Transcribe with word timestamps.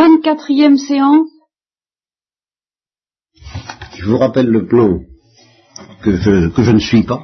24e 0.00 0.78
séance. 0.78 1.28
Je 3.98 4.04
vous 4.06 4.16
rappelle 4.16 4.46
le 4.46 4.66
plan 4.66 5.00
que 6.02 6.16
je, 6.16 6.70
ne 6.70 6.78
suis 6.78 7.02
pas, 7.02 7.20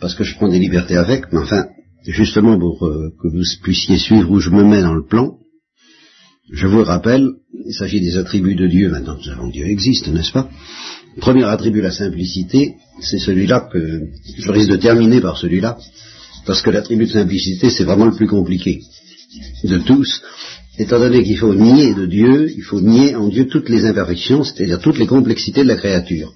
parce 0.00 0.14
que 0.14 0.24
je 0.24 0.34
prends 0.36 0.48
des 0.48 0.58
libertés 0.58 0.96
avec, 0.96 1.30
mais 1.32 1.40
enfin, 1.40 1.66
justement 2.06 2.58
pour 2.58 2.86
euh, 2.86 3.10
que 3.20 3.28
vous 3.28 3.42
puissiez 3.62 3.98
suivre 3.98 4.30
où 4.30 4.40
je 4.40 4.48
me 4.48 4.64
mets 4.64 4.80
dans 4.80 4.94
le 4.94 5.04
plan, 5.04 5.36
je 6.50 6.66
vous 6.66 6.82
rappelle, 6.82 7.28
il 7.52 7.74
s'agit 7.74 8.00
des 8.00 8.16
attributs 8.16 8.54
de 8.54 8.66
Dieu, 8.66 8.88
maintenant 8.88 9.16
nous 9.16 9.24
savons 9.24 9.48
que 9.48 9.52
Dieu 9.52 9.66
existe, 9.66 10.08
n'est-ce 10.08 10.32
pas? 10.32 10.48
Premier 11.20 11.44
attribut, 11.44 11.82
la 11.82 11.90
simplicité, 11.90 12.76
c'est 13.02 13.18
celui-là 13.18 13.68
que 13.70 14.08
je 14.38 14.50
risque 14.50 14.70
de 14.70 14.76
terminer 14.76 15.20
par 15.20 15.36
celui-là, 15.36 15.76
parce 16.46 16.62
que 16.62 16.70
l'attribut 16.70 17.04
de 17.04 17.12
simplicité, 17.12 17.68
c'est 17.68 17.84
vraiment 17.84 18.06
le 18.06 18.16
plus 18.16 18.28
compliqué 18.28 18.80
de 19.64 19.78
tous, 19.78 20.22
étant 20.78 21.00
donné 21.00 21.22
qu'il 21.24 21.38
faut 21.38 21.54
nier 21.54 21.94
de 21.94 22.06
Dieu, 22.06 22.50
il 22.56 22.62
faut 22.62 22.80
nier 22.80 23.14
en 23.16 23.28
Dieu 23.28 23.46
toutes 23.48 23.68
les 23.68 23.84
imperfections, 23.84 24.44
c'est-à-dire 24.44 24.78
toutes 24.80 24.98
les 24.98 25.06
complexités 25.06 25.62
de 25.62 25.68
la 25.68 25.76
créature. 25.76 26.32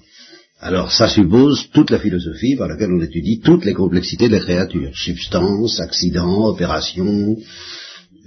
Alors 0.59 0.91
ça 0.91 1.07
suppose 1.07 1.69
toute 1.73 1.89
la 1.89 1.99
philosophie 1.99 2.55
par 2.55 2.67
laquelle 2.67 2.91
on 2.91 3.01
étudie 3.01 3.39
toutes 3.39 3.65
les 3.65 3.73
complexités 3.73 4.27
de 4.27 4.33
la 4.33 4.39
créature, 4.39 4.91
substance, 4.95 5.79
accident, 5.79 6.45
opération, 6.45 7.37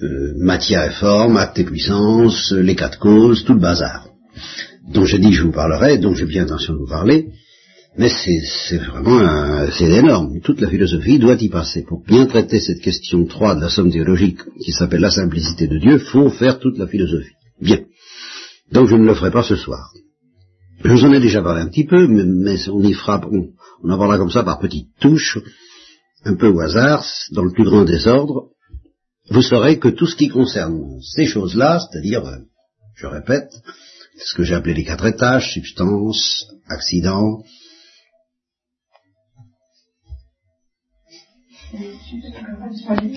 euh, 0.03 0.35
matière 0.39 0.85
et 0.85 0.95
forme, 0.95 1.37
acte 1.37 1.59
et 1.59 1.65
puissance, 1.65 2.53
les 2.53 2.75
quatre 2.75 2.99
causes, 2.99 3.45
tout 3.45 3.55
le 3.55 3.61
bazar, 3.61 4.09
dont 4.93 5.07
j'ai 5.07 5.19
dit 5.19 5.33
je 5.33 5.45
vous 5.45 5.53
parlerai, 5.53 5.99
dont 5.99 6.15
j'ai 6.15 6.27
bien 6.27 6.45
intention 6.45 6.75
de 6.75 6.79
vous 6.79 6.89
parler, 6.89 7.29
mais 7.99 8.09
c'est 8.09 8.79
vraiment 8.79 9.71
c'est 9.71 9.91
énorme. 9.91 10.41
Toute 10.43 10.61
la 10.61 10.69
philosophie 10.69 11.19
doit 11.19 11.41
y 11.41 11.49
passer. 11.49 11.83
Pour 11.83 12.05
bien 12.05 12.27
traiter 12.27 12.61
cette 12.61 12.81
question 12.81 13.25
3 13.25 13.57
de 13.57 13.61
la 13.63 13.69
somme 13.69 13.91
théologique 13.91 14.41
qui 14.63 14.73
s'appelle 14.73 15.01
la 15.01 15.11
simplicité 15.11 15.67
de 15.67 15.79
Dieu, 15.79 15.99
faut 15.99 16.31
faire 16.31 16.59
toute 16.59 16.79
la 16.79 16.87
philosophie. 16.87 17.35
Bien. 17.61 17.81
Donc 18.73 18.89
je 18.89 18.97
ne 18.97 19.07
le 19.07 19.15
ferai 19.15 19.31
pas 19.31 19.43
ce 19.43 19.57
soir. 19.57 19.93
Je 20.85 20.93
vous 20.93 21.05
en 21.05 21.13
ai 21.13 21.21
déjà 21.21 21.43
parlé 21.43 21.63
un 21.63 21.69
petit 21.69 21.87
peu, 21.87 22.07
mais, 22.07 22.57
on 22.69 22.83
y 22.83 22.93
fera, 22.93 23.21
on, 23.31 23.49
on 23.83 23.91
en 23.91 23.99
parlera 23.99 24.19
comme 24.19 24.31
ça 24.31 24.45
par 24.45 24.59
petites 24.59 24.91
touches, 25.01 25.39
un 26.25 26.35
peu 26.35 26.49
au 26.49 26.61
hasard, 26.61 27.05
dans 27.33 27.45
le 27.45 27.53
plus 27.53 27.65
grand 27.65 27.85
désordre. 27.85 28.51
Vous 29.31 29.43
saurez 29.43 29.79
que 29.79 29.89
tout 29.89 30.07
ce 30.07 30.17
qui 30.17 30.29
concerne 30.29 31.01
ces 31.01 31.25
choses-là, 31.25 31.81
c'est-à-dire, 31.81 32.25
euh, 32.27 32.37
je 32.95 33.07
répète, 33.07 33.51
ce 34.19 34.35
que 34.35 34.43
j'ai 34.43 34.55
appelé 34.55 34.75
les 34.75 34.85
quatre 34.85 35.07
étages, 35.07 35.53
substance, 35.53 36.47
accident, 36.69 37.43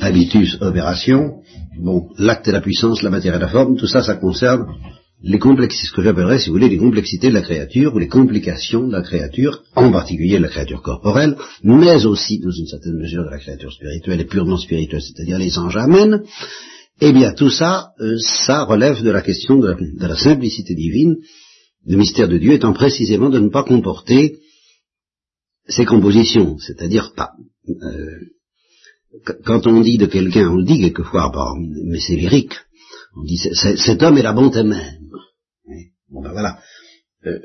habitus, 0.02 0.58
opération, 0.62 1.42
bon, 1.80 2.10
l'acte 2.18 2.48
et 2.48 2.52
la 2.52 2.62
puissance, 2.62 3.02
la 3.02 3.10
matière 3.10 3.36
et 3.36 3.40
la 3.40 3.48
forme, 3.48 3.78
tout 3.78 3.88
ça, 3.88 4.04
ça 4.04 4.16
concerne 4.16 4.66
les 5.22 5.40
complexités, 5.40 5.88
ce 5.88 5.94
que 5.94 6.02
j'appellerais, 6.02 6.40
si 6.40 6.48
vous 6.48 6.56
voulez, 6.56 6.70
les 6.70 6.78
complexités 6.78 7.28
de 7.28 7.34
la 7.34 7.42
créature, 7.42 7.94
ou 7.94 8.00
les 8.00 8.08
complications 8.08 8.88
de 8.88 8.94
la 8.94 9.02
créature, 9.02 9.64
en 9.76 9.92
particulier 9.92 10.38
de 10.38 10.44
la 10.44 10.48
créature 10.48 10.82
corporelle, 10.82 11.36
mais 11.64 12.06
aussi, 12.06 12.40
dans 12.40 12.52
une 12.52 12.68
certaine 12.68 12.98
mesure, 12.98 13.26
de 13.26 13.30
la 13.30 13.40
créature 13.40 13.72
spirituelle 13.72 14.22
et 14.22 14.26
purement 14.26 14.58
spirituelle, 14.58 15.02
c'est-à-dire 15.02 15.38
les 15.38 15.58
anges 15.58 15.78
amènes, 15.78 16.24
eh 17.02 17.12
bien, 17.12 17.34
tout 17.34 17.50
ça, 17.50 17.92
euh, 18.00 18.18
ça 18.20 18.64
relève 18.64 19.02
de 19.04 19.10
la 19.10 19.22
question 19.22 19.58
de 19.60 19.76
la, 20.00 20.16
simplicité 20.16 20.74
divine, 20.74 21.18
le 21.86 21.98
mystère 21.98 22.28
de 22.28 22.38
Dieu 22.38 22.54
étant 22.54 22.74
précisément 22.74 23.30
de 23.30 23.40
ne 23.40 23.50
pas 23.50 23.64
comporter 23.64 24.40
ses 25.68 25.86
compositions, 25.86 26.58
c'est-à-dire 26.60 27.14
pas. 27.16 27.32
Euh, 27.70 28.20
quand 29.46 29.68
on 29.68 29.82
dit 29.82 29.98
de 29.98 30.06
quelqu'un, 30.06 30.50
on 30.50 30.58
le 30.58 30.66
dit 30.66 30.80
quelquefois, 30.80 31.32
mais 31.58 32.00
c'est 32.00 32.16
lyrique, 32.16 32.56
on 33.16 33.24
dit 33.24 33.38
cet 33.38 34.04
homme 34.04 34.18
est 34.18 34.24
la 34.24 34.34
bonté 34.34 34.64
même. 34.64 35.10
Bon 36.10 36.22
ben 36.22 36.32
voilà, 36.32 36.60
euh, 37.26 37.40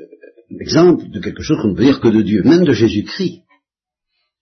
l'exemple 0.49 1.09
de 1.09 1.19
quelque 1.19 1.43
chose 1.43 1.57
qu'on 1.61 1.69
ne 1.69 1.75
peut 1.75 1.83
dire 1.83 1.99
que 1.99 2.07
de 2.07 2.21
Dieu, 2.21 2.43
même 2.43 2.65
de 2.65 2.73
Jésus-Christ. 2.73 3.41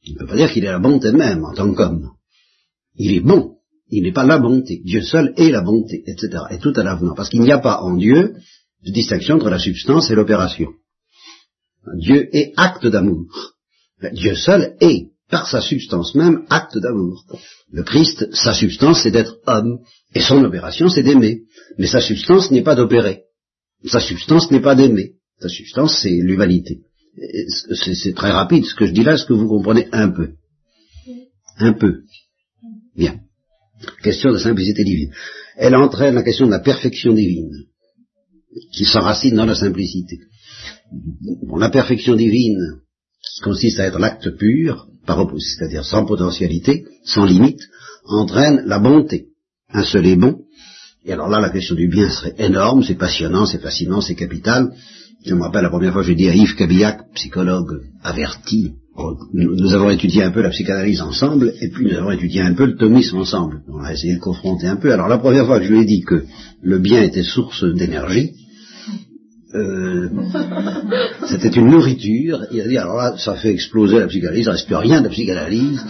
On 0.08 0.14
ne 0.14 0.18
peut 0.20 0.28
pas 0.28 0.36
dire 0.36 0.52
qu'il 0.52 0.66
est 0.66 0.72
la 0.72 0.80
bonté 0.80 1.12
même 1.12 1.44
en 1.44 1.54
tant 1.54 1.74
qu'homme. 1.74 2.12
Il 2.96 3.14
est 3.14 3.22
bon, 3.22 3.58
il 3.90 4.04
n'est 4.04 4.12
pas 4.12 4.26
la 4.26 4.38
bonté. 4.38 4.82
Dieu 4.84 5.02
seul 5.02 5.34
est 5.38 5.50
la 5.50 5.62
bonté, 5.62 6.04
etc. 6.06 6.44
Et 6.52 6.60
tout 6.60 6.74
à 6.76 6.84
l'avenant, 6.84 7.16
parce 7.16 7.30
qu'il 7.30 7.42
n'y 7.42 7.52
a 7.52 7.60
pas 7.60 7.82
en 7.82 7.96
Dieu 7.96 8.36
de 8.86 8.92
distinction 8.92 9.36
entre 9.36 9.50
la 9.50 9.60
substance 9.60 10.12
et 10.12 10.16
l'opération. 10.16 10.70
Dieu 11.98 12.30
est 12.36 12.54
acte 12.58 12.88
d'amour. 12.88 13.56
Dieu 14.12 14.36
seul 14.36 14.76
est 14.82 15.13
par 15.34 15.48
sa 15.48 15.62
substance 15.62 16.14
même, 16.14 16.46
acte 16.52 16.78
d'amour. 16.78 17.26
Le 17.72 17.82
Christ, 17.82 18.32
sa 18.36 18.54
substance, 18.54 19.02
c'est 19.02 19.10
d'être 19.10 19.40
homme, 19.48 19.80
et 20.14 20.22
son 20.22 20.44
opération, 20.44 20.90
c'est 20.90 21.02
d'aimer. 21.02 21.42
Mais 21.80 21.88
sa 21.88 22.02
substance 22.02 22.52
n'est 22.52 22.62
pas 22.62 22.76
d'opérer. 22.76 23.24
Sa 23.84 24.00
substance 24.00 24.52
n'est 24.52 24.62
pas 24.62 24.76
d'aimer. 24.76 25.14
Sa 25.42 25.50
substance, 25.50 26.00
c'est 26.04 26.12
l'humanité. 26.12 26.82
C'est 27.74 28.14
très 28.14 28.30
rapide 28.30 28.66
ce 28.66 28.76
que 28.76 28.86
je 28.86 28.92
dis 28.92 29.04
là, 29.04 29.16
est-ce 29.16 29.26
que 29.26 29.34
vous 29.34 29.48
comprenez 29.48 29.88
un 29.92 30.10
peu 30.12 30.34
Un 31.58 31.74
peu. 31.74 32.04
Bien. 32.96 33.16
Question 34.04 34.34
de 34.34 34.38
simplicité 34.38 34.84
divine. 34.84 35.14
Elle 35.58 35.76
entraîne 35.76 36.14
la 36.14 36.22
question 36.22 36.46
de 36.46 36.52
la 36.52 36.60
perfection 36.60 37.12
divine, 37.12 37.50
qui 38.72 38.86
s'enracine 38.86 39.36
dans 39.36 39.48
la 39.48 39.56
simplicité. 39.56 40.20
Bon, 41.48 41.58
la 41.58 41.72
perfection 41.72 42.16
divine, 42.16 42.82
qui 43.20 43.42
consiste 43.42 43.80
à 43.80 43.88
être 43.88 43.98
l'acte 43.98 44.30
pur, 44.38 44.93
c'est-à-dire 45.08 45.86
sans 45.86 46.06
potentialité, 46.06 46.86
sans 47.04 47.26
limite, 47.26 47.62
entraîne 48.06 48.64
la 48.66 48.80
bonté. 48.80 49.28
Un 49.72 49.84
seul 49.84 50.08
est 50.08 50.16
bon. 50.16 50.40
Et 51.06 51.12
alors 51.12 51.30
là, 51.30 51.40
la 51.40 51.50
question 51.50 51.76
du 51.76 51.88
bien 51.88 52.10
serait 52.10 52.36
énorme, 52.38 52.84
c'est 52.84 52.96
passionnant, 52.96 53.46
c'est 53.46 53.62
fascinant, 53.62 54.02
c'est 54.02 54.16
capital. 54.16 54.72
Je 55.26 55.34
me 55.36 55.42
rappelle 55.42 55.64
la 55.64 55.70
première 55.70 55.94
fois 55.94 56.02
que 56.02 56.08
j'ai 56.08 56.16
dit 56.16 56.30
à 56.30 56.36
Yves 56.36 56.56
Cabillac, 56.56 57.12
psychologue 57.14 57.82
averti, 58.04 58.74
nous, 59.34 59.74
avons 59.74 59.90
étudié 59.90 60.24
un 60.24 60.32
peu 60.32 60.42
la 60.42 60.50
psychanalyse 60.50 61.02
ensemble, 61.02 61.54
et 61.62 61.70
puis 61.70 61.86
nous 61.86 61.98
avons 61.98 62.12
étudié 62.12 62.42
un 62.42 62.54
peu 62.54 62.66
le 62.66 62.76
thomisme 62.76 63.18
ensemble. 63.18 63.64
On 63.68 63.84
a 63.84 63.92
essayé 63.92 64.16
de 64.16 64.20
confronter 64.20 64.68
un 64.68 64.76
peu. 64.76 64.94
Alors 64.94 65.08
la 65.08 65.18
première 65.18 65.48
fois 65.48 65.62
je 65.62 65.72
lui 65.72 65.82
ai 65.82 65.86
dit 65.86 66.02
que 66.02 66.26
le 66.62 66.78
bien 66.78 67.02
était 67.02 67.24
source 67.24 67.64
d'énergie, 67.64 68.34
euh, 69.56 70.10
c'était 71.28 71.50
une 71.50 71.70
nourriture. 71.70 72.46
Il 72.52 72.62
a 72.62 72.68
dit, 72.68 72.78
alors 72.78 72.96
là, 72.96 73.16
ça 73.18 73.36
fait 73.36 73.52
exploser 73.52 74.00
la 74.00 74.08
psychanalyse, 74.08 74.46
il 74.46 74.48
ne 74.48 74.52
reste 74.52 74.66
plus 74.66 74.76
rien 74.76 75.00
de 75.00 75.06
la 75.06 75.10
psychanalyse. 75.12 75.82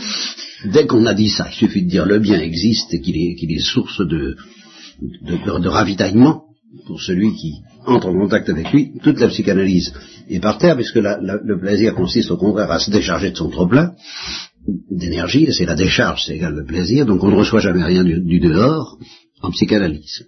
Dès 0.66 0.86
qu'on 0.86 1.06
a 1.06 1.14
dit 1.14 1.30
ça, 1.30 1.48
il 1.50 1.56
suffit 1.56 1.84
de 1.84 1.90
dire 1.90 2.06
le 2.06 2.20
bien 2.20 2.40
existe 2.40 2.94
et 2.94 3.02
qu'il 3.02 3.18
est, 3.18 3.60
source 3.60 4.02
de, 4.06 4.36
ravitaillement 5.70 6.44
pour 6.88 7.02
celui 7.02 7.34
qui 7.36 7.54
entre 7.86 8.08
en 8.08 8.14
contact 8.14 8.50
avec 8.50 8.72
lui, 8.72 8.94
toute 9.04 9.20
la 9.20 9.28
psychanalyse 9.28 9.94
est 10.30 10.40
par 10.40 10.58
terre, 10.58 10.76
puisque 10.76 10.96
le 10.96 11.60
plaisir 11.60 11.94
consiste 11.96 12.32
au 12.32 12.38
contraire 12.38 12.72
à 12.72 12.80
se 12.80 12.90
décharger 12.92 13.32
de 13.32 13.38
son 13.38 13.50
trop-plein 13.50 13.94
d'énergie, 14.90 15.52
c'est 15.52 15.66
la 15.66 15.76
décharge, 15.76 16.24
c'est 16.26 16.36
égal 16.36 16.54
le 16.54 16.64
plaisir, 16.64 17.06
donc 17.06 17.22
on 17.24 17.30
ne 17.30 17.36
reçoit 17.36 17.60
jamais 17.60 17.84
rien 17.84 18.04
du 18.04 18.40
dehors 18.40 18.98
en 19.42 19.52
psychanalyse. 19.52 20.26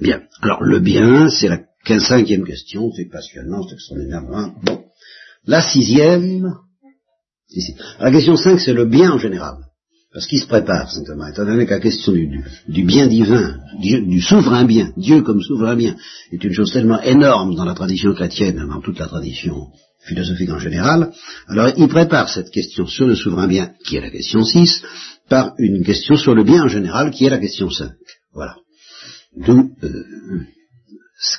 Bien, 0.00 0.22
alors 0.40 0.62
le 0.62 0.78
bien, 0.78 1.28
c'est 1.28 1.48
la 1.48 1.60
cinquième 2.00 2.44
question, 2.44 2.90
c'est 2.96 3.10
passionnant, 3.10 3.62
c'est 3.66 3.74
extraordinairement 3.74 4.54
bon. 4.62 4.84
La 5.46 5.60
sixième, 5.60 6.54
la 8.00 8.10
question 8.10 8.36
5, 8.36 8.58
c'est 8.58 8.72
le 8.72 8.86
bien 8.86 9.12
en 9.12 9.18
général. 9.18 9.56
Parce 10.12 10.28
qu'il 10.28 10.40
se 10.40 10.46
prépare, 10.46 10.90
simplement, 10.92 11.26
étant 11.26 11.44
donné 11.44 11.66
que 11.66 11.72
la 11.72 11.80
question 11.80 12.12
du, 12.12 12.84
bien 12.84 13.08
divin, 13.08 13.58
du, 13.80 14.20
souverain 14.20 14.64
bien, 14.64 14.92
Dieu 14.96 15.22
comme 15.22 15.42
souverain 15.42 15.74
bien, 15.74 15.96
est 16.30 16.42
une 16.42 16.52
chose 16.52 16.72
tellement 16.72 17.02
énorme 17.02 17.56
dans 17.56 17.64
la 17.64 17.74
tradition 17.74 18.14
chrétienne, 18.14 18.64
dans 18.68 18.80
toute 18.80 19.00
la 19.00 19.08
tradition 19.08 19.72
philosophique 20.06 20.50
en 20.50 20.58
général, 20.58 21.12
alors 21.48 21.72
il 21.76 21.88
prépare 21.88 22.28
cette 22.28 22.50
question 22.50 22.86
sur 22.86 23.06
le 23.06 23.16
souverain 23.16 23.48
bien, 23.48 23.72
qui 23.84 23.96
est 23.96 24.00
la 24.00 24.10
question 24.10 24.44
6, 24.44 24.82
par 25.28 25.54
une 25.58 25.82
question 25.82 26.16
sur 26.16 26.34
le 26.34 26.44
bien 26.44 26.62
en 26.62 26.68
général, 26.68 27.10
qui 27.10 27.24
est 27.24 27.30
la 27.30 27.38
question 27.38 27.70
5. 27.70 27.90
Voilà. 28.32 28.56
D'où 29.36 29.72
euh, 29.82 30.04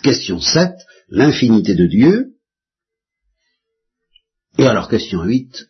question 0.01 0.39
7, 0.39 0.71
l'infinité 1.09 1.75
de 1.75 1.87
Dieu. 1.87 2.25
Et 4.57 4.65
alors 4.65 4.87
question 4.87 5.23
8, 5.23 5.67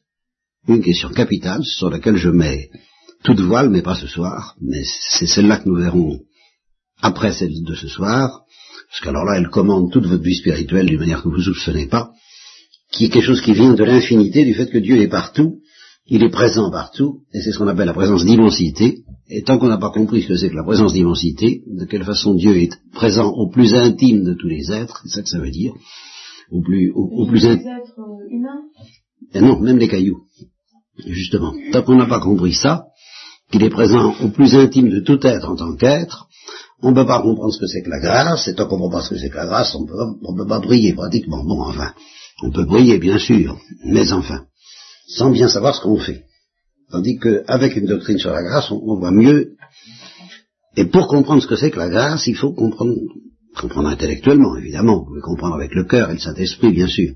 une 0.67 0.83
question 0.83 1.09
capitale 1.09 1.63
sur 1.63 1.89
laquelle 1.89 2.17
je 2.17 2.29
mets 2.29 2.69
toute 3.23 3.39
voile, 3.39 3.69
mais 3.69 3.81
pas 3.81 3.95
ce 3.95 4.07
soir, 4.07 4.55
mais 4.61 4.83
c'est 5.09 5.27
celle-là 5.27 5.57
que 5.57 5.69
nous 5.69 5.75
verrons 5.75 6.19
après 7.01 7.33
celle 7.33 7.63
de 7.63 7.75
ce 7.75 7.87
soir, 7.87 8.43
parce 8.89 9.01
qu'alors 9.01 9.25
là, 9.25 9.37
elle 9.37 9.49
commande 9.49 9.91
toute 9.91 10.05
votre 10.05 10.23
vie 10.23 10.35
spirituelle 10.35 10.85
d'une 10.85 10.99
manière 10.99 11.23
que 11.23 11.29
vous 11.29 11.37
ne 11.37 11.43
soupçonnez 11.43 11.87
pas, 11.87 12.11
qui 12.91 13.05
est 13.05 13.09
quelque 13.09 13.25
chose 13.25 13.41
qui 13.41 13.53
vient 13.53 13.73
de 13.73 13.83
l'infinité, 13.83 14.45
du 14.45 14.53
fait 14.53 14.67
que 14.67 14.77
Dieu 14.77 15.01
est 15.01 15.07
partout, 15.07 15.59
il 16.05 16.23
est 16.23 16.29
présent 16.29 16.69
partout, 16.69 17.21
et 17.33 17.41
c'est 17.41 17.51
ce 17.51 17.57
qu'on 17.57 17.67
appelle 17.67 17.87
la 17.87 17.93
présence 17.93 18.25
d'immensité, 18.25 18.99
et 19.29 19.43
tant 19.43 19.57
qu'on 19.57 19.67
n'a 19.67 19.77
pas 19.77 19.91
compris 19.91 20.21
ce 20.21 20.27
que 20.27 20.37
c'est 20.37 20.49
que 20.49 20.55
la 20.55 20.63
présence 20.63 20.93
d'immensité, 20.93 21.63
de 21.65 21.85
quelle 21.85 22.03
façon 22.03 22.35
Dieu 22.35 22.55
est 22.57 22.71
présent 22.93 23.31
au 23.31 23.49
plus 23.49 23.73
intime 23.73 24.23
de 24.23 24.33
tous 24.33 24.47
les 24.47 24.71
êtres, 24.71 25.01
c'est 25.03 25.15
ça 25.15 25.21
que 25.23 25.29
ça 25.29 25.39
veut 25.39 25.51
dire, 25.51 25.73
au 26.51 26.61
plus, 26.61 26.91
au, 26.93 27.25
plus 27.25 27.45
intime. 27.45 27.67
êtres 27.67 27.99
euh, 27.99 28.29
humains 28.29 28.61
et 29.33 29.41
Non, 29.41 29.59
même 29.59 29.79
les 29.79 29.87
cailloux. 29.87 30.23
Justement, 31.07 31.53
tant 31.71 31.81
qu'on 31.81 31.95
n'a 31.95 32.05
pas 32.05 32.19
compris 32.19 32.53
ça, 32.53 32.85
qu'il 33.51 33.63
est 33.63 33.69
présent 33.69 34.13
au 34.23 34.29
plus 34.29 34.55
intime 34.55 34.89
de 34.89 34.99
tout 34.99 35.19
être 35.25 35.49
en 35.49 35.55
tant 35.55 35.75
qu'être, 35.75 36.27
on 36.81 36.91
ne 36.91 36.95
peut 36.95 37.05
pas 37.05 37.21
comprendre 37.21 37.53
ce 37.53 37.59
que 37.59 37.67
c'est 37.67 37.81
que 37.81 37.89
la 37.89 37.99
grâce, 37.99 38.47
et 38.47 38.53
tant 38.53 38.67
qu'on 38.67 38.75
ne 38.75 38.81
comprend 38.81 38.99
pas 38.99 39.03
ce 39.03 39.09
que 39.09 39.17
c'est 39.17 39.29
que 39.29 39.37
la 39.37 39.45
grâce, 39.45 39.75
on 39.75 39.81
ne 39.81 40.37
peut 40.37 40.47
pas 40.47 40.59
briller 40.59 40.93
pratiquement. 40.93 41.43
Bon, 41.43 41.61
enfin, 41.61 41.93
on 42.43 42.51
peut 42.51 42.65
briller, 42.65 42.99
bien 42.99 43.17
sûr, 43.17 43.57
mais 43.85 44.11
enfin, 44.11 44.45
sans 45.07 45.31
bien 45.31 45.47
savoir 45.47 45.75
ce 45.75 45.81
qu'on 45.81 45.97
fait. 45.97 46.25
Tandis 46.95 47.17
qu'avec 47.17 47.75
une 47.75 47.87
doctrine 47.87 48.17
sur 48.17 48.31
la 48.31 48.41
grâce, 48.41 48.71
on, 48.71 48.95
voit 48.97 49.11
mieux. 49.11 49.57
Et 50.77 50.85
pour 50.85 51.09
comprendre 51.09 51.41
ce 51.41 51.47
que 51.47 51.57
c'est 51.57 51.69
que 51.69 51.77
la 51.77 51.89
grâce, 51.89 52.25
il 52.27 52.37
faut 52.37 52.53
comprendre, 52.53 52.93
comprendre 53.59 53.89
intellectuellement, 53.89 54.55
évidemment. 54.55 55.03
Pouvez 55.03 55.19
comprendre 55.19 55.55
avec 55.55 55.75
le 55.75 55.83
cœur 55.83 56.09
et 56.09 56.13
le 56.13 56.19
Saint-Esprit, 56.19 56.71
bien 56.71 56.87
sûr. 56.87 57.11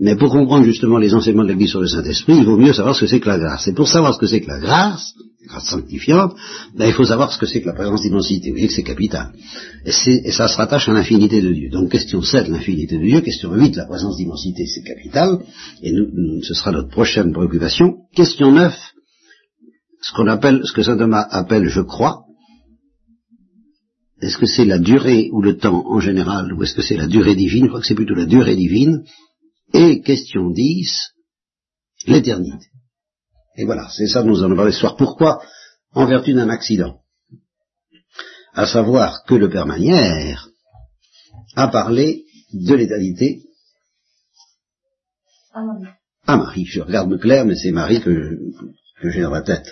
Mais 0.00 0.16
pour 0.16 0.30
comprendre 0.30 0.64
justement 0.64 0.98
les 0.98 1.14
enseignements 1.14 1.44
de 1.44 1.50
l'Église 1.50 1.70
sur 1.70 1.80
le 1.80 1.86
Saint-Esprit, 1.86 2.38
il 2.38 2.44
vaut 2.44 2.56
mieux 2.56 2.72
savoir 2.72 2.96
ce 2.96 3.02
que 3.02 3.06
c'est 3.06 3.20
que 3.20 3.28
la 3.28 3.38
grâce. 3.38 3.68
Et 3.68 3.72
pour 3.72 3.86
savoir 3.86 4.14
ce 4.14 4.18
que 4.18 4.26
c'est 4.26 4.40
que 4.40 4.48
la 4.48 4.58
grâce, 4.58 5.14
grâce 5.46 5.66
sanctifiante, 5.66 6.34
ben, 6.76 6.86
il 6.86 6.92
faut 6.92 7.04
savoir 7.04 7.32
ce 7.32 7.38
que 7.38 7.46
c'est 7.46 7.60
que 7.60 7.66
la 7.66 7.74
présence 7.74 8.02
d'immensité. 8.02 8.48
Vous 8.48 8.54
voyez 8.54 8.66
que 8.66 8.74
c'est 8.74 8.82
capital. 8.82 9.30
Et, 9.86 9.92
ça 10.32 10.48
se 10.48 10.56
rattache 10.56 10.88
à 10.88 10.92
l'infinité 10.92 11.40
de 11.40 11.52
Dieu. 11.52 11.70
Donc 11.70 11.92
question 11.92 12.20
7, 12.20 12.48
l'infinité 12.48 12.98
de 12.98 13.04
Dieu. 13.04 13.20
Question 13.20 13.54
8, 13.54 13.76
la 13.76 13.86
présence 13.86 14.16
d'immensité, 14.16 14.66
c'est 14.66 14.82
capital. 14.82 15.38
Et 15.84 15.92
ce 16.42 16.54
sera 16.54 16.72
notre 16.72 16.88
prochaine 16.88 17.32
préoccupation. 17.32 17.98
Question 18.14 18.50
9, 18.50 18.74
ce 20.00 20.12
qu'on 20.12 20.26
appelle, 20.28 20.62
ce 20.64 20.72
que 20.72 20.82
saint 20.82 20.96
Thomas 20.96 21.26
appelle 21.30 21.68
je 21.68 21.80
crois, 21.80 22.24
est-ce 24.20 24.36
que 24.36 24.46
c'est 24.46 24.64
la 24.64 24.78
durée 24.78 25.30
ou 25.32 25.40
le 25.40 25.56
temps 25.56 25.86
en 25.86 26.00
général, 26.00 26.52
ou 26.52 26.62
est-ce 26.62 26.74
que 26.74 26.82
c'est 26.82 26.96
la 26.96 27.06
durée 27.06 27.34
divine 27.34 27.64
Je 27.64 27.68
crois 27.68 27.80
que 27.80 27.86
c'est 27.86 27.94
plutôt 27.94 28.14
la 28.14 28.26
durée 28.26 28.56
divine. 28.56 29.04
Et 29.72 30.02
question 30.02 30.50
10, 30.50 31.14
l'éternité. 32.06 32.66
Et 33.56 33.64
voilà, 33.64 33.88
c'est 33.90 34.08
ça 34.08 34.22
nous 34.22 34.42
allons 34.42 34.56
parler 34.56 34.72
ce 34.72 34.80
soir. 34.80 34.96
Pourquoi 34.96 35.42
En 35.92 36.06
vertu 36.06 36.34
d'un 36.34 36.48
accident. 36.48 37.00
À 38.52 38.66
savoir 38.66 39.24
que 39.24 39.34
le 39.34 39.48
Père 39.48 39.66
Manière 39.66 40.48
a 41.54 41.68
parlé 41.68 42.24
de 42.52 42.74
l'éternité 42.74 43.42
à 46.26 46.36
Marie. 46.36 46.66
Je 46.66 46.80
regarde 46.80 47.18
clair, 47.18 47.44
mais 47.44 47.56
c'est 47.56 47.70
Marie 47.70 48.02
que, 48.02 48.38
que 49.00 49.10
j'ai 49.10 49.22
dans 49.22 49.30
la 49.30 49.42
tête. 49.42 49.66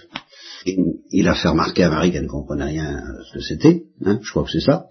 il 1.11 1.29
a 1.29 1.35
fait 1.35 1.49
remarquer 1.49 1.85
à 1.85 1.91
Marie 1.91 2.13
qu'elle 2.13 2.25
ne 2.25 2.29
comprenait 2.29 2.65
rien 2.65 2.97
à 2.97 3.25
ce 3.25 3.35
que 3.35 3.41
c'était, 3.41 3.85
hein, 4.05 4.19
je 4.23 4.31
crois 4.31 4.45
que 4.45 4.51
c'est 4.51 4.61
ça. 4.61 4.87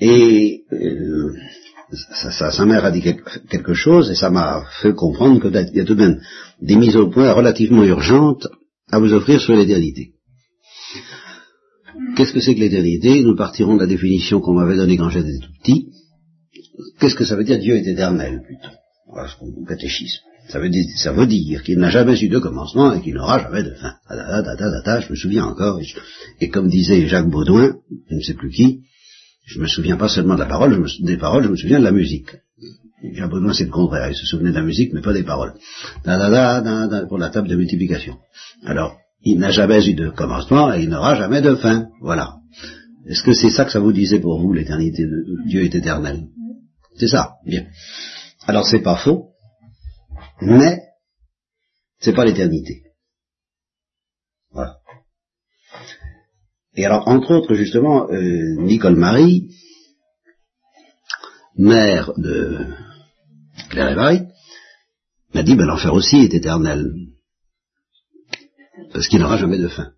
Et 0.00 0.64
euh, 0.72 1.34
sa, 1.92 2.64
mère 2.64 2.84
a 2.84 2.90
dit 2.90 3.02
quelque 3.02 3.74
chose 3.74 4.10
et 4.10 4.14
ça 4.14 4.30
m'a 4.30 4.64
fait 4.80 4.94
comprendre 4.94 5.40
qu'il 5.40 5.76
y 5.76 5.80
a 5.80 5.84
tout 5.84 5.94
de 5.94 6.00
même 6.00 6.20
des 6.60 6.76
mises 6.76 6.96
au 6.96 7.08
point 7.08 7.32
relativement 7.32 7.84
urgentes 7.84 8.46
à 8.90 8.98
vous 8.98 9.12
offrir 9.12 9.40
sur 9.40 9.56
l'éternité. 9.56 10.12
Qu'est-ce 12.16 12.32
que 12.32 12.40
c'est 12.40 12.54
que 12.54 12.60
l'éternité? 12.60 13.22
Nous 13.22 13.34
partirons 13.34 13.74
de 13.74 13.80
la 13.80 13.86
définition 13.86 14.40
qu'on 14.40 14.54
m'avait 14.54 14.76
donnée 14.76 14.96
quand 14.96 15.10
j'étais 15.10 15.38
tout 15.38 15.52
petit. 15.62 15.88
Qu'est-ce 17.00 17.14
que 17.14 17.24
ça 17.24 17.36
veut 17.36 17.44
dire? 17.44 17.58
Dieu 17.58 17.76
est 17.76 17.86
éternel, 17.86 18.42
plutôt 18.44 18.74
Voilà 19.08 19.28
ce 19.28 19.36
qu'on 19.36 19.64
catéchisme. 19.64 20.27
Ça 20.48 20.58
veut 20.58 20.70
dire, 20.70 20.84
ça 20.96 21.12
veut 21.12 21.26
dire 21.26 21.62
qu'il 21.62 21.78
n'a 21.78 21.90
jamais 21.90 22.18
eu 22.18 22.28
de 22.28 22.38
commencement 22.38 22.94
et 22.94 23.02
qu'il 23.02 23.14
n'aura 23.14 23.38
jamais 23.38 23.62
de 23.62 23.74
fin. 23.74 23.94
Je 24.10 25.10
me 25.10 25.16
souviens 25.16 25.44
encore, 25.44 25.78
et, 26.40 26.48
comme 26.48 26.68
disait 26.68 27.06
Jacques 27.06 27.28
Baudouin, 27.28 27.76
je 28.10 28.14
ne 28.14 28.20
sais 28.20 28.34
plus 28.34 28.50
qui, 28.50 28.80
je 29.46 29.60
me 29.60 29.66
souviens 29.66 29.96
pas 29.96 30.08
seulement 30.08 30.34
de 30.34 30.40
la 30.40 30.46
parole, 30.46 30.86
des 31.00 31.18
paroles, 31.18 31.44
je 31.44 31.48
me 31.50 31.56
souviens 31.56 31.78
de 31.78 31.84
la 31.84 31.92
musique. 31.92 32.30
Jacques 33.12 33.30
Baudouin, 33.30 33.52
c'est 33.52 33.64
le 33.64 33.70
contraire, 33.70 34.08
il 34.08 34.16
se 34.16 34.24
souvenait 34.24 34.50
de 34.50 34.56
la 34.56 34.62
musique, 34.62 34.92
mais 34.94 35.02
pas 35.02 35.12
des 35.12 35.22
paroles. 35.22 35.52
pour 36.02 37.18
la 37.18 37.28
table 37.28 37.48
de 37.48 37.56
multiplication. 37.56 38.16
Alors, 38.64 38.96
il 39.22 39.38
n'a 39.38 39.50
jamais 39.50 39.86
eu 39.86 39.94
de 39.94 40.08
commencement 40.08 40.72
et 40.72 40.82
il 40.82 40.88
n'aura 40.88 41.14
jamais 41.14 41.42
de 41.42 41.56
fin. 41.56 41.88
Voilà. 42.00 42.36
Est-ce 43.06 43.22
que 43.22 43.32
c'est 43.32 43.50
ça 43.50 43.64
que 43.64 43.72
ça 43.72 43.80
vous 43.80 43.92
disait 43.92 44.20
pour 44.20 44.40
vous, 44.40 44.52
l'éternité 44.52 45.04
de 45.04 45.24
Dieu 45.46 45.62
est 45.62 45.74
éternel? 45.74 46.24
C'est 46.96 47.08
ça. 47.08 47.32
Bien. 47.46 47.66
Alors 48.46 48.66
c'est 48.66 48.80
pas 48.80 48.96
faux, 48.96 49.27
mais 50.40 50.80
c'est 52.00 52.14
pas 52.14 52.24
l'éternité. 52.24 52.82
Voilà. 54.50 54.78
Et 56.74 56.84
alors, 56.84 57.08
entre 57.08 57.32
autres, 57.32 57.54
justement, 57.54 58.08
euh, 58.10 58.54
Nicole 58.60 58.96
Marie, 58.96 59.50
mère 61.56 62.12
de 62.16 62.66
Claire 63.68 63.90
et 63.90 63.94
Marie, 63.96 64.22
m'a 65.34 65.42
dit, 65.42 65.56
ben 65.56 65.66
l'enfer 65.66 65.92
aussi 65.92 66.16
est 66.16 66.34
éternel, 66.34 66.92
parce 68.92 69.08
qu'il 69.08 69.18
n'aura 69.20 69.36
jamais 69.36 69.58
de 69.58 69.68
fin. 69.68 69.92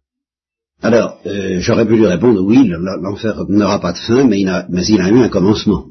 Alors, 0.83 1.21
euh, 1.27 1.61
j'aurais 1.61 1.87
pu 1.87 1.97
lui 1.97 2.07
répondre, 2.07 2.41
oui, 2.43 2.67
l'enfer 2.67 3.45
n'aura 3.49 3.81
pas 3.81 3.93
de 3.93 3.99
fin, 3.99 4.25
mais 4.27 4.41
il, 4.41 4.49
a, 4.49 4.67
mais 4.71 4.85
il 4.87 5.01
a 5.03 5.11
eu 5.11 5.19
un 5.19 5.29
commencement. 5.29 5.87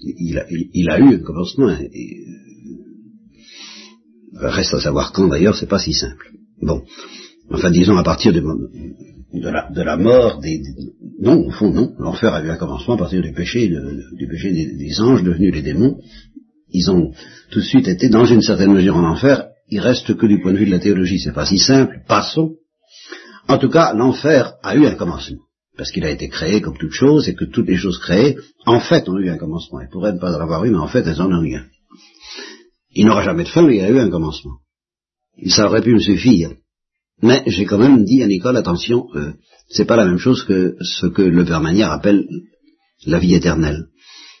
Il 0.00 0.38
a, 0.38 0.46
il 0.48 0.90
a 0.90 0.98
eu 1.00 1.14
un 1.16 1.18
commencement. 1.18 1.70
Et, 1.70 2.24
Reste 4.36 4.74
à 4.74 4.80
savoir 4.80 5.12
quand 5.12 5.28
d'ailleurs, 5.28 5.56
c'est 5.56 5.68
pas 5.68 5.78
si 5.78 5.92
simple. 5.92 6.30
Bon. 6.60 6.82
Enfin, 7.50 7.70
disons 7.70 7.96
à 7.96 8.02
partir 8.02 8.32
de, 8.32 8.40
la, 9.82 9.96
mort 9.96 10.40
des, 10.40 10.60
Non, 11.20 11.46
au 11.46 11.50
fond, 11.50 11.70
non. 11.70 11.92
L'enfer 11.98 12.32
a 12.32 12.42
eu 12.42 12.50
un 12.50 12.56
commencement 12.56 12.94
à 12.94 12.98
partir 12.98 13.22
du 13.22 13.32
péché, 13.32 13.68
du 13.68 14.28
péché 14.28 14.52
des, 14.52 15.00
anges 15.00 15.22
devenus 15.22 15.54
les 15.54 15.62
démons. 15.62 15.98
Ils 16.70 16.90
ont 16.90 17.12
tout 17.50 17.60
de 17.60 17.64
suite 17.64 17.86
été 17.86 18.08
dans 18.08 18.24
une 18.24 18.42
certaine 18.42 18.72
mesure 18.72 18.96
en 18.96 19.04
enfer. 19.04 19.48
Il 19.68 19.80
reste 19.80 20.16
que 20.16 20.26
du 20.26 20.40
point 20.40 20.52
de 20.52 20.58
vue 20.58 20.66
de 20.66 20.70
la 20.70 20.78
théologie, 20.78 21.20
c'est 21.20 21.32
pas 21.32 21.46
si 21.46 21.58
simple. 21.58 22.00
Passons. 22.08 22.54
En 23.48 23.58
tout 23.58 23.68
cas, 23.68 23.92
l'enfer 23.94 24.54
a 24.62 24.74
eu 24.74 24.86
un 24.86 24.94
commencement. 24.94 25.38
Parce 25.76 25.90
qu'il 25.90 26.04
a 26.04 26.10
été 26.10 26.28
créé 26.28 26.60
comme 26.60 26.78
toute 26.78 26.92
chose 26.92 27.28
et 27.28 27.34
que 27.34 27.44
toutes 27.44 27.68
les 27.68 27.76
choses 27.76 27.98
créées, 27.98 28.36
en 28.64 28.80
fait, 28.80 29.08
ont 29.08 29.18
eu 29.18 29.28
un 29.28 29.36
commencement. 29.36 29.80
Elles 29.80 29.88
pourraient 29.90 30.12
ne 30.12 30.18
pas 30.18 30.36
en 30.36 30.40
avoir 30.40 30.64
eu, 30.64 30.70
mais 30.70 30.78
en 30.78 30.86
fait, 30.86 31.06
elles 31.06 31.20
en 31.20 31.30
ont 31.32 31.42
eu 31.42 31.56
un. 31.56 31.64
Il 32.94 33.06
n'aura 33.06 33.22
jamais 33.22 33.44
de 33.44 33.48
fin, 33.48 33.62
mais 33.62 33.76
il 33.76 33.84
a 33.84 33.90
eu 33.90 33.98
un 33.98 34.10
commencement. 34.10 34.58
Ça 35.48 35.66
aurait 35.66 35.82
pu 35.82 35.94
me 35.94 36.00
suffire. 36.00 36.52
Mais 37.22 37.42
j'ai 37.46 37.64
quand 37.64 37.78
même 37.78 38.04
dit 38.04 38.22
à 38.22 38.26
Nicole, 38.26 38.56
attention, 38.56 39.06
euh, 39.14 39.32
c'est 39.68 39.84
pas 39.84 39.96
la 39.96 40.06
même 40.06 40.18
chose 40.18 40.44
que 40.44 40.76
ce 40.80 41.06
que 41.06 41.22
le 41.22 41.44
Père 41.44 41.60
Manière 41.60 41.90
appelle 41.90 42.26
la 43.06 43.18
vie 43.18 43.34
éternelle, 43.34 43.86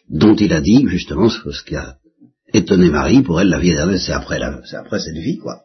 dont 0.08 0.34
il 0.36 0.52
a 0.52 0.60
dit 0.60 0.84
justement 0.88 1.28
ce 1.28 1.64
qui 1.64 1.76
a 1.76 1.96
étonné 2.52 2.90
Marie, 2.90 3.22
pour 3.22 3.40
elle 3.40 3.48
la 3.48 3.58
vie 3.58 3.70
éternelle 3.70 3.98
c'est 3.98 4.12
après, 4.12 4.38
c'est 4.64 4.76
après 4.76 5.00
cette 5.00 5.16
vie, 5.16 5.38
quoi. 5.38 5.62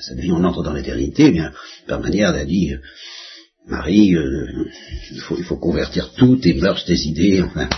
Cette 0.00 0.18
vie 0.18 0.32
on 0.32 0.44
entre 0.44 0.62
dans 0.62 0.72
l'éternité, 0.72 1.26
eh 1.26 1.30
bien, 1.30 1.50
le 1.50 1.86
Père 1.86 2.00
Manière 2.00 2.30
a 2.30 2.44
dit, 2.44 2.72
euh, 2.72 2.78
Marie, 3.66 4.14
euh, 4.16 4.64
il, 5.12 5.20
faut, 5.20 5.36
il, 5.36 5.44
faut, 5.44 5.56
convertir 5.56 6.12
tout, 6.14 6.36
tes 6.36 6.54
mœurs, 6.54 6.84
tes 6.84 6.96
idées, 6.96 7.42
enfin, 7.42 7.68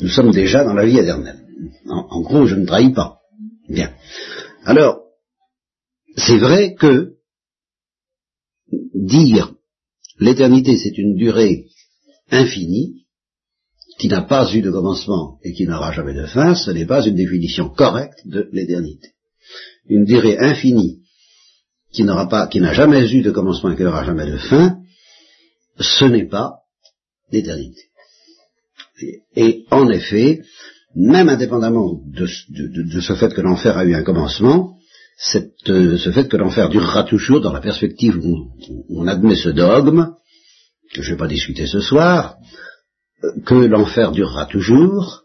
nous 0.00 0.08
sommes 0.08 0.32
déjà 0.32 0.64
dans 0.64 0.74
la 0.74 0.84
vie 0.84 0.98
éternelle. 0.98 1.40
en 1.86 2.20
gros, 2.20 2.46
je 2.46 2.54
ne 2.54 2.66
trahis 2.66 2.92
pas. 2.92 3.17
Bien. 3.68 3.94
Alors, 4.64 5.02
c'est 6.16 6.38
vrai 6.38 6.74
que 6.74 7.14
dire 8.94 9.54
l'éternité 10.18 10.76
c'est 10.76 10.96
une 10.98 11.14
durée 11.14 11.66
infinie, 12.30 13.06
qui 13.98 14.08
n'a 14.08 14.22
pas 14.22 14.52
eu 14.54 14.62
de 14.62 14.70
commencement 14.70 15.38
et 15.42 15.52
qui 15.52 15.66
n'aura 15.66 15.92
jamais 15.92 16.14
de 16.14 16.26
fin, 16.26 16.54
ce 16.54 16.70
n'est 16.70 16.86
pas 16.86 17.04
une 17.04 17.16
définition 17.16 17.68
correcte 17.68 18.20
de 18.26 18.48
l'éternité. 18.52 19.08
Une 19.88 20.04
durée 20.04 20.38
infinie 20.38 21.02
qui 21.92 22.04
n'aura 22.04 22.28
pas, 22.28 22.46
qui 22.46 22.60
n'a 22.60 22.74
jamais 22.74 23.10
eu 23.10 23.22
de 23.22 23.30
commencement 23.32 23.72
et 23.72 23.76
qui 23.76 23.82
n'aura 23.82 24.04
jamais 24.04 24.30
de 24.30 24.38
fin, 24.38 24.78
ce 25.80 26.04
n'est 26.04 26.28
pas 26.28 26.60
l'éternité. 27.32 27.82
Et 29.34 29.64
en 29.70 29.88
effet, 29.90 30.42
même 30.98 31.28
indépendamment 31.28 32.00
de, 32.06 32.26
ce 32.26 33.14
fait 33.14 33.32
que 33.32 33.40
l'enfer 33.40 33.78
a 33.78 33.84
eu 33.84 33.94
un 33.94 34.02
commencement, 34.02 34.76
euh, 35.68 35.96
ce 35.96 36.10
fait 36.10 36.28
que 36.28 36.36
l'enfer 36.36 36.68
durera 36.68 37.04
toujours 37.04 37.40
dans 37.40 37.52
la 37.52 37.60
perspective 37.60 38.18
où 38.18 38.50
on, 38.90 39.06
admet 39.06 39.36
ce 39.36 39.48
dogme, 39.48 40.14
que 40.92 41.02
je 41.02 41.10
ne 41.10 41.14
vais 41.14 41.18
pas 41.18 41.28
discuter 41.28 41.66
ce 41.66 41.80
soir, 41.80 42.36
euh, 43.22 43.28
que 43.46 43.54
l'enfer 43.54 44.10
durera 44.10 44.46
toujours, 44.46 45.22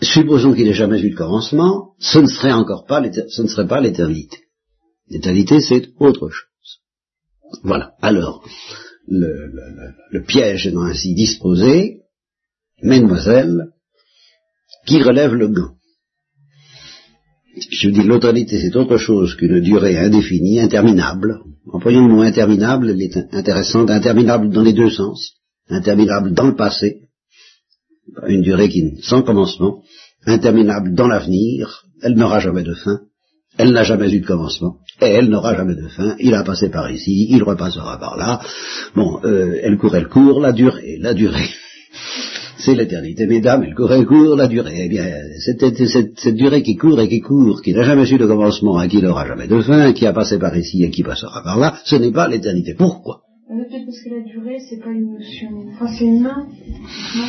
supposons 0.00 0.54
qu'il 0.54 0.66
n'ait 0.66 0.72
jamais 0.72 1.00
eu 1.00 1.10
de 1.10 1.16
commencement, 1.16 1.94
ce 1.98 2.20
ne 2.20 2.28
serait 2.28 2.52
encore 2.52 2.84
pas, 2.86 3.02
ce 3.28 3.42
ne 3.42 3.48
serait 3.48 3.66
pas 3.66 3.80
l'éternité. 3.80 4.38
L'éternité, 5.08 5.60
c'est 5.60 5.88
autre 5.98 6.28
chose. 6.28 6.80
Voilà. 7.64 7.94
Alors, 8.02 8.44
le, 9.08 9.50
le 10.10 10.22
piège 10.22 10.68
étant 10.68 10.82
ainsi 10.82 11.14
disposé, 11.14 12.03
mesdemoiselles, 12.84 13.70
qui 14.86 15.02
relève 15.02 15.34
le 15.34 15.48
gant. 15.48 15.74
Je 17.70 17.88
dis, 17.88 18.02
l'autorité, 18.02 18.60
c'est 18.60 18.76
autre 18.76 18.96
chose 18.96 19.34
qu'une 19.36 19.60
durée 19.60 19.96
indéfinie, 19.98 20.60
interminable. 20.60 21.40
Employons 21.72 22.06
le 22.06 22.14
mot 22.14 22.22
interminable, 22.22 22.90
elle 22.90 23.02
est 23.02 23.16
intéressante, 23.32 23.90
interminable 23.90 24.50
dans 24.50 24.62
les 24.62 24.72
deux 24.72 24.90
sens. 24.90 25.34
Interminable 25.68 26.34
dans 26.34 26.46
le 26.46 26.56
passé, 26.56 27.04
une 28.26 28.42
durée 28.42 28.68
qui 28.68 29.00
sans 29.02 29.22
commencement, 29.22 29.82
interminable 30.26 30.94
dans 30.94 31.08
l'avenir, 31.08 31.84
elle 32.02 32.14
n'aura 32.14 32.40
jamais 32.40 32.62
de 32.62 32.74
fin, 32.74 33.00
Elle 33.56 33.72
n'a 33.72 33.84
jamais 33.84 34.12
eu 34.12 34.20
de 34.20 34.26
commencement, 34.26 34.78
et 35.00 35.06
elle 35.06 35.28
n'aura 35.30 35.54
jamais 35.54 35.76
de 35.76 35.88
fin. 35.88 36.16
Il 36.18 36.34
a 36.34 36.42
passé 36.42 36.70
par 36.70 36.90
ici, 36.90 37.28
il 37.30 37.42
repassera 37.42 37.98
par 37.98 38.16
là. 38.16 38.40
Bon, 38.96 39.20
euh, 39.24 39.60
elle 39.62 39.78
court, 39.78 39.94
elle 39.94 40.08
court, 40.08 40.40
la 40.40 40.52
durée, 40.52 40.98
la 41.00 41.14
durée. 41.14 41.50
C'est 42.64 42.74
l'éternité, 42.74 43.26
mesdames, 43.26 43.62
elle 43.62 43.74
court, 43.74 43.92
elle 43.92 44.06
court, 44.06 44.36
la 44.36 44.48
durée. 44.48 44.84
Eh 44.86 44.88
bien, 44.88 45.04
cette, 45.44 45.76
cette, 46.16 46.34
durée 46.34 46.62
qui 46.62 46.76
court 46.76 46.98
et 46.98 47.08
qui 47.08 47.20
court, 47.20 47.60
qui 47.60 47.74
n'a 47.74 47.82
jamais 47.82 48.10
eu 48.10 48.16
de 48.16 48.26
commencement 48.26 48.80
et 48.80 48.88
qui 48.88 49.02
n'aura 49.02 49.26
jamais 49.26 49.46
de 49.46 49.60
fin, 49.60 49.92
qui 49.92 50.06
a 50.06 50.14
passé 50.14 50.38
par 50.38 50.56
ici 50.56 50.82
et 50.82 50.90
qui 50.90 51.02
passera 51.02 51.42
par 51.42 51.58
là, 51.58 51.74
ce 51.84 51.96
n'est 51.96 52.10
pas 52.12 52.26
l'éternité. 52.26 52.72
Pourquoi? 52.72 53.20
Peut-être 53.48 53.84
parce 53.84 54.02
que 54.02 54.08
la 54.08 54.22
durée, 54.22 54.58
c'est 54.70 54.78
pas 54.78 54.90
une 54.90 55.12
notion... 55.12 55.48
Enfin, 55.74 55.92
c'est 55.98 56.06
humain, 56.06 56.46
non 57.16 57.26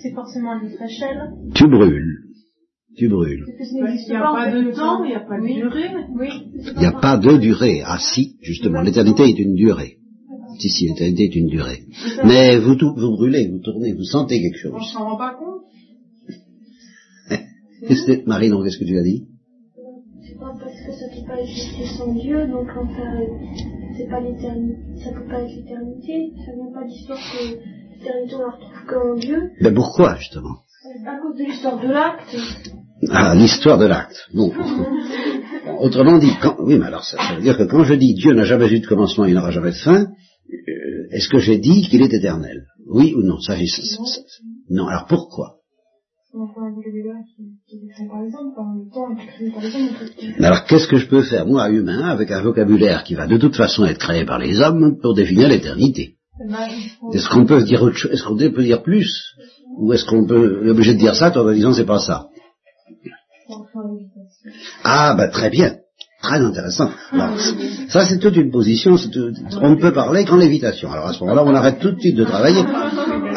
C'est 0.00 0.14
forcément 0.14 0.52
à 0.52 0.62
notre 0.62 0.80
échelle. 0.80 1.32
Tu 1.52 1.66
brûles 1.66 2.22
tu 2.96 3.08
brûles. 3.10 3.44
Il 3.60 4.08
n'y 4.08 4.16
a 4.16 4.20
pas 4.20 4.50
de 4.50 4.74
temps, 4.74 5.04
il 5.04 5.08
n'y 5.08 5.14
a 5.14 5.20
pas 5.20 5.38
de 5.38 5.46
durée. 5.46 5.90
Oui. 6.18 6.28
Il 6.54 6.78
n'y 6.78 6.86
a 6.86 6.92
pas 6.92 7.18
de 7.18 7.36
durée. 7.36 7.82
Ah 7.84 7.98
si, 7.98 8.36
justement, 8.40 8.80
l'éternité 8.80 9.24
est 9.24 9.38
une 9.38 9.54
durée. 9.54 9.98
Si, 10.58 10.70
si, 10.70 10.88
l'éternité 10.88 11.24
est 11.24 11.36
une 11.36 11.48
durée. 11.48 11.82
Mais 12.24 12.58
vous, 12.58 12.76
vous 12.78 13.16
brûlez, 13.16 13.48
vous 13.48 13.58
tournez, 13.58 13.92
vous 13.92 14.04
sentez 14.04 14.40
quelque 14.40 14.58
chose. 14.58 14.72
On 14.74 14.82
s'en 14.82 15.04
rend 15.10 15.16
pas 15.16 15.34
compte. 15.34 15.62
Marie, 18.26 18.48
non, 18.48 18.62
qu'est-ce 18.62 18.78
que 18.78 18.84
tu 18.84 18.98
as 18.98 19.02
dit? 19.02 19.26
C'est 20.26 20.38
pas 20.38 20.52
parce 20.58 20.80
que 20.86 20.92
ça 20.92 21.06
peut 21.14 21.26
pas 21.26 21.40
exister 21.40 21.84
sans 21.96 22.14
Dieu, 22.14 22.46
donc 22.48 22.68
enfin, 22.76 23.20
c'est 23.96 24.08
pas 24.08 24.20
l'éternité, 24.20 24.76
ça 25.02 25.12
peut 25.12 25.26
pas 25.28 25.42
être 25.42 25.54
l'éternité, 25.54 26.32
ça 26.44 26.52
vient 26.52 26.72
pas 26.72 26.86
d'histoire 26.86 27.18
que 27.18 27.44
l'éternité 27.94 28.34
on 28.34 28.38
la 28.38 28.50
retrouve 28.50 28.86
qu'en 28.88 29.14
Dieu. 29.16 29.50
Mais 29.60 29.72
pourquoi, 29.72 30.16
justement? 30.16 30.56
À 31.06 31.18
cause 31.20 31.36
de 31.36 31.44
l'histoire 31.44 31.80
de 31.80 31.88
l'acte. 31.88 32.36
Ah, 33.10 33.34
l'histoire 33.34 33.78
de 33.78 33.86
l'acte. 33.86 34.26
Non. 34.32 34.50
Autrement 35.80 36.18
dit, 36.18 36.32
quand, 36.40 36.56
oui, 36.60 36.78
mais 36.78 36.86
alors 36.86 37.04
ça, 37.04 37.18
veut 37.34 37.42
dire 37.42 37.58
que 37.58 37.64
quand 37.64 37.84
je 37.84 37.94
dis 37.94 38.14
Dieu 38.14 38.32
n'a 38.32 38.44
jamais 38.44 38.68
eu 38.72 38.80
de 38.80 38.86
commencement, 38.86 39.24
il 39.24 39.34
n'aura 39.34 39.50
jamais 39.50 39.70
de 39.70 39.76
fin, 39.76 40.02
euh, 40.02 40.06
est-ce 41.10 41.28
que 41.28 41.38
j'ai 41.38 41.58
dit 41.58 41.88
qu'il 41.88 42.02
est 42.02 42.12
éternel? 42.12 42.66
Oui 42.86 43.14
ou 43.14 43.22
non? 43.22 43.40
Ça, 43.40 43.54
Non, 44.70 44.86
alors 44.86 45.06
pourquoi? 45.06 45.56
Alors 50.38 50.64
qu'est-ce 50.66 50.86
que 50.88 50.98
je 50.98 51.08
peux 51.08 51.22
faire, 51.22 51.46
moi, 51.46 51.70
humain, 51.70 52.08
avec 52.08 52.30
un 52.30 52.42
vocabulaire 52.42 53.04
qui 53.04 53.14
va 53.14 53.26
de 53.26 53.38
toute 53.38 53.56
façon 53.56 53.84
être 53.86 53.98
créé 53.98 54.24
par 54.24 54.38
les 54.38 54.60
hommes 54.60 54.98
pour 55.00 55.14
définir 55.14 55.48
l'éternité? 55.48 56.16
Est-ce 57.14 57.28
qu'on 57.30 57.46
peut 57.46 57.62
dire 57.64 57.82
autre 57.82 57.96
chose 57.96 58.12
Est-ce 58.12 58.24
qu'on 58.24 58.36
peut 58.36 58.62
dire 58.62 58.82
plus? 58.82 59.34
Ou 59.78 59.92
est-ce 59.92 60.04
qu'on 60.04 60.26
peut 60.26 60.62
être 60.62 60.70
obligé 60.70 60.94
de 60.94 60.98
dire 60.98 61.14
ça 61.14 61.30
tout 61.30 61.38
en 61.40 61.52
disant 61.52 61.72
c'est 61.72 61.86
pas 61.86 62.00
ça? 62.00 62.28
Ah, 64.84 65.14
bah 65.16 65.28
très 65.28 65.50
bien. 65.50 65.76
Très 66.26 66.40
intéressant. 66.40 66.90
ça, 67.88 68.04
c'est 68.04 68.18
toute 68.18 68.36
une 68.36 68.50
position. 68.50 68.96
on 69.62 69.70
ne 69.70 69.76
peut 69.76 69.92
parler 69.92 70.24
qu'en 70.24 70.36
lévitation. 70.36 70.90
Alors 70.90 71.06
à 71.06 71.12
ce 71.12 71.20
moment-là, 71.20 71.44
on 71.46 71.54
arrête 71.54 71.78
tout 71.78 71.92
de 71.92 72.00
suite 72.00 72.16
de 72.16 72.24
travailler. 72.24 72.64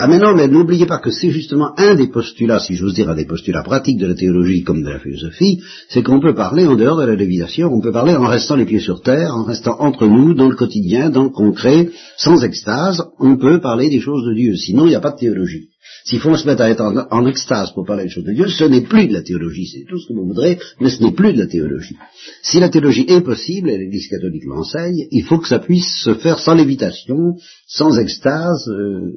Ah 0.01 0.07
mais 0.07 0.17
non, 0.17 0.33
mais 0.33 0.47
n'oubliez 0.47 0.85
pas 0.85 0.97
que 0.97 1.11
c'est 1.11 1.29
justement 1.29 1.73
un 1.77 1.93
des 1.93 2.07
postulats, 2.07 2.59
si 2.59 2.73
j'ose 2.73 2.93
dire, 2.93 3.09
un 3.09 3.15
des 3.15 3.25
postulats 3.25 3.63
pratiques 3.63 3.99
de 3.99 4.07
la 4.07 4.15
théologie 4.15 4.63
comme 4.63 4.81
de 4.81 4.89
la 4.89 4.99
philosophie, 4.99 5.59
c'est 5.89 6.03
qu'on 6.03 6.19
peut 6.19 6.33
parler 6.33 6.65
en 6.65 6.75
dehors 6.75 6.97
de 6.97 7.05
la 7.05 7.15
lévitation, 7.15 7.69
on 7.71 7.81
peut 7.81 7.91
parler 7.91 8.15
en 8.15 8.25
restant 8.25 8.55
les 8.55 8.65
pieds 8.65 8.79
sur 8.79 9.01
terre, 9.01 9.35
en 9.35 9.43
restant 9.43 9.75
entre 9.79 10.07
nous, 10.07 10.33
dans 10.33 10.49
le 10.49 10.55
quotidien, 10.55 11.09
dans 11.09 11.23
le 11.23 11.29
concret, 11.29 11.89
sans 12.17 12.43
extase, 12.43 13.03
on 13.19 13.35
peut 13.37 13.59
parler 13.59 13.89
des 13.89 13.99
choses 13.99 14.25
de 14.25 14.33
Dieu. 14.33 14.55
Sinon, 14.55 14.85
il 14.85 14.89
n'y 14.89 14.95
a 14.95 15.01
pas 15.01 15.11
de 15.11 15.19
théologie. 15.19 15.67
S'il 16.05 16.19
faut 16.19 16.35
se 16.35 16.47
mettre 16.47 16.61
à 16.61 16.69
être 16.69 16.81
en, 16.81 17.25
extase 17.25 17.71
pour 17.73 17.85
parler 17.85 18.03
des 18.03 18.09
choses 18.09 18.23
de 18.23 18.33
Dieu, 18.33 18.47
ce 18.47 18.63
n'est 18.63 18.81
plus 18.81 19.07
de 19.07 19.13
la 19.13 19.21
théologie, 19.21 19.67
c'est 19.67 19.85
tout 19.87 19.99
ce 19.99 20.07
que 20.07 20.13
vous 20.13 20.25
voudrez, 20.25 20.57
mais 20.79 20.89
ce 20.89 21.03
n'est 21.03 21.11
plus 21.11 21.33
de 21.33 21.39
la 21.39 21.47
théologie. 21.47 21.95
Si 22.41 22.59
la 22.59 22.69
théologie 22.69 23.05
est 23.07 23.21
possible, 23.21 23.69
et 23.69 23.77
l'Église 23.77 24.07
catholique 24.07 24.45
l'enseigne, 24.45 25.07
il 25.11 25.23
faut 25.23 25.37
que 25.37 25.47
ça 25.47 25.59
puisse 25.59 26.03
se 26.03 26.13
faire 26.15 26.39
sans 26.39 26.55
lévitation, 26.55 27.35
sans 27.67 27.97
extase, 27.99 28.67
euh, 28.69 29.11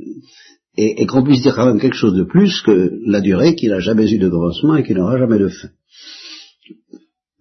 et, 0.76 1.06
qu'on 1.06 1.22
puisse 1.22 1.42
dire 1.42 1.54
quand 1.54 1.66
même 1.66 1.80
quelque 1.80 1.96
chose 1.96 2.14
de 2.14 2.24
plus 2.24 2.62
que 2.62 2.92
la 3.06 3.20
durée 3.20 3.54
qui 3.54 3.68
n'a 3.68 3.80
jamais 3.80 4.10
eu 4.10 4.18
de 4.18 4.28
commencement 4.28 4.76
et 4.76 4.82
qui 4.82 4.94
n'aura 4.94 5.18
jamais 5.18 5.38
de 5.38 5.48
fin. 5.48 5.68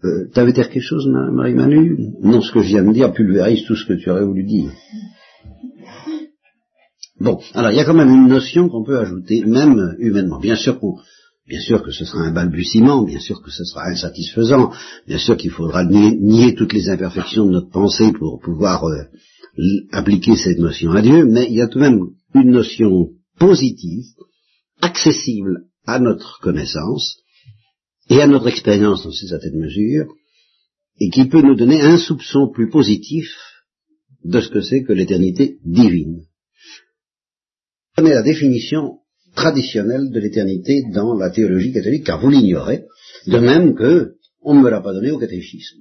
Euh, 0.03 0.29
T'avais 0.33 0.51
dire 0.51 0.69
quelque 0.69 0.83
chose, 0.83 1.07
Marie-Manu? 1.07 2.15
Non, 2.21 2.41
ce 2.41 2.51
que 2.51 2.61
je 2.61 2.67
viens 2.67 2.83
de 2.83 2.91
dire 2.91 3.13
pulvérise 3.13 3.63
tout 3.65 3.75
ce 3.75 3.85
que 3.85 3.93
tu 3.93 4.09
aurais 4.09 4.25
voulu 4.25 4.43
dire. 4.43 4.71
Bon, 7.21 7.39
alors 7.53 7.69
il 7.69 7.77
y 7.77 7.79
a 7.79 7.85
quand 7.85 7.93
même 7.93 8.09
une 8.09 8.27
notion 8.27 8.67
qu'on 8.67 8.83
peut 8.83 8.97
ajouter, 8.97 9.45
même 9.45 9.95
humainement. 9.99 10.39
Bien 10.39 10.55
sûr, 10.55 10.79
que 10.79 11.91
ce 11.91 12.03
sera 12.03 12.23
un 12.23 12.31
balbutiement, 12.31 13.03
bien 13.03 13.19
sûr 13.19 13.43
que 13.43 13.51
ce 13.51 13.63
sera 13.63 13.89
insatisfaisant, 13.89 14.71
bien 15.07 15.19
sûr 15.19 15.37
qu'il 15.37 15.51
faudra 15.51 15.83
nier, 15.85 16.55
toutes 16.55 16.73
les 16.73 16.89
imperfections 16.89 17.45
de 17.45 17.51
notre 17.51 17.69
pensée 17.69 18.11
pour 18.11 18.39
pouvoir 18.39 18.85
euh, 18.85 19.03
appliquer 19.91 20.35
cette 20.35 20.57
notion 20.57 20.93
à 20.93 21.03
Dieu, 21.03 21.25
mais 21.25 21.45
il 21.47 21.57
y 21.57 21.61
a 21.61 21.67
tout 21.67 21.77
de 21.77 21.83
même 21.83 21.99
une 22.33 22.49
notion 22.49 23.09
positive, 23.37 24.05
accessible 24.81 25.65
à 25.85 25.99
notre 25.99 26.39
connaissance 26.41 27.17
et 28.09 28.19
à 28.19 28.25
notre 28.25 28.47
expérience 28.47 29.03
dans 29.03 29.11
une 29.11 29.27
certaine 29.27 29.59
mesure, 29.59 30.07
et 30.99 31.11
qui 31.11 31.25
peut 31.25 31.43
nous 31.43 31.55
donner 31.55 31.81
un 31.81 31.99
soupçon 31.99 32.49
plus 32.51 32.71
positif 32.71 33.27
de 34.23 34.41
ce 34.41 34.49
que 34.49 34.61
c'est 34.61 34.81
que 34.81 34.93
l'éternité 34.93 35.57
divine 35.63 36.23
connaît 38.01 38.15
la 38.15 38.23
définition 38.23 38.97
traditionnelle 39.35 40.09
de 40.09 40.19
l'éternité 40.19 40.81
dans 40.91 41.13
la 41.13 41.29
théologie 41.29 41.71
catholique, 41.71 42.03
car 42.03 42.19
vous 42.19 42.31
l'ignorez, 42.31 42.85
de 43.27 43.37
même 43.37 43.75
que 43.75 44.13
on 44.41 44.55
ne 44.55 44.61
me 44.61 44.71
l'a 44.71 44.81
pas 44.81 44.93
donné 44.93 45.11
au 45.11 45.19
catéchisme. 45.19 45.77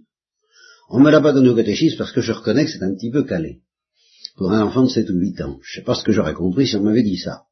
On 0.91 0.99
ne 0.99 1.05
me 1.05 1.11
l'a 1.11 1.23
pas 1.23 1.33
donné 1.33 1.49
au 1.49 1.55
catéchisme 1.55 1.97
parce 1.97 2.12
que 2.12 2.21
je 2.21 2.33
reconnais 2.33 2.67
que 2.67 2.73
c'est 2.73 2.83
un 2.83 2.95
petit 2.95 3.11
peu 3.11 3.23
calé. 3.23 3.61
Pour 4.37 4.53
un 4.53 4.61
enfant 4.61 4.83
de 4.83 4.91
7 4.91 5.09
ou 5.09 5.15
8 5.15 5.41
ans. 5.41 5.59
Je 5.62 5.79
ne 5.79 5.81
sais 5.81 5.85
pas 5.85 5.95
ce 5.95 6.05
que 6.05 6.12
j'aurais 6.12 6.35
compris 6.35 6.67
si 6.67 6.77
on 6.77 6.83
m'avait 6.83 7.03
dit 7.03 7.17
ça. 7.17 7.45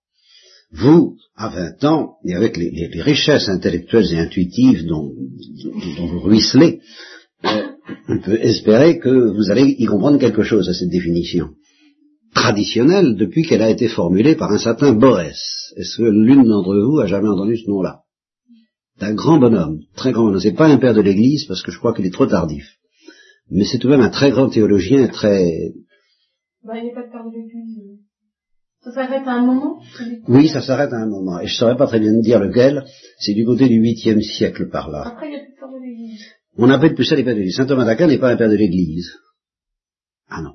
Vous, 0.71 1.17
à 1.35 1.49
20 1.49 1.85
ans, 1.85 2.17
et 2.27 2.35
avec 2.35 2.59
les, 2.59 2.91
richesses 3.01 3.49
intellectuelles 3.49 4.13
et 4.13 4.19
intuitives 4.19 4.87
dont, 4.87 5.15
vous 5.99 6.21
ruisselez, 6.21 6.81
euh, 7.47 7.63
on 8.09 8.21
peut 8.21 8.39
espérer 8.43 8.99
que 8.99 9.09
vous 9.09 9.51
allez 9.51 9.77
y 9.79 9.87
comprendre 9.87 10.19
quelque 10.19 10.43
chose 10.43 10.69
à 10.69 10.75
cette 10.75 10.91
définition 10.91 11.55
traditionnelle 12.49 13.15
depuis 13.17 13.43
qu'elle 13.43 13.61
a 13.63 13.71
été 13.71 13.89
formulée 13.89 14.35
par 14.35 14.51
un 14.51 14.59
certain 14.59 14.93
Borès. 14.93 15.39
Est-ce 15.77 15.99
que 15.99 16.05
l'une 16.05 16.45
d'entre 16.45 16.75
vous 16.79 16.99
a 16.99 17.07
jamais 17.07 17.29
entendu 17.29 17.59
ce 17.59 17.69
nom-là? 17.69 18.01
C'est 18.99 19.05
un 19.05 19.15
grand 19.15 19.39
bonhomme, 19.39 19.81
très 19.95 20.13
grand 20.13 20.25
bonhomme. 20.25 20.41
C'est 20.41 20.55
pas 20.55 20.67
un 20.67 20.79
père 20.79 20.95
de 20.95 21.03
l'Église 21.03 21.45
parce 21.47 21.63
que 21.63 21.71
je 21.71 21.79
crois 21.79 21.93
qu'il 21.95 22.07
est 22.07 22.13
trop 22.13 22.27
tardif. 22.27 22.65
Mais 23.51 23.65
c'est 23.65 23.79
tout 23.79 23.89
de 23.89 23.93
même 23.93 24.01
un 24.01 24.09
très 24.11 24.31
grand 24.31 24.49
théologien, 24.49 25.09
très... 25.09 25.45
Bah, 26.65 26.75
il 26.79 26.87
n'est 26.87 26.95
pas 26.95 27.07
de 27.07 27.13
père 27.13 27.25
de 27.25 27.37
l'Église. 27.37 28.01
Ça 28.83 28.93
s'arrête 28.93 29.27
à 29.27 29.33
un 29.33 29.45
moment 29.45 29.81
Oui, 30.29 30.49
ça 30.49 30.63
s'arrête 30.63 30.93
à 30.93 30.97
un 30.97 31.07
moment. 31.07 31.41
Et 31.41 31.47
je 31.47 31.53
ne 31.53 31.59
saurais 31.59 31.77
pas 31.77 31.87
très 31.87 32.01
bien 32.01 32.13
dire 32.21 32.41
lequel. 32.41 32.85
C'est 33.19 33.35
du 33.35 33.45
côté 33.45 33.69
du 33.69 33.77
huitième 33.77 34.23
siècle 34.23 34.71
par 34.71 34.91
là. 34.91 35.03
Après, 35.07 35.27
il 35.27 35.31
n'y 35.31 35.37
a 35.37 35.41
plus 35.41 35.53
de 35.53 35.59
père 35.61 35.69
de 35.69 35.85
l'Église. 35.85 36.25
On 36.57 36.67
n'appelle 36.67 36.95
plus 36.95 37.05
ça 37.05 37.15
les 37.15 37.25
pères 37.25 37.35
de 37.35 37.41
l'Église. 37.41 37.57
Saint 37.57 37.67
Thomas 37.67 37.85
d'Aquin 37.85 38.07
n'est 38.07 38.19
pas 38.19 38.31
un 38.31 38.37
père 38.37 38.51
de 38.51 38.57
l'Église. 38.57 39.11
Ah 40.29 40.41
non. 40.43 40.55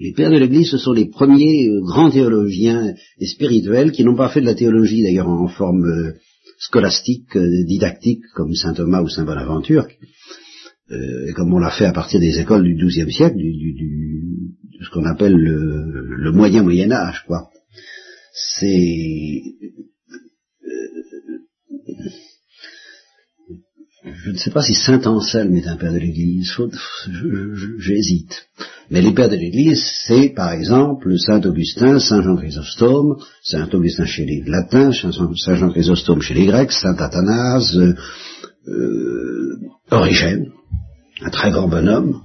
Les 0.00 0.12
pères 0.12 0.30
de 0.30 0.38
l'Église, 0.38 0.70
ce 0.70 0.78
sont 0.78 0.92
les 0.92 1.10
premiers 1.10 1.68
euh, 1.68 1.82
grands 1.82 2.10
théologiens 2.10 2.94
et 3.18 3.26
spirituels 3.26 3.92
qui 3.92 4.02
n'ont 4.02 4.16
pas 4.16 4.30
fait 4.30 4.40
de 4.40 4.46
la 4.46 4.54
théologie, 4.54 5.02
d'ailleurs 5.02 5.28
en 5.28 5.46
forme 5.46 5.84
euh, 5.84 6.14
scolastique, 6.58 7.36
euh, 7.36 7.64
didactique, 7.66 8.22
comme 8.34 8.54
saint 8.54 8.72
Thomas 8.72 9.02
ou 9.02 9.08
saint 9.08 9.24
Bonaventure, 9.24 9.86
comme 11.36 11.54
on 11.54 11.58
l'a 11.58 11.70
fait 11.70 11.84
à 11.84 11.92
partir 11.92 12.18
des 12.18 12.40
écoles 12.40 12.64
du 12.64 12.74
XIIe 12.74 13.12
siècle, 13.12 13.36
du, 13.36 13.52
du, 13.52 14.24
ce 14.82 14.90
qu'on 14.90 15.04
appelle 15.04 15.36
le, 15.36 16.16
le, 16.16 16.32
moyen 16.32 16.64
Moyen 16.64 16.90
Âge, 16.90 17.22
quoi. 17.28 17.50
C'est 18.32 19.42
je 24.02 24.30
ne 24.30 24.36
sais 24.36 24.50
pas 24.50 24.62
si 24.62 24.74
Saint 24.74 25.00
Anselme 25.06 25.54
est 25.54 25.68
un 25.68 25.76
père 25.76 25.92
de 25.92 25.98
l'Église, 25.98 26.52
j'hésite. 27.78 28.48
Mais 28.90 29.02
les 29.02 29.12
pères 29.12 29.28
de 29.28 29.36
l'Église, 29.36 29.84
c'est 30.06 30.30
par 30.30 30.50
exemple 30.52 31.16
Saint 31.16 31.40
Augustin, 31.42 32.00
Saint 32.00 32.22
Jean 32.22 32.36
Chrysostome, 32.36 33.18
Saint 33.44 33.68
Augustin 33.72 34.04
chez 34.04 34.24
les 34.24 34.42
latins, 34.44 34.90
Saint 34.92 35.54
Jean 35.54 35.70
Chrysostome 35.70 36.20
chez 36.20 36.34
les 36.34 36.46
grecs, 36.46 36.72
Saint 36.72 36.96
Athanase, 36.96 37.76
euh, 37.76 37.94
euh, 38.66 39.60
Origène, 39.92 40.50
un 41.22 41.30
très 41.30 41.52
grand 41.52 41.68
bonhomme, 41.68 42.20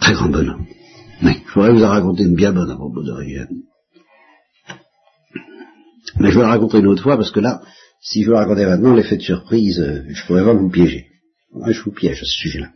très 0.00 0.12
grand 0.12 0.28
bonhomme. 0.28 0.64
Mais 1.22 1.38
je 1.44 1.52
pourrais 1.52 1.72
vous 1.72 1.82
en 1.82 1.88
raconter 1.88 2.22
une 2.22 2.36
bien 2.36 2.52
bonne 2.52 2.70
à 2.70 2.76
propos 2.76 3.02
d'Origène. 3.02 3.62
Mais 6.20 6.30
je 6.30 6.36
vais 6.36 6.42
la 6.42 6.50
raconter 6.50 6.78
une 6.78 6.86
autre 6.86 7.02
fois 7.02 7.16
parce 7.16 7.32
que 7.32 7.40
là, 7.40 7.62
si 8.00 8.22
je 8.22 8.30
vous 8.30 8.36
racontais 8.36 8.66
maintenant 8.66 8.94
l'effet 8.94 9.16
de 9.16 9.22
surprise, 9.22 9.80
euh, 9.80 10.04
je 10.08 10.24
pourrais 10.24 10.42
vraiment 10.42 10.60
vous 10.60 10.70
piéger. 10.70 11.06
je 11.66 11.82
vous 11.82 11.92
piège 11.92 12.22
à 12.22 12.24
ce 12.24 12.42
sujet-là. 12.42 12.68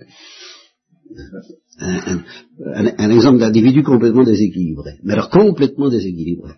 Un, 1.81 3.11
exemple 3.11 3.38
d'individu 3.38 3.83
complètement 3.83 4.25
déséquilibré. 4.25 4.93
Mais 5.03 5.15
alors 5.15 5.31
complètement 5.31 5.88
déséquilibré. 5.88 6.53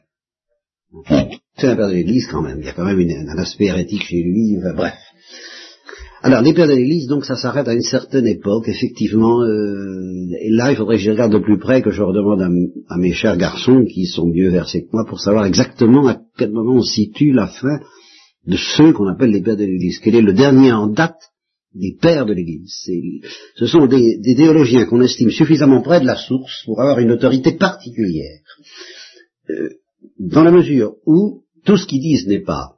C'est 1.57 1.69
un 1.69 1.77
père 1.77 1.89
de 1.89 1.95
l'Église 1.95 2.27
quand 2.31 2.43
même. 2.43 2.59
Il 2.61 2.65
y 2.65 2.69
a 2.69 2.73
quand 2.73 2.85
même 2.85 2.99
un 2.99 3.39
aspect 3.39 3.67
hérétique 3.67 4.03
chez 4.03 4.23
lui. 4.23 4.57
bref. 4.75 4.95
Alors, 6.23 6.43
les 6.43 6.53
pères 6.53 6.69
de 6.69 6.75
l'Église, 6.75 7.07
donc, 7.07 7.25
ça 7.25 7.37
s'arrête 7.37 7.67
à 7.67 7.73
une 7.73 7.81
certaine 7.81 8.27
époque, 8.27 8.69
effectivement. 8.69 9.41
Euh, 9.43 10.27
et 10.43 10.51
là, 10.51 10.71
il 10.71 10.77
faudrait 10.77 10.97
que 10.97 11.03
je 11.03 11.11
regarde 11.11 11.33
de 11.33 11.39
plus 11.39 11.59
près, 11.59 11.81
que 11.81 11.91
je 11.91 12.03
redemande 12.03 12.43
à, 12.43 12.95
à, 12.95 12.99
mes 12.99 13.13
chers 13.13 13.39
garçons, 13.39 13.87
qui 13.87 14.05
sont 14.05 14.27
mieux 14.27 14.51
versés 14.51 14.83
que 14.83 14.91
moi, 14.93 15.07
pour 15.07 15.21
savoir 15.21 15.47
exactement 15.47 16.07
à 16.09 16.19
quel 16.37 16.51
moment 16.51 16.75
on 16.75 16.83
situe 16.83 17.33
la 17.33 17.47
fin 17.47 17.81
de 18.47 18.57
ceux 18.57 18.93
qu'on 18.93 19.09
appelle 19.09 19.31
les 19.31 19.41
pères 19.41 19.57
de 19.57 19.65
l'Église. 19.65 19.99
Quel 19.99 20.15
est 20.15 20.23
le 20.23 20.35
dernier 20.35 20.73
en 20.73 20.89
date 20.89 21.31
des 21.75 21.97
pères 22.01 22.27
de 22.27 22.33
l'Église 22.33 22.75
Ce 23.57 23.67
sont 23.67 23.87
des, 23.87 24.21
théologiens 24.37 24.87
qu'on 24.87 25.03
estime 25.03 25.31
suffisamment 25.31 25.83
près 25.83 26.01
de 26.01 26.07
la 26.07 26.17
source 26.17 26.65
pour 26.65 26.81
avoir 26.81 26.99
une 26.99 27.13
autorité 27.13 27.53
particulière. 27.53 28.41
Euh, 29.51 29.71
dans 30.19 30.43
la 30.43 30.51
mesure 30.51 30.97
où 31.07 31.43
tout 31.65 31.77
ce 31.77 31.87
qu'ils 31.87 32.01
disent 32.01 32.27
n'est 32.27 32.43
pas 32.43 32.77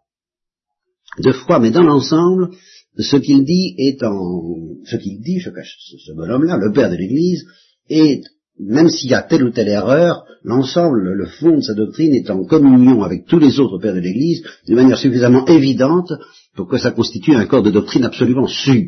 de 1.19 1.33
foi, 1.33 1.59
mais 1.59 1.71
dans 1.71 1.83
l'ensemble, 1.83 2.51
ce 2.99 3.17
qu'il 3.17 3.45
dit 3.45 3.75
est 3.79 4.03
en, 4.03 4.77
ce 4.85 4.97
qu'il 4.97 5.21
dit, 5.21 5.41
ce, 5.41 5.51
ce 5.51 6.13
bonhomme-là, 6.13 6.57
le 6.57 6.73
père 6.73 6.91
de 6.91 6.97
l'Église, 6.97 7.45
est, 7.89 8.23
même 8.59 8.89
s'il 8.89 9.11
y 9.11 9.15
a 9.15 9.23
telle 9.23 9.45
ou 9.45 9.51
telle 9.51 9.69
erreur, 9.69 10.25
l'ensemble, 10.43 11.13
le 11.13 11.27
fond 11.27 11.57
de 11.57 11.63
sa 11.63 11.75
doctrine 11.75 12.15
est 12.15 12.31
en 12.31 12.45
communion 12.45 13.03
avec 13.03 13.27
tous 13.27 13.39
les 13.39 13.61
autres 13.61 13.79
pères 13.79 13.95
de 13.95 14.01
l'Église, 14.01 14.43
d'une 14.67 14.77
manière 14.77 14.99
suffisamment 14.99 15.47
évidente 15.47 16.13
pour 16.57 16.69
que 16.69 16.79
ça 16.79 16.91
constitue 16.91 17.35
un 17.35 17.47
corps 17.47 17.63
de 17.63 17.71
doctrine 17.71 18.05
absolument 18.05 18.47
sûr. 18.47 18.85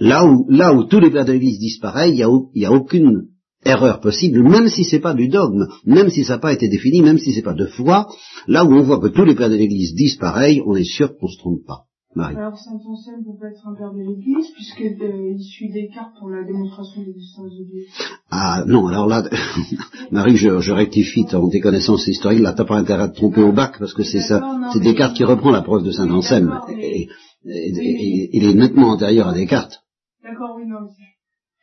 Là 0.00 0.24
où, 0.24 0.84
tous 0.84 1.00
les 1.00 1.10
pères 1.10 1.24
de 1.24 1.32
l'Église 1.32 1.78
pareil, 1.78 2.12
il 2.12 2.16
n'y 2.54 2.64
a, 2.64 2.72
aucune 2.72 3.28
erreur 3.64 4.00
possible, 4.00 4.42
même 4.42 4.68
si 4.68 4.84
c'est 4.84 5.00
pas 5.00 5.14
du 5.14 5.28
dogme, 5.28 5.66
même 5.84 6.10
si 6.10 6.24
ça 6.24 6.34
n'a 6.34 6.38
pas 6.38 6.52
été 6.52 6.68
défini, 6.68 7.02
même 7.02 7.18
si 7.18 7.32
c'est 7.32 7.42
pas 7.42 7.54
de 7.54 7.66
foi, 7.66 8.06
là 8.46 8.64
où 8.64 8.72
on 8.72 8.82
voit 8.82 9.00
que 9.00 9.08
tous 9.08 9.24
les 9.24 9.34
pères 9.34 9.50
de 9.50 9.56
l'Église 9.56 9.94
disent 9.94 10.16
pareil, 10.16 10.62
on 10.64 10.76
est 10.76 10.84
sûr 10.84 11.16
qu'on 11.18 11.28
se 11.28 11.38
trompe 11.38 11.66
pas. 11.66 11.87
Alors 12.16 12.58
Saint 12.58 12.80
Anselme 12.86 13.22
peut 13.24 13.38
pas 13.38 13.48
être 13.48 13.68
un 13.68 13.74
père 13.74 13.92
de 13.92 14.00
l'Église 14.00 14.50
puisqu'il 14.54 14.96
euh, 15.02 15.38
suit 15.38 15.70
Descartes 15.70 16.14
pour 16.18 16.30
la 16.30 16.42
démonstration 16.42 17.02
de 17.02 17.06
l'existence 17.06 17.52
de 17.52 17.64
Dieu. 17.64 17.84
Ah 18.30 18.64
non, 18.66 18.86
alors 18.88 19.06
là, 19.06 19.28
Marie, 20.10 20.36
je, 20.36 20.58
je 20.58 20.72
rectifie 20.72 21.26
ton, 21.26 21.48
tes 21.50 21.60
connaissances 21.60 22.06
historiques, 22.06 22.40
là 22.40 22.54
t'as 22.54 22.64
pas 22.64 22.78
intérêt 22.78 23.04
à 23.04 23.08
te 23.08 23.16
tromper 23.16 23.42
au 23.42 23.52
bac 23.52 23.78
parce 23.78 23.94
que 23.94 24.02
c'est 24.02 24.20
ça, 24.20 24.42
c'est 24.72 24.80
Descartes 24.80 25.16
qui 25.16 25.24
reprend 25.24 25.50
la 25.50 25.62
preuve 25.62 25.84
de 25.84 25.92
Saint 25.92 26.10
Anselme. 26.10 26.58
Et, 26.70 27.08
il 27.44 28.44
est 28.44 28.54
nettement 28.54 28.88
antérieur 28.88 29.28
à 29.28 29.34
Descartes. 29.34 29.82
D'accord, 30.22 30.56
oui, 30.56 30.66
non. 30.66 30.88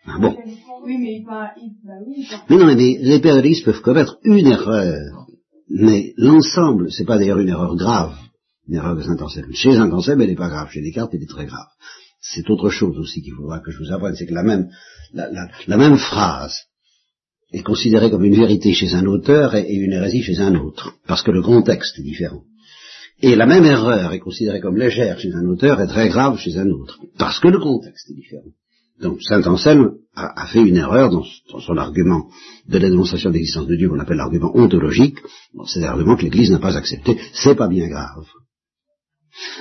Ah 0.08 0.20
bon. 0.20 0.36
Oui, 0.86 0.98
mais 1.00 1.24
bah 1.26 1.52
oui. 2.08 2.28
Mais 2.50 2.58
non, 2.58 2.66
mais 2.68 2.76
les 2.76 3.20
pères 3.20 3.36
de 3.36 3.42
l'Église 3.42 3.64
peuvent 3.64 3.82
commettre 3.82 4.20
une 4.24 4.48
erreur, 4.48 5.28
mais 5.70 6.14
l'ensemble, 6.18 6.92
c'est 6.92 7.06
pas 7.06 7.18
d'ailleurs 7.18 7.40
une 7.40 7.50
erreur 7.50 7.76
grave 7.76 8.16
une 8.68 8.76
erreur 8.76 8.96
de 8.96 9.04
Saint-Anselme. 9.04 9.54
Chez 9.54 9.74
Saint-Anselme, 9.74 10.22
elle 10.22 10.30
n'est 10.30 10.36
pas 10.36 10.50
grave. 10.50 10.70
Chez 10.72 10.82
Descartes, 10.82 11.12
elle 11.14 11.24
est 11.24 11.30
très 11.30 11.46
grave. 11.46 11.68
C'est 12.22 12.50
autre 12.50 12.70
chose 12.70 12.98
aussi 12.98 13.22
qu'il 13.22 13.34
faudra 13.34 13.60
que 13.60 13.72
je 13.72 13.78
vous 13.78 13.92
apprenne, 13.92 14.16
c'est 14.16 14.26
que 14.26 14.34
la 14.34 14.44
même, 14.44 14.70
la, 15.14 15.30
la, 15.32 15.48
la, 15.68 15.78
même 15.78 15.98
phrase 15.98 16.64
est 17.52 17.62
considérée 17.62 18.10
comme 18.10 18.24
une 18.24 18.36
vérité 18.36 18.74
chez 18.74 18.94
un 18.96 19.06
auteur 19.06 19.54
et, 19.54 19.72
une 19.72 19.94
hérésie 19.94 20.24
chez 20.24 20.40
un 20.40 20.56
autre, 20.56 20.94
parce 21.08 21.22
que 21.22 21.32
le 21.32 21.44
contexte 21.44 22.00
est 22.00 22.04
différent. 22.04 22.42
Et 23.22 23.36
la 23.36 23.46
même 23.46 23.64
erreur 23.66 24.12
est 24.12 24.20
considérée 24.20 24.60
comme 24.60 24.76
légère 24.76 25.20
chez 25.20 25.34
un 25.34 25.46
auteur 25.46 25.80
et 25.82 25.88
très 25.88 26.10
grave 26.10 26.38
chez 26.40 26.58
un 26.58 26.70
autre, 26.70 27.00
parce 27.18 27.40
que 27.40 27.48
le 27.48 27.60
contexte 27.60 28.10
est 28.10 28.16
différent. 28.16 28.50
Donc 29.00 29.22
Saint 29.22 29.44
Anselme 29.44 29.98
a, 30.16 30.44
a 30.44 30.48
fait 30.48 30.62
une 30.62 30.78
erreur 30.78 31.12
dans, 31.12 31.26
dans, 31.52 31.60
son 31.60 31.78
argument 31.78 32.28
de 32.68 32.78
la 32.78 32.90
démonstration 32.90 33.30
de 33.30 33.36
l'existence 33.36 33.68
de 33.68 33.76
Dieu 33.76 33.90
qu'on 33.90 34.00
appelle 34.00 34.18
l'argument 34.18 34.56
ontologique. 34.56 35.20
Bon, 35.54 35.66
c'est 35.66 35.82
l'argument 35.82 36.16
que 36.16 36.24
l'Église 36.24 36.52
n'a 36.52 36.60
pas 36.60 36.76
accepté. 36.76 37.20
C'est 37.34 37.56
pas 37.56 37.68
bien 37.68 37.88
grave. 37.88 38.26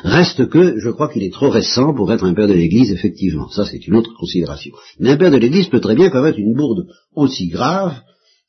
Reste 0.03 0.49
que, 0.49 0.79
je 0.79 0.91
crois 0.91 1.09
qu'il 1.09 1.23
est 1.23 1.33
trop 1.33 1.51
récent 1.51 1.95
pour 1.95 2.13
être 2.13 2.25
un 2.25 2.35
père 2.35 2.49
de 2.49 2.53
l'Église, 2.53 2.93
effectivement. 2.93 3.49
Ça, 3.49 3.65
c'est 3.65 3.87
une 3.87 3.97
autre 3.97 4.13
considération. 4.19 4.73
Mais 5.01 5.11
un 5.11 5.17
père 5.17 5.31
de 5.31 5.37
l'Église 5.37 5.69
peut 5.69 5.81
très 5.81 5.95
bien 5.95 6.11
commettre 6.11 6.39
une 6.39 6.55
bourde 6.55 6.87
aussi 7.15 7.49
grave, 7.49 7.95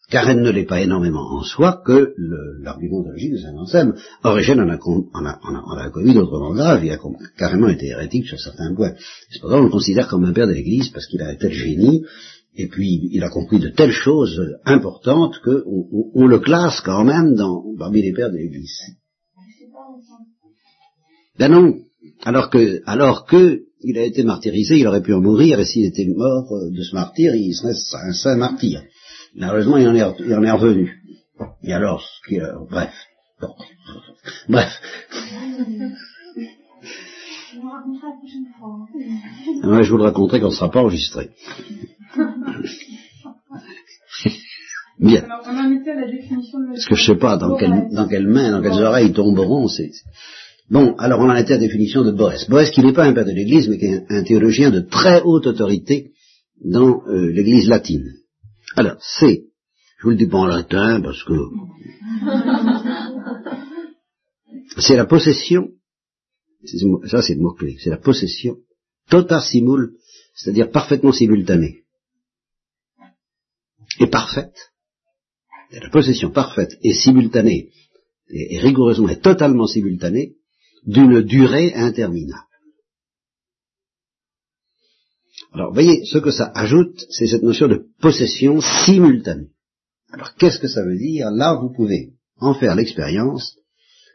car 0.09 0.29
elle 0.29 0.41
ne 0.41 0.51
l'est 0.51 0.65
pas 0.65 0.81
énormément 0.81 1.31
en 1.31 1.43
soi, 1.43 1.81
que 1.85 2.13
l'argument 2.61 3.01
de 3.01 3.13
de 3.13 3.37
Saint 3.37 3.57
Anselme. 3.57 3.95
Origène 4.23 4.59
en 4.59 4.69
a, 4.69 4.77
en 4.77 5.25
en 5.25 5.91
commis 5.91 6.13
d'autrement 6.13 6.53
graves, 6.53 6.85
il 6.85 6.91
a 6.91 6.99
carrément 7.37 7.69
été 7.69 7.87
hérétique 7.87 8.27
sur 8.27 8.39
certains 8.39 8.73
points. 8.75 8.93
Cependant, 9.31 9.59
on 9.59 9.63
le 9.63 9.69
considère 9.69 10.07
comme 10.07 10.25
un 10.25 10.33
père 10.33 10.47
de 10.47 10.53
l'Église 10.53 10.89
parce 10.89 11.07
qu'il 11.07 11.21
a 11.21 11.29
un 11.29 11.35
tel 11.35 11.51
génie, 11.51 12.03
et 12.55 12.67
puis 12.67 13.09
il 13.11 13.23
a 13.23 13.29
compris 13.29 13.59
de 13.59 13.69
telles 13.69 13.91
choses 13.91 14.39
importantes 14.63 15.39
qu'on 15.43 16.11
on, 16.13 16.27
le 16.27 16.39
classe 16.39 16.81
quand 16.81 17.03
même 17.03 17.35
dans, 17.35 17.63
parmi 17.77 18.01
les 18.01 18.13
pères 18.13 18.31
de 18.31 18.37
l'Église. 18.37 18.79
Ben 21.37 21.51
non. 21.51 21.79
Alors 22.23 22.49
que, 22.49 22.81
alors 22.85 23.25
que, 23.25 23.61
il 23.81 23.97
a 23.97 24.03
été 24.03 24.23
martyrisé, 24.23 24.77
il 24.77 24.87
aurait 24.87 25.01
pu 25.01 25.13
en 25.13 25.21
mourir, 25.21 25.59
et 25.59 25.65
s'il 25.65 25.85
était 25.85 26.07
mort 26.07 26.51
euh, 26.51 26.71
de 26.71 26.81
ce 26.81 26.95
martyr, 26.95 27.35
il 27.35 27.53
serait 27.53 27.73
un 28.07 28.13
saint 28.13 28.35
martyr. 28.35 28.81
Malheureusement, 29.35 29.77
il 29.77 29.87
en 29.87 29.95
est, 29.95 30.15
il 30.19 30.33
en 30.33 30.43
est 30.43 30.51
revenu. 30.51 31.01
Et 31.63 31.73
alors, 31.73 32.01
ce 32.01 32.27
qui, 32.27 32.39
euh, 32.39 32.53
bref. 32.69 32.93
Bon. 33.41 33.53
Bref. 34.47 34.71
Ouais, 39.63 39.83
je 39.83 39.91
vous 39.91 39.97
le 39.97 40.03
raconterai 40.03 40.39
quand 40.39 40.49
ce 40.49 40.55
ne 40.55 40.59
sera 40.59 40.71
pas 40.71 40.79
enregistré. 40.81 41.29
Bien. 44.99 45.23
Alors, 45.23 45.41
on 45.45 45.57
en 45.57 45.71
était 45.71 45.91
à 45.91 45.95
la 45.95 46.07
définition 46.09 46.59
de 46.59 46.67
Parce 46.67 46.85
que 46.85 46.95
je 46.95 47.05
sais 47.05 47.17
pas 47.17 47.35
dans, 47.37 47.57
quelle, 47.57 47.89
dans 47.91 48.07
quelles 48.07 48.27
mains, 48.27 48.51
dans 48.51 48.61
quelles 48.61 48.81
oreilles 48.81 49.11
tomberont, 49.11 49.67
c'est, 49.67 49.91
Bon, 50.69 50.95
alors 50.97 51.19
on 51.19 51.29
en 51.29 51.35
était 51.35 51.53
à 51.53 51.57
la 51.57 51.61
définition 51.61 52.03
de 52.03 52.11
Boès. 52.11 52.49
Boès 52.49 52.71
qui 52.71 52.81
n'est 52.81 52.93
pas 52.93 53.05
un 53.05 53.13
père 53.13 53.25
de 53.25 53.31
l'Église, 53.31 53.69
mais 53.69 53.77
qui 53.77 53.85
est 53.85 54.03
un, 54.09 54.23
théologien 54.23 54.71
de 54.71 54.79
très 54.79 55.21
haute 55.21 55.45
autorité 55.45 56.11
dans 56.63 57.05
euh, 57.07 57.31
l'Église 57.31 57.67
latine. 57.67 58.11
Alors, 58.75 58.97
c'est, 58.99 59.43
je 59.99 60.03
vous 60.03 60.09
le 60.09 60.15
dis 60.15 60.25
pas 60.25 60.39
en 60.39 60.47
latin 60.47 61.01
parce 61.01 61.23
que 61.23 61.33
c'est 64.79 64.95
la 64.95 65.05
possession, 65.05 65.69
ça 67.05 67.21
c'est 67.21 67.35
le 67.35 67.41
mot-clé, 67.41 67.77
c'est 67.79 67.91
la 67.91 67.97
possession 67.97 68.57
tota 69.09 69.41
simul, 69.41 69.97
c'est-à-dire 70.33 70.71
parfaitement 70.71 71.11
simultanée. 71.11 71.83
Et 73.99 74.07
parfaite, 74.07 74.71
la 75.71 75.89
possession 75.89 76.31
parfaite 76.31 76.77
et 76.81 76.93
simultanée, 76.93 77.69
et 78.29 78.57
rigoureusement 78.57 79.09
et 79.09 79.19
totalement 79.19 79.67
simultanée, 79.67 80.35
d'une 80.85 81.21
durée 81.21 81.73
interminable. 81.73 82.41
Alors, 85.53 85.73
voyez, 85.73 86.03
ce 86.05 86.17
que 86.17 86.31
ça 86.31 86.51
ajoute, 86.53 87.05
c'est 87.09 87.27
cette 87.27 87.43
notion 87.43 87.67
de 87.67 87.85
possession 88.01 88.59
simultanée. 88.85 89.51
Alors, 90.11 90.33
qu'est-ce 90.35 90.59
que 90.59 90.67
ça 90.67 90.83
veut 90.83 90.97
dire? 90.97 91.31
Là, 91.31 91.55
vous 91.55 91.71
pouvez 91.73 92.13
en 92.37 92.53
faire 92.53 92.75
l'expérience, 92.75 93.55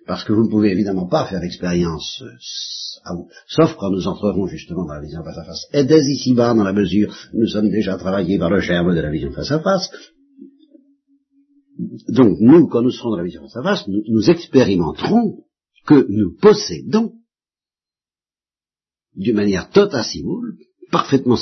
parce 0.06 0.24
que 0.24 0.32
vous 0.32 0.44
ne 0.44 0.50
pouvez 0.50 0.70
évidemment 0.70 1.06
pas 1.06 1.26
faire 1.26 1.40
l'expérience, 1.40 2.22
euh, 2.22 3.14
sauf 3.48 3.74
quand 3.76 3.90
nous 3.90 4.06
entrerons 4.06 4.46
justement 4.46 4.84
dans 4.84 4.94
la 4.94 5.00
vision 5.00 5.22
face 5.24 5.38
à 5.38 5.44
face. 5.44 5.66
Et 5.72 5.84
dès 5.84 6.00
ici-bas, 6.00 6.54
dans 6.54 6.64
la 6.64 6.72
mesure 6.72 7.14
nous 7.32 7.46
sommes 7.46 7.70
déjà 7.70 7.96
travaillés 7.96 8.38
par 8.38 8.50
le 8.50 8.60
germe 8.60 8.94
de 8.94 9.00
la 9.00 9.10
vision 9.10 9.32
face 9.32 9.50
à 9.50 9.60
face, 9.60 9.90
donc 12.08 12.36
nous, 12.40 12.68
quand 12.68 12.82
nous 12.82 12.90
serons 12.90 13.10
dans 13.10 13.16
la 13.16 13.24
vision 13.24 13.42
face 13.42 13.56
à 13.56 13.62
face, 13.62 13.88
nous 13.88 14.30
expérimenterons 14.30 15.44
que 15.86 16.06
nous 16.08 16.36
possédons 16.40 17.12
d'une 19.14 19.36
manière 19.36 19.70
totasimule, 19.70 20.56
parfaitement 20.90 21.38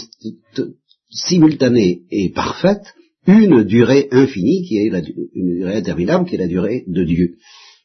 simultanée 1.11 2.03
et 2.11 2.31
parfaite, 2.31 2.94
une 3.27 3.62
durée 3.64 4.09
infinie 4.11 4.64
qui 4.66 4.79
est 4.79 4.90
la, 4.90 5.01
une 5.01 5.59
durée 5.59 5.77
interminable 5.77 6.29
qui 6.29 6.37
est 6.37 6.38
la 6.38 6.48
durée 6.48 6.85
de 6.87 7.05
Dieu. 7.05 7.37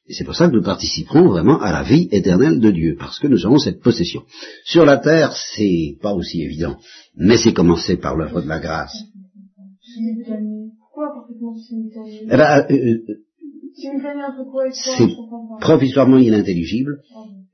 Et 0.08 0.14
c'est 0.14 0.26
pour 0.26 0.36
ça 0.36 0.50
que 0.50 0.56
nous 0.56 0.64
participerons 0.64 1.30
vraiment 1.30 1.62
à 1.62 1.72
la 1.72 1.84
vie 1.84 2.10
éternelle 2.12 2.60
de 2.60 2.72
Dieu, 2.72 2.96
parce 3.00 3.20
que 3.20 3.28
nous 3.28 3.46
avons 3.46 3.58
cette 3.58 3.82
possession. 3.82 4.24
Sur 4.66 4.86
la 4.86 4.98
terre, 4.98 5.34
c'est 5.56 5.98
pas 6.02 6.14
aussi 6.14 6.42
évident, 6.42 6.78
mais 7.16 7.38
c'est 7.38 7.54
commencé 7.54 7.96
par 7.98 8.18
l'œuvre 8.18 8.42
de 8.42 8.48
la 8.48 8.60
grâce. 8.60 8.96
Pourquoi 10.80 11.14
parfaitement 11.14 11.56
simultané? 11.56 12.20
Eh 12.24 12.38
ben, 12.38 12.66
euh, 12.70 12.74
euh, 12.74 13.24
c'est 13.76 15.16
provisoirement 15.60 16.18
inintelligible. 16.18 17.02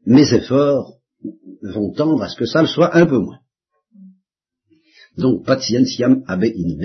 Mes 0.05 0.34
efforts 0.34 0.93
vont 1.62 1.91
tendre 1.93 2.23
à 2.23 2.29
ce 2.29 2.38
que 2.38 2.45
ça 2.45 2.62
le 2.62 2.67
soit 2.67 2.95
un 2.95 3.05
peu 3.05 3.19
moins. 3.19 3.39
Donc, 5.17 5.45
patientiam 5.45 6.23
abe 6.27 6.45
in 6.45 6.77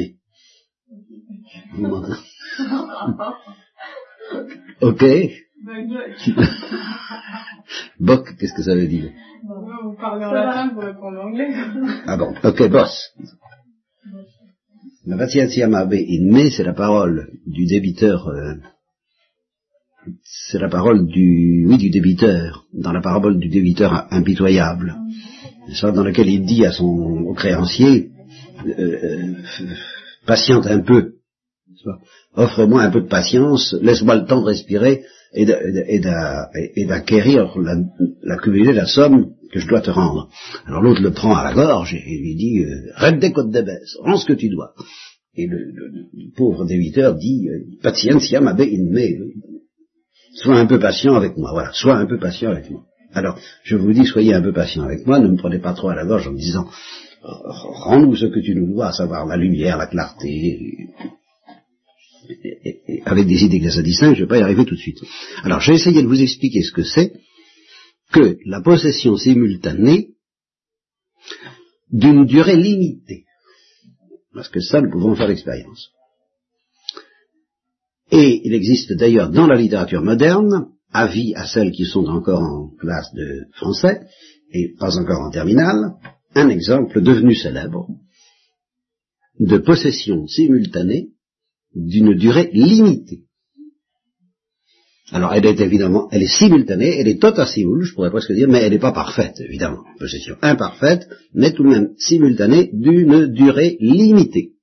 ok. 4.81 5.05
Boc, 8.01 8.37
qu'est-ce 8.39 8.55
que 8.55 8.63
ça 8.63 8.75
veut 8.75 8.87
dire? 8.87 9.11
Vous 9.47 9.95
parlez 9.97 10.25
en 10.25 10.33
latin, 10.33 10.71
vous 10.75 10.81
répondez 10.81 11.19
en 11.19 11.29
anglais. 11.29 11.55
Ah 12.07 12.17
bon, 12.17 12.35
ok, 12.43 12.71
boss. 12.71 13.13
La 15.07 15.17
patientiam 15.17 15.75
abe 15.75 15.95
in 15.95 16.33
me, 16.33 16.51
c'est 16.51 16.65
la 16.65 16.73
parole 16.73 17.31
du 17.47 17.67
débiteur 17.67 18.27
euh, 18.29 18.55
c'est 20.23 20.59
la 20.59 20.69
parole 20.69 21.07
du, 21.07 21.67
oui, 21.69 21.79
du 21.79 21.91
débiteur, 21.91 22.65
dans 22.73 22.93
la 22.93 23.01
parabole 23.01 23.39
du 23.39 23.49
débiteur 23.49 24.07
impitoyable, 24.11 24.95
dans 25.83 26.05
laquelle 26.05 26.29
il 26.29 26.45
dit 26.45 26.65
à 26.65 26.73
son 26.73 26.85
au 26.85 27.35
créancier, 27.35 28.11
euh, 28.67 28.73
euh, 28.79 29.35
patiente 30.27 30.67
un 30.67 30.81
peu, 30.81 31.15
offre-moi 32.35 32.83
un 32.83 32.91
peu 32.91 33.03
de 33.03 33.09
patience, 33.09 33.75
laisse-moi 33.81 34.17
le 34.17 34.27
temps 34.27 34.41
de 34.41 34.47
respirer 34.47 35.05
et 35.33 35.47
d'acquérir 36.87 37.55
la, 38.23 38.37
cumulée 38.39 38.73
la 38.73 38.87
somme 38.87 39.33
que 39.53 39.59
je 39.59 39.67
dois 39.67 39.81
te 39.81 39.91
rendre. 39.91 40.29
Alors 40.67 40.83
l'autre 40.83 41.03
le 41.03 41.13
prend 41.13 41.35
à 41.35 41.45
la 41.45 41.55
gorge 41.55 41.95
et 41.95 42.19
lui 42.19 42.37
dit, 42.37 42.65
euh, 42.65 43.13
des 43.13 43.33
côtes 43.33 43.51
d'abaisse, 43.51 43.97
rends 44.01 44.17
ce 44.17 44.27
que 44.27 44.33
tu 44.33 44.49
dois. 44.49 44.75
Et 45.37 45.47
le, 45.47 45.73
pauvre 46.37 46.65
débiteur 46.65 47.17
dit, 47.17 47.49
patience, 47.83 48.31
ma 48.33 48.53
in 48.53 48.91
me, 48.91 49.33
sois 50.35 50.59
un 50.59 50.67
peu 50.67 50.79
patient 50.79 51.15
avec 51.15 51.37
moi, 51.37 51.51
voilà, 51.53 51.73
sois 51.73 51.97
un 51.97 52.07
peu 52.07 52.19
patient 52.19 52.51
avec 52.51 52.71
moi. 52.71 52.85
Alors, 53.13 53.39
je 53.63 53.77
vous 53.77 53.93
dis, 53.93 54.05
soyez 54.05 54.35
un 54.35 54.43
peu 54.43 54.53
patient 54.53 54.83
avec 54.83 55.07
moi, 55.07 55.21
ne 55.21 55.29
me 55.29 55.37
prenez 55.37 55.61
pas 55.61 55.73
trop 55.73 55.89
à 55.89 55.95
la 55.95 56.05
gorge 56.05 56.27
en 56.27 56.33
me 56.33 56.39
disant, 56.39 56.69
rends-nous 57.23 58.17
ce 58.17 58.27
que 58.27 58.41
tu 58.41 58.55
nous 58.55 58.73
dois, 58.73 58.89
à 58.89 58.93
savoir 58.93 59.27
la 59.27 59.37
lumière, 59.37 59.77
la 59.77 59.87
clarté, 59.87 60.89
avec 63.05 63.27
des 63.27 63.45
idées 63.45 63.61
que 63.61 63.71
ça 63.71 63.83
distingue, 63.83 64.15
je 64.15 64.21
ne 64.21 64.25
vais 64.25 64.29
pas 64.29 64.39
y 64.39 64.43
arriver 64.43 64.65
tout 64.65 64.75
de 64.75 64.81
suite. 64.81 65.01
Alors, 65.43 65.61
j'ai 65.61 65.75
essayé 65.75 66.03
de 66.03 66.09
vous 66.09 66.21
expliquer 66.21 66.63
ce 66.63 66.73
que 66.73 66.83
c'est 66.83 67.13
que 68.13 68.39
la 68.47 68.61
possession 68.61 69.17
simultanée 69.17 70.11
d'une 71.91 72.25
durée 72.25 72.57
limitée. 72.57 73.25
Parce 74.33 74.49
que 74.49 74.61
ça, 74.61 74.81
nous 74.81 74.91
pouvons 74.91 75.15
faire 75.15 75.29
l'expérience. 75.29 75.91
Et 78.11 78.41
il 78.45 78.55
existe 78.55 78.93
d'ailleurs 78.93 79.31
dans 79.31 79.47
la 79.47 79.57
littérature 79.57 80.03
moderne, 80.03 80.69
avis 80.93 81.35
à 81.35 81.47
celles 81.47 81.73
qui 81.73 81.85
sont 81.85 82.07
encore 82.07 82.43
en 82.43 82.69
classe 82.79 83.13
de 83.15 83.47
français, 83.53 84.01
et 84.53 84.75
pas 84.79 84.97
encore 84.99 85.21
en 85.21 85.31
terminale, 85.31 85.95
un 86.35 86.49
exemple 86.49 87.01
devenu 87.01 87.35
célèbre 87.35 87.89
de 89.41 89.59
possession 89.59 90.27
simultanée 90.27 91.09
d'une 91.75 92.15
durée 92.15 92.51
limitée. 92.53 93.25
Alors 95.11 95.35
elle 95.35 95.47
est 95.47 95.61
évidemment, 95.61 96.09
elle 96.11 96.23
est 96.23 96.39
simultanée, 96.39 96.99
elle 96.99 97.09
est 97.09 97.21
tota 97.21 97.47
simul, 97.47 97.85
je 97.85 97.95
pourrais 97.95 98.11
presque 98.11 98.33
dire, 98.33 98.49
mais 98.49 98.61
elle 98.61 98.73
n'est 98.73 98.79
pas 98.79 98.93
parfaite, 98.93 99.39
évidemment. 99.41 99.85
Possession 99.99 100.37
imparfaite, 100.41 101.07
mais 101.35 101.53
tout 101.53 101.63
de 101.63 101.69
même 101.69 101.95
simultanée 101.99 102.71
d'une 102.73 103.27
durée 103.27 103.77
limitée. 103.81 104.54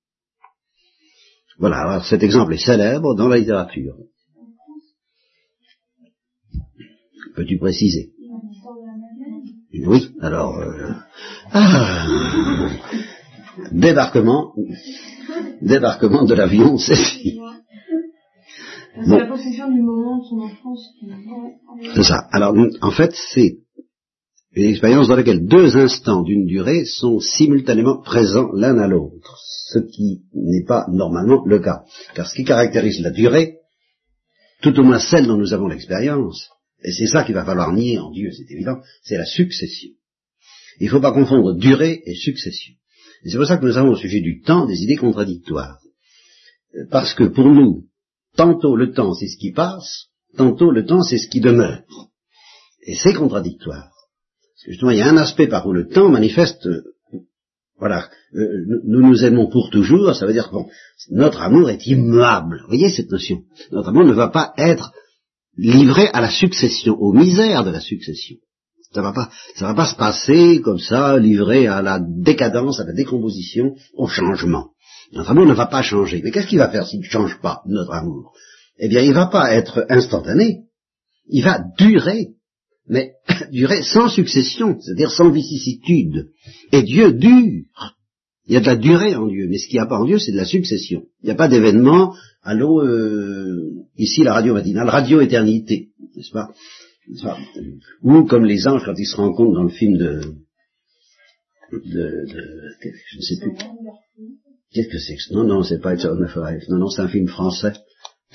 Voilà, 1.61 1.77
alors 1.81 2.03
cet 2.05 2.23
exemple 2.23 2.53
est 2.55 2.65
célèbre 2.65 3.13
dans 3.15 3.27
la 3.27 3.37
littérature. 3.37 3.93
Peux-tu 7.35 7.59
préciser? 7.59 8.13
Oui, 9.85 10.09
alors... 10.21 10.57
Euh, 10.57 10.91
ah, 11.51 12.07
débarquement, 13.71 14.55
débarquement 15.61 16.25
de 16.25 16.33
l'avion, 16.33 16.79
c'est 16.79 16.95
C'est 16.95 17.35
la 19.05 19.27
possession 19.27 19.71
du 19.71 19.81
moment 19.81 20.17
de 20.17 20.23
son 20.23 20.39
enfance. 20.39 20.89
C'est 21.93 22.03
ça. 22.03 22.27
Alors, 22.31 22.55
en 22.81 22.91
fait, 22.91 23.13
c'est 23.33 23.59
une 24.53 24.69
expérience 24.69 25.07
dans 25.07 25.15
laquelle 25.15 25.45
deux 25.45 25.77
instants 25.77 26.23
d'une 26.23 26.45
durée 26.45 26.83
sont 26.85 27.19
simultanément 27.19 28.01
présents 28.01 28.51
l'un 28.53 28.77
à 28.79 28.87
l'autre, 28.87 29.37
ce 29.71 29.79
qui 29.79 30.23
n'est 30.33 30.65
pas 30.65 30.85
normalement 30.91 31.43
le 31.45 31.59
cas. 31.59 31.83
Car 32.15 32.27
ce 32.27 32.35
qui 32.35 32.43
caractérise 32.43 32.99
la 32.99 33.11
durée, 33.11 33.59
tout 34.61 34.77
au 34.77 34.83
moins 34.83 34.99
celle 34.99 35.27
dont 35.27 35.37
nous 35.37 35.53
avons 35.53 35.67
l'expérience, 35.67 36.49
et 36.83 36.91
c'est 36.91 37.07
ça 37.07 37.23
qu'il 37.23 37.35
va 37.35 37.45
falloir 37.45 37.71
nier 37.71 37.99
en 37.99 38.11
Dieu, 38.11 38.31
c'est 38.31 38.51
évident, 38.51 38.79
c'est 39.03 39.17
la 39.17 39.25
succession. 39.25 39.91
Il 40.79 40.87
ne 40.87 40.91
faut 40.91 41.01
pas 41.01 41.13
confondre 41.13 41.55
durée 41.55 42.01
et 42.05 42.15
succession. 42.15 42.73
Et 43.23 43.29
c'est 43.29 43.37
pour 43.37 43.45
ça 43.45 43.57
que 43.57 43.65
nous 43.65 43.77
avons 43.77 43.91
au 43.91 43.95
sujet 43.95 44.19
du 44.19 44.41
temps 44.41 44.65
des 44.65 44.81
idées 44.83 44.97
contradictoires. 44.97 45.79
Parce 46.89 47.13
que 47.13 47.25
pour 47.25 47.47
nous, 47.49 47.85
tantôt 48.35 48.75
le 48.75 48.91
temps 48.91 49.13
c'est 49.13 49.27
ce 49.27 49.37
qui 49.37 49.51
passe, 49.51 50.07
tantôt 50.35 50.71
le 50.71 50.85
temps 50.85 51.03
c'est 51.03 51.19
ce 51.19 51.29
qui 51.29 51.39
demeure. 51.39 51.83
Et 52.85 52.95
c'est 52.95 53.13
contradictoire. 53.13 53.91
Justement, 54.67 54.91
il 54.91 54.99
y 54.99 55.01
a 55.01 55.09
un 55.09 55.17
aspect 55.17 55.47
par 55.47 55.65
où 55.67 55.73
le 55.73 55.87
temps 55.87 56.09
manifeste, 56.09 56.65
euh, 56.67 56.83
voilà, 57.79 58.09
euh, 58.35 58.47
nous 58.85 59.01
nous 59.01 59.25
aimons 59.25 59.49
pour 59.49 59.71
toujours, 59.71 60.13
ça 60.15 60.27
veut 60.27 60.33
dire 60.33 60.51
que 60.51 60.57
notre 61.09 61.41
amour 61.41 61.69
est 61.69 61.87
immuable. 61.87 62.59
Vous 62.61 62.67
voyez 62.67 62.89
cette 62.89 63.09
notion? 63.09 63.39
Notre 63.71 63.89
amour 63.89 64.03
ne 64.03 64.13
va 64.13 64.27
pas 64.27 64.53
être 64.57 64.91
livré 65.57 66.07
à 66.13 66.21
la 66.21 66.29
succession, 66.29 66.95
aux 66.99 67.13
misères 67.13 67.63
de 67.63 67.71
la 67.71 67.79
succession. 67.79 68.37
Ça 68.93 69.01
va 69.01 69.13
pas, 69.13 69.29
ça 69.55 69.65
va 69.65 69.73
pas 69.73 69.87
se 69.87 69.95
passer 69.95 70.61
comme 70.61 70.79
ça, 70.79 71.17
livré 71.17 71.67
à 71.67 71.81
la 71.81 71.99
décadence, 71.99 72.79
à 72.79 72.83
la 72.83 72.93
décomposition, 72.93 73.75
au 73.95 74.07
changement. 74.07 74.71
Notre 75.13 75.31
amour 75.31 75.45
ne 75.45 75.53
va 75.53 75.67
pas 75.67 75.81
changer. 75.81 76.21
Mais 76.23 76.31
qu'est-ce 76.31 76.47
qu'il 76.47 76.59
va 76.59 76.69
faire 76.69 76.85
s'il 76.85 76.99
ne 76.99 77.05
change 77.05 77.39
pas, 77.41 77.61
notre 77.65 77.93
amour? 77.93 78.33
Eh 78.77 78.89
bien, 78.89 79.01
il 79.01 79.09
ne 79.09 79.15
va 79.15 79.27
pas 79.27 79.53
être 79.53 79.85
instantané. 79.89 80.65
Il 81.27 81.43
va 81.43 81.63
durer. 81.77 82.29
Mais 82.91 83.13
durer 83.51 83.81
sans 83.81 84.09
succession, 84.09 84.79
c'est-à-dire 84.79 85.09
sans 85.09 85.31
vicissitude. 85.31 86.29
Et 86.71 86.83
Dieu 86.83 87.13
dure. 87.13 87.63
Il 88.45 88.53
y 88.53 88.57
a 88.57 88.59
de 88.59 88.65
la 88.65 88.75
durée 88.75 89.15
en 89.15 89.27
Dieu, 89.27 89.47
mais 89.49 89.57
ce 89.57 89.67
qu'il 89.67 89.77
n'y 89.77 89.83
a 89.83 89.85
pas 89.85 89.99
en 89.99 90.05
Dieu, 90.05 90.19
c'est 90.19 90.33
de 90.33 90.37
la 90.37 90.45
succession. 90.45 91.03
Il 91.23 91.27
n'y 91.27 91.31
a 91.31 91.35
pas 91.35 91.47
d'événement, 91.47 92.13
allô, 92.43 92.81
euh, 92.81 93.71
ici 93.97 94.23
la 94.23 94.33
radio 94.33 94.53
matinale, 94.53 94.89
radio-éternité, 94.89 95.89
n'est-ce 96.15 96.31
pas? 96.31 96.49
Ou 98.03 98.23
comme 98.25 98.45
les 98.45 98.67
anges 98.67 98.83
quand 98.83 98.95
ils 98.97 99.05
se 99.05 99.15
rencontrent 99.15 99.53
dans 99.53 99.63
le 99.63 99.69
film 99.69 99.97
de... 99.97 100.21
de, 101.71 102.25
je 103.11 103.17
ne 103.17 103.21
sais 103.21 103.37
plus. 103.41 103.53
Qu'est-ce 104.73 104.89
que 104.89 104.99
c'est 104.99 105.15
que 105.15 105.33
Non, 105.33 105.43
non, 105.45 105.63
c'est 105.63 105.79
pas 105.79 105.93
It's 105.93 106.03
the 106.03 106.69
Non, 106.69 106.77
non, 106.77 106.89
c'est 106.89 107.01
un 107.01 107.07
film 107.07 107.27
français. 107.27 107.73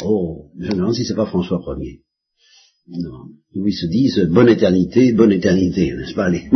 Oh, 0.03 0.51
je 0.59 0.69
me 0.69 0.77
demande 0.77 0.95
si 0.95 1.05
c'est 1.05 1.14
pas 1.14 1.27
François 1.27 1.62
Ier. 1.79 2.06
Non. 2.88 3.27
Où 3.55 3.66
ils 3.66 3.75
se 3.75 3.87
disent 3.87 4.20
bonne 4.31 4.49
éternité, 4.49 5.12
bonne 5.12 5.33
éternité, 5.33 5.92
n'est-ce 5.92 6.14
pas 6.14 6.29
les... 6.29 6.49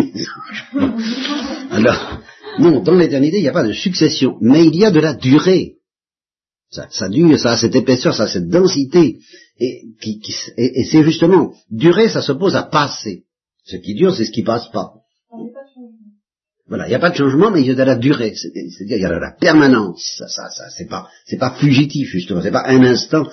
Alors, 1.71 2.21
non, 2.59 2.83
dans 2.83 2.95
l'éternité, 2.95 3.39
il 3.39 3.43
n'y 3.43 3.49
a 3.49 3.53
pas 3.53 3.67
de 3.67 3.73
succession, 3.73 4.37
mais 4.41 4.67
il 4.67 4.77
y 4.77 4.85
a 4.85 4.91
de 4.91 5.01
la 5.01 5.15
durée. 5.15 5.77
Ça, 6.71 6.87
ça 6.91 7.09
dure, 7.09 7.39
ça 7.39 7.53
a 7.53 7.57
cette 7.57 7.75
épaisseur, 7.75 8.15
ça 8.15 8.25
a 8.25 8.29
cette 8.29 8.49
densité. 8.49 9.19
Et, 9.59 9.83
qui, 10.01 10.23
et, 10.57 10.85
c'est 10.85 11.03
justement, 11.03 11.53
durer, 11.71 12.09
ça 12.09 12.23
s'oppose 12.23 12.55
à 12.55 12.63
passer. 12.63 13.25
Ce 13.65 13.77
qui 13.77 13.95
dure, 13.95 14.15
c'est 14.15 14.25
ce 14.25 14.31
qui 14.31 14.43
passe 14.43 14.71
pas. 14.71 14.93
Voilà, 16.69 16.87
il 16.87 16.91
n'y 16.91 16.95
a 16.95 17.01
pas 17.01 17.11
de 17.11 17.17
changement, 17.17 17.51
mais 17.51 17.63
il 17.63 17.67
y 17.67 17.71
a 17.73 17.75
de 17.75 17.83
la 17.83 17.97
durée, 17.97 18.33
c'est-à-dire 18.37 18.97
il 18.97 19.03
y 19.03 19.05
a 19.05 19.09
de 19.09 19.15
la 19.15 19.33
permanence. 19.33 20.05
Ça, 20.19 20.29
ça, 20.29 20.49
ça 20.51 20.71
c'est 20.71 20.87
pas, 20.87 21.09
c'est 21.27 21.37
pas 21.37 21.57
fugitif 21.59 22.09
justement, 22.11 22.41
c'est 22.41 22.53
pas 22.53 22.69
un 22.69 22.85
instant 22.85 23.27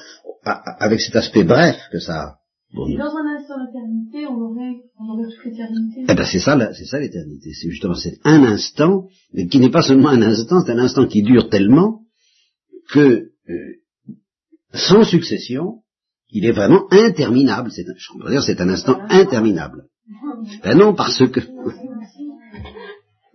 avec 0.79 0.99
cet 0.99 1.15
aspect 1.15 1.43
bref 1.43 1.77
que 1.91 1.99
ça. 1.99 2.15
A. 2.15 2.36
Bon, 2.73 2.85
dans 2.89 3.15
un 3.15 3.35
instant 3.37 3.55
d'éternité, 3.65 4.27
on 4.27 4.41
aurait, 4.41 4.75
on 4.99 5.13
aurait 5.13 5.29
toute 5.33 5.45
l'éternité. 5.45 6.05
Eh 6.09 6.13
ben 6.13 6.25
c'est 6.25 6.39
ça, 6.39 6.73
c'est 6.73 6.85
ça 6.85 6.99
l'éternité. 6.99 7.53
C'est 7.53 7.69
justement 7.69 7.95
c'est 7.95 8.19
un 8.25 8.43
instant, 8.43 9.07
mais 9.33 9.47
qui 9.47 9.59
n'est 9.59 9.71
pas 9.71 9.81
seulement 9.81 10.09
un 10.09 10.21
instant, 10.21 10.61
c'est 10.65 10.73
un 10.73 10.79
instant 10.79 11.07
qui 11.07 11.23
dure 11.23 11.49
tellement 11.49 12.01
que 12.89 13.29
euh, 13.49 13.55
sans 14.73 15.03
succession, 15.03 15.83
il 16.29 16.45
est 16.45 16.51
vraiment 16.51 16.91
interminable. 16.91 17.71
C'est, 17.71 17.85
je 17.85 18.19
peux 18.19 18.29
dire, 18.29 18.43
c'est 18.43 18.59
un 18.59 18.69
instant 18.69 18.99
interminable. 19.09 19.85
Ben 20.63 20.77
non, 20.77 20.93
parce 20.93 21.25
que 21.27 21.39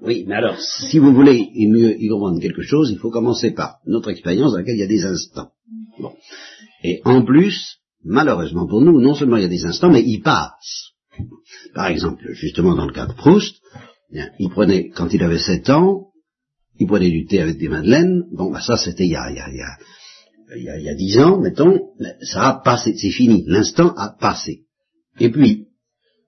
oui, 0.05 0.25
mais 0.27 0.35
alors, 0.35 0.61
si 0.61 0.99
vous 0.99 1.15
voulez 1.15 1.49
mieux 1.55 1.97
y 1.97 2.09
comprendre 2.09 2.41
quelque 2.41 2.63
chose, 2.63 2.91
il 2.91 2.99
faut 2.99 3.11
commencer 3.11 3.53
par 3.53 3.77
notre 3.87 4.11
expérience 4.11 4.53
dans 4.53 4.59
laquelle 4.59 4.75
il 4.75 4.81
y 4.81 4.85
a 4.85 4.89
des 4.89 5.05
instants. 5.05 5.53
Bon. 6.01 6.13
Et 6.83 7.01
en 7.05 7.25
plus, 7.25 7.79
malheureusement 8.05 8.67
pour 8.67 8.81
nous, 8.81 9.01
non 9.01 9.15
seulement 9.15 9.37
il 9.37 9.43
y 9.43 9.47
a 9.47 9.49
des 9.49 9.65
instants, 9.65 9.91
mais 9.91 10.03
ils 10.03 10.21
passent. 10.21 10.93
Par 11.75 11.87
exemple, 11.87 12.25
justement 12.33 12.75
dans 12.75 12.87
le 12.87 12.93
cas 12.93 13.07
de 13.07 13.13
Proust, 13.13 13.57
il 14.39 14.51
prenait, 14.51 14.91
quand 14.91 15.13
il 15.13 15.23
avait 15.23 15.39
7 15.39 15.71
ans, 15.71 16.09
il 16.79 16.87
prenait 16.87 17.11
du 17.11 17.27
thé 17.27 17.41
avec 17.41 17.59
des 17.59 17.69
madeleines, 17.69 18.25
bon, 18.33 18.51
bah 18.51 18.61
ça 18.61 18.77
c'était 18.77 19.05
il 19.05 19.13
y 19.13 19.17
a, 19.17 19.31
il 19.31 19.37
y 19.37 19.41
a, 19.41 19.49
il 20.57 20.83
y 20.83 20.89
a, 20.89 20.95
10 20.95 21.19
ans, 21.21 21.41
mettons, 21.41 21.81
ça 22.23 22.49
a 22.49 22.61
passé, 22.63 22.95
c'est 22.97 23.11
fini, 23.11 23.45
l'instant 23.47 23.95
a 23.97 24.15
passé. 24.19 24.65
Et 25.19 25.31
puis, 25.31 25.69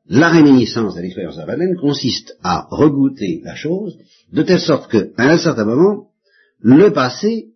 la 0.07 0.29
réminiscence 0.29 0.95
de 0.95 1.01
l'expérience 1.01 1.37
de 1.37 1.81
consiste 1.81 2.37
à 2.43 2.67
regoûter 2.71 3.41
la 3.43 3.55
chose 3.55 3.97
de 4.33 4.43
telle 4.43 4.61
sorte 4.61 4.91
qu'à 4.91 5.07
un 5.17 5.39
certain 5.39 5.65
moment, 5.65 6.09
le 6.61 6.93
passé 6.93 7.49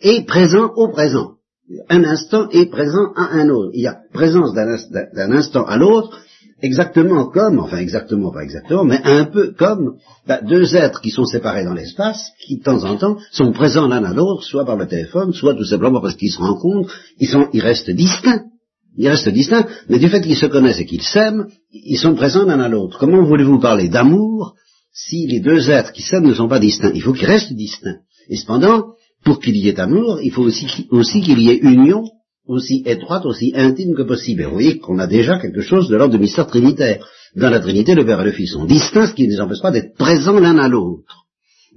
est 0.00 0.26
présent 0.26 0.72
au 0.76 0.88
présent. 0.88 1.36
Un 1.88 2.04
instant 2.04 2.48
est 2.50 2.66
présent 2.66 3.12
à 3.16 3.32
un 3.32 3.48
autre. 3.48 3.70
Il 3.74 3.82
y 3.82 3.86
a 3.86 3.98
présence 4.12 4.52
d'un 4.52 5.32
instant 5.32 5.64
à 5.64 5.78
l'autre, 5.78 6.18
exactement 6.60 7.26
comme, 7.26 7.58
enfin 7.58 7.78
exactement, 7.78 8.32
pas 8.32 8.42
exactement, 8.42 8.84
mais 8.84 9.00
un 9.02 9.24
peu 9.24 9.52
comme 9.52 9.96
bah, 10.26 10.40
deux 10.42 10.76
êtres 10.76 11.00
qui 11.00 11.10
sont 11.10 11.24
séparés 11.24 11.64
dans 11.64 11.72
l'espace, 11.72 12.32
qui 12.46 12.58
de 12.58 12.62
temps 12.62 12.84
en 12.84 12.96
temps 12.96 13.16
sont 13.32 13.52
présents 13.52 13.88
l'un 13.88 14.04
à 14.04 14.12
l'autre, 14.12 14.42
soit 14.42 14.66
par 14.66 14.76
le 14.76 14.86
téléphone, 14.86 15.32
soit 15.32 15.54
tout 15.54 15.64
simplement 15.64 16.00
parce 16.00 16.16
qu'ils 16.16 16.32
se 16.32 16.38
rencontrent, 16.38 16.94
ils, 17.18 17.28
sont, 17.28 17.48
ils 17.52 17.62
restent 17.62 17.90
distincts 17.90 18.44
Ils 18.96 19.08
restent 19.08 19.28
distincts, 19.28 19.66
mais 19.88 19.98
du 19.98 20.08
fait 20.08 20.20
qu'ils 20.20 20.36
se 20.36 20.46
connaissent 20.46 20.80
et 20.80 20.86
qu'ils 20.86 21.02
s'aiment, 21.02 21.48
ils 21.72 21.98
sont 21.98 22.14
présents 22.14 22.44
l'un 22.44 22.60
à 22.60 22.68
l'autre. 22.68 22.98
Comment 22.98 23.24
voulez-vous 23.24 23.58
parler 23.58 23.88
d'amour 23.88 24.54
si 24.92 25.26
les 25.26 25.40
deux 25.40 25.70
êtres 25.70 25.92
qui 25.92 26.02
s'aiment 26.02 26.28
ne 26.28 26.34
sont 26.34 26.48
pas 26.48 26.60
distincts? 26.60 26.92
Il 26.94 27.02
faut 27.02 27.12
qu'ils 27.12 27.26
restent 27.26 27.52
distincts. 27.52 28.00
Et 28.28 28.36
cependant, 28.36 28.93
pour 29.24 29.40
qu'il 29.40 29.56
y 29.56 29.68
ait 29.68 29.80
amour, 29.80 30.20
il 30.22 30.30
faut 30.30 30.42
aussi, 30.42 31.20
qu'il 31.20 31.40
y 31.40 31.50
ait 31.50 31.58
union 31.58 32.04
aussi 32.46 32.82
étroite, 32.84 33.24
aussi 33.24 33.52
intime 33.54 33.94
que 33.94 34.02
possible. 34.02 34.42
Et 34.42 34.44
vous 34.44 34.52
voyez 34.52 34.78
qu'on 34.78 34.98
a 34.98 35.06
déjà 35.06 35.38
quelque 35.38 35.62
chose 35.62 35.88
de 35.88 35.96
l'ordre 35.96 36.14
du 36.14 36.20
mystère 36.20 36.46
trinitaire. 36.46 37.06
Dans 37.34 37.50
la 37.50 37.60
Trinité, 37.60 37.94
le 37.94 38.04
Père 38.04 38.20
et 38.20 38.26
le 38.26 38.32
Fils 38.32 38.52
sont 38.52 38.66
distincts, 38.66 39.06
ce 39.06 39.14
qui 39.14 39.26
ne 39.26 39.32
les 39.32 39.40
empêche 39.40 39.62
pas 39.62 39.72
d'être 39.72 39.96
présents 39.96 40.38
l'un 40.38 40.58
à 40.58 40.68
l'autre. 40.68 41.24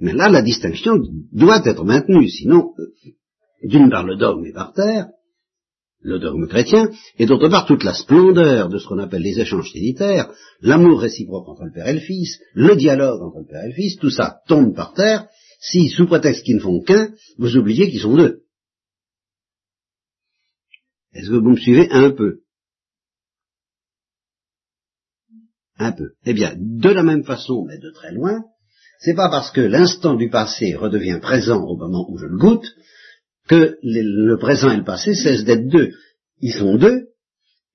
Mais 0.00 0.12
là, 0.12 0.28
la 0.28 0.42
distinction 0.42 1.00
doit 1.32 1.62
être 1.64 1.84
maintenue, 1.84 2.28
sinon, 2.28 2.72
euh, 2.78 2.84
d'une 3.64 3.90
part, 3.90 4.04
le 4.04 4.16
dogme 4.16 4.46
est 4.46 4.52
par 4.52 4.72
terre, 4.72 5.06
le 6.00 6.20
dogme 6.20 6.46
chrétien, 6.46 6.90
et 7.18 7.26
d'autre 7.26 7.48
part, 7.48 7.66
toute 7.66 7.82
la 7.82 7.94
splendeur 7.94 8.68
de 8.68 8.78
ce 8.78 8.86
qu'on 8.86 8.98
appelle 8.98 9.22
les 9.22 9.40
échanges 9.40 9.70
trinitaires, 9.70 10.30
l'amour 10.60 11.00
réciproque 11.00 11.48
entre 11.48 11.64
le 11.64 11.72
Père 11.72 11.88
et 11.88 11.94
le 11.94 12.00
Fils, 12.00 12.38
le 12.54 12.76
dialogue 12.76 13.20
entre 13.22 13.40
le 13.40 13.46
Père 13.46 13.64
et 13.64 13.68
le 13.68 13.74
Fils, 13.74 13.96
tout 13.96 14.10
ça 14.10 14.36
tombe 14.46 14.76
par 14.76 14.92
terre, 14.92 15.26
si, 15.58 15.88
sous 15.88 16.06
prétexte 16.06 16.44
qu'ils 16.44 16.56
ne 16.56 16.60
font 16.60 16.80
qu'un, 16.80 17.12
vous 17.36 17.56
oubliez 17.56 17.90
qu'ils 17.90 18.00
sont 18.00 18.16
deux. 18.16 18.42
Est-ce 21.12 21.28
que 21.28 21.34
vous 21.34 21.50
me 21.50 21.56
suivez 21.56 21.90
un 21.90 22.10
peu? 22.10 22.42
Un 25.78 25.92
peu. 25.92 26.12
Eh 26.24 26.32
bien, 26.32 26.54
de 26.56 26.90
la 26.90 27.02
même 27.02 27.24
façon, 27.24 27.64
mais 27.66 27.78
de 27.78 27.90
très 27.90 28.12
loin, 28.12 28.44
c'est 29.00 29.14
pas 29.14 29.28
parce 29.30 29.50
que 29.50 29.60
l'instant 29.60 30.14
du 30.14 30.28
passé 30.28 30.74
redevient 30.74 31.18
présent 31.20 31.62
au 31.62 31.76
moment 31.76 32.06
où 32.10 32.18
je 32.18 32.26
le 32.26 32.36
goûte 32.36 32.66
que 33.48 33.78
le 33.82 34.36
présent 34.36 34.70
et 34.70 34.76
le 34.76 34.84
passé 34.84 35.14
cessent 35.14 35.44
d'être 35.44 35.68
deux. 35.68 35.92
Ils 36.40 36.52
sont 36.52 36.76
deux, 36.76 37.08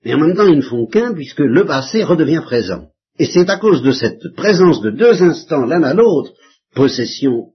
mais 0.04 0.14
en 0.14 0.20
même 0.20 0.36
temps 0.36 0.48
ils 0.48 0.58
ne 0.58 0.62
font 0.62 0.86
qu'un 0.86 1.14
puisque 1.14 1.40
le 1.40 1.66
passé 1.66 2.04
redevient 2.04 2.42
présent. 2.44 2.90
Et 3.20 3.26
c'est 3.26 3.50
à 3.50 3.58
cause 3.58 3.82
de 3.82 3.92
cette 3.92 4.34
présence 4.36 4.82
de 4.82 4.92
deux 4.92 5.22
instants 5.22 5.66
l'un 5.66 5.84
à 5.84 5.94
l'autre, 5.94 6.34
possession 6.76 7.54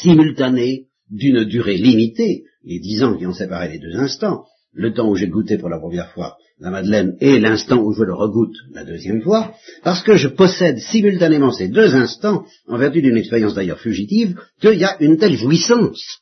simultanée 0.00 0.86
d'une 1.10 1.44
durée 1.44 1.76
limitée, 1.76 2.44
les 2.64 2.78
dix 2.78 3.02
ans 3.02 3.16
qui 3.16 3.26
ont 3.26 3.34
séparé 3.34 3.68
les 3.68 3.78
deux 3.78 3.96
instants, 3.96 4.44
le 4.72 4.92
temps 4.92 5.08
où 5.08 5.16
j'ai 5.16 5.28
goûté 5.28 5.58
pour 5.58 5.68
la 5.68 5.78
première 5.78 6.10
fois 6.12 6.36
la 6.62 6.70
Madeleine 6.70 7.16
et 7.20 7.40
l'instant 7.40 7.82
où 7.82 7.92
je 7.92 8.04
le 8.04 8.14
regoute 8.14 8.54
la 8.72 8.84
deuxième 8.84 9.20
fois, 9.20 9.52
parce 9.82 10.02
que 10.02 10.16
je 10.16 10.28
possède 10.28 10.78
simultanément 10.78 11.50
ces 11.50 11.68
deux 11.68 11.94
instants, 11.94 12.44
en 12.68 12.78
vertu 12.78 13.02
d'une 13.02 13.16
expérience 13.16 13.54
d'ailleurs 13.54 13.80
fugitive, 13.80 14.38
qu'il 14.60 14.78
y 14.78 14.84
a 14.84 14.96
une 15.02 15.18
telle 15.18 15.36
jouissance, 15.36 16.20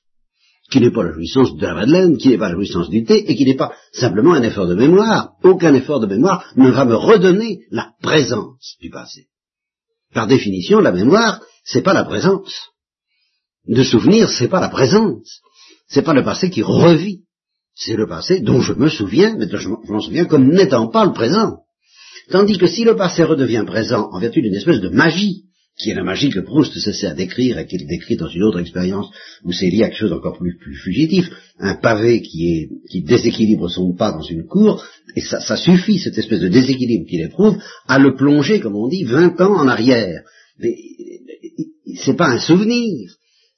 qui 0.71 0.81
n'est 0.81 0.93
pas 0.93 1.05
la 1.05 1.13
jouissance 1.13 1.55
de 1.57 1.67
la 1.67 1.75
Madeleine, 1.75 2.17
qui 2.17 2.31
n'est 2.31 2.39
pas 2.39 2.49
la 2.49 2.55
jouissance 2.55 2.89
du 2.89 3.05
thé, 3.05 3.31
et 3.31 3.37
qui 3.37 3.45
n'est 3.45 3.57
pas 3.57 3.75
simplement 3.93 4.33
un 4.33 4.43
effort 4.43 4.67
de 4.67 4.75
mémoire. 4.75 5.33
Aucun 5.43 5.75
effort 5.75 6.01
de 6.01 6.07
mémoire 6.07 6.51
ne 6.57 6.71
va 6.71 6.87
me 6.87 6.95
redonner 6.95 7.61
la 7.71 7.93
présence 8.01 8.77
du 8.81 8.89
passé. 8.89 9.27
Par 10.15 10.27
définition, 10.27 10.81
la 10.81 10.93
mémoire, 10.93 11.43
c'est 11.65 11.83
pas 11.83 11.93
la 11.93 12.05
présence. 12.05 12.71
De 13.67 13.83
souvenir, 13.83 14.29
c'est 14.29 14.49
pas 14.49 14.61
la 14.61 14.69
présence. 14.69 15.41
C'est 15.89 16.03
pas 16.03 16.15
le 16.15 16.25
passé 16.25 16.51
qui 16.51 16.63
revit 16.63 17.21
c'est 17.81 17.97
le 17.97 18.07
passé 18.07 18.41
dont 18.41 18.61
je 18.61 18.75
me 18.75 18.89
souviens, 18.89 19.37
mais 19.39 19.47
dont 19.47 19.57
je 19.57 19.69
m'en 19.69 20.01
souviens 20.01 20.27
comme 20.27 20.53
n'étant 20.53 20.89
pas 20.89 21.07
le 21.07 21.13
présent. 21.13 21.61
Tandis 22.31 22.59
que 22.59 22.67
si 22.67 22.85
le 22.85 22.95
passé 22.95 23.25
redevient 23.25 23.65
présent 23.67 24.11
en 24.13 24.21
vertu 24.21 24.43
d'une 24.43 24.55
espèce 24.55 24.81
de 24.81 24.91
magie, 24.91 25.45
qui 25.79 25.91
est 25.91 25.95
la 25.95 26.05
magie 26.05 26.29
que 26.29 26.41
Proust 26.41 26.79
sert 26.79 27.13
à 27.13 27.15
décrire 27.15 27.59
et 27.59 27.67
qu'il 27.67 27.87
décrit 27.87 28.17
dans 28.17 28.29
une 28.29 28.43
autre 28.43 28.61
expérience 28.61 29.09
où 29.45 29.53
c'est 29.53 29.71
lié 29.71 29.85
à 29.85 29.89
quelque 29.89 30.01
chose 30.01 30.11
d'encore 30.11 30.37
plus, 30.37 30.59
plus 30.59 30.75
fugitif, 30.75 31.31
un 31.59 31.75
pavé 31.75 32.21
qui 32.21 32.69
déséquilibre 33.03 33.71
son 33.71 33.95
pas 33.95 34.13
dans 34.13 34.23
une 34.23 34.47
cour, 34.47 34.85
et 35.17 35.23
ça, 35.23 35.41
ça 35.41 35.57
suffit, 35.57 35.99
cette 35.99 36.19
espèce 36.19 36.41
de 36.41 36.49
déséquilibre 36.49 37.07
qu'il 37.09 37.23
éprouve, 37.23 37.57
à 37.89 37.99
le 37.99 38.15
plonger, 38.15 38.61
comme 38.61 38.77
on 38.77 38.89
dit, 38.89 39.05
vingt 39.05 39.41
ans 39.41 39.57
en 39.57 39.69
arrière. 39.69 40.23
Mais 40.59 40.77
c'est 41.97 42.17
pas 42.17 42.29
un 42.29 42.39
souvenir, 42.39 43.11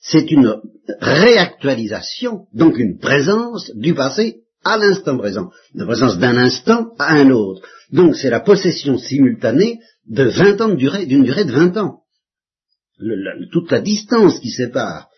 c'est 0.02 0.30
une 0.30 0.60
réactualisation, 1.00 2.46
donc 2.52 2.76
une 2.76 2.98
présence 2.98 3.70
du 3.76 3.94
passé 3.94 4.40
à 4.64 4.76
l'instant 4.76 5.16
présent, 5.16 5.50
une 5.74 5.86
présence 5.86 6.18
d'un 6.18 6.36
instant 6.36 6.92
à 6.98 7.14
un 7.14 7.30
autre. 7.30 7.62
Donc 7.92 8.16
c'est 8.16 8.30
la 8.30 8.40
possession 8.40 8.98
simultanée 8.98 9.78
de 10.08 10.24
20 10.24 10.60
ans 10.60 10.68
de 10.68 10.76
durée, 10.76 11.06
d'une 11.06 11.24
durée 11.24 11.44
de 11.44 11.52
20 11.52 11.76
ans. 11.76 12.00
toute 13.52 13.70
la 13.70 13.80
distance 13.80 14.38
qui 14.40 14.50
sépare 14.50 15.08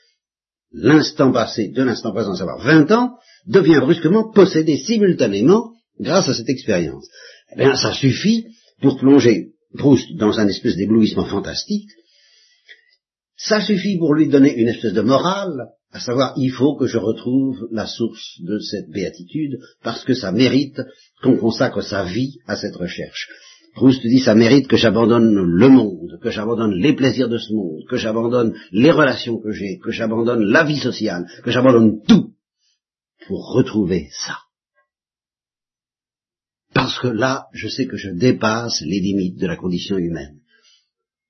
l'instant 0.72 1.32
passé 1.32 1.68
de 1.68 1.82
l'instant 1.82 2.12
présent, 2.12 2.32
à 2.32 2.36
savoir 2.36 2.58
20 2.60 2.90
ans, 2.92 3.14
devient 3.46 3.80
brusquement 3.80 4.32
possédée 4.32 4.76
simultanément 4.76 5.72
grâce 5.98 6.28
à 6.28 6.34
cette 6.34 6.48
expérience. 6.48 7.06
Eh 7.52 7.58
bien, 7.58 7.76
ça 7.76 7.92
suffit 7.92 8.46
pour 8.82 8.98
plonger 8.98 9.50
Proust 9.76 10.14
dans 10.16 10.38
un 10.38 10.46
espèce 10.46 10.76
d'éblouissement 10.76 11.24
fantastique, 11.24 11.88
ça 13.46 13.60
suffit 13.60 13.98
pour 13.98 14.14
lui 14.14 14.28
donner 14.28 14.54
une 14.54 14.68
espèce 14.68 14.94
de 14.94 15.02
morale, 15.02 15.68
à 15.92 16.00
savoir 16.00 16.32
il 16.36 16.50
faut 16.50 16.76
que 16.76 16.86
je 16.86 16.96
retrouve 16.96 17.68
la 17.70 17.86
source 17.86 18.40
de 18.40 18.58
cette 18.58 18.88
béatitude, 18.88 19.58
parce 19.82 20.02
que 20.04 20.14
ça 20.14 20.32
mérite 20.32 20.80
qu'on 21.22 21.36
consacre 21.36 21.82
sa 21.82 22.04
vie 22.04 22.38
à 22.46 22.56
cette 22.56 22.76
recherche. 22.76 23.28
Proust 23.74 24.02
dit 24.02 24.20
ça 24.20 24.34
mérite 24.34 24.68
que 24.68 24.76
j'abandonne 24.76 25.34
le 25.34 25.68
monde, 25.68 26.18
que 26.22 26.30
j'abandonne 26.30 26.74
les 26.74 26.94
plaisirs 26.94 27.28
de 27.28 27.38
ce 27.38 27.52
monde, 27.52 27.82
que 27.88 27.96
j'abandonne 27.96 28.54
les 28.72 28.92
relations 28.92 29.38
que 29.38 29.50
j'ai, 29.50 29.78
que 29.78 29.90
j'abandonne 29.90 30.44
la 30.44 30.64
vie 30.64 30.78
sociale, 30.78 31.26
que 31.42 31.50
j'abandonne 31.50 32.00
tout 32.06 32.34
pour 33.26 33.52
retrouver 33.52 34.08
ça. 34.24 34.38
Parce 36.72 36.98
que 36.98 37.08
là, 37.08 37.46
je 37.52 37.68
sais 37.68 37.86
que 37.86 37.96
je 37.96 38.10
dépasse 38.10 38.80
les 38.80 39.00
limites 39.00 39.38
de 39.38 39.46
la 39.46 39.56
condition 39.56 39.98
humaine. 39.98 40.40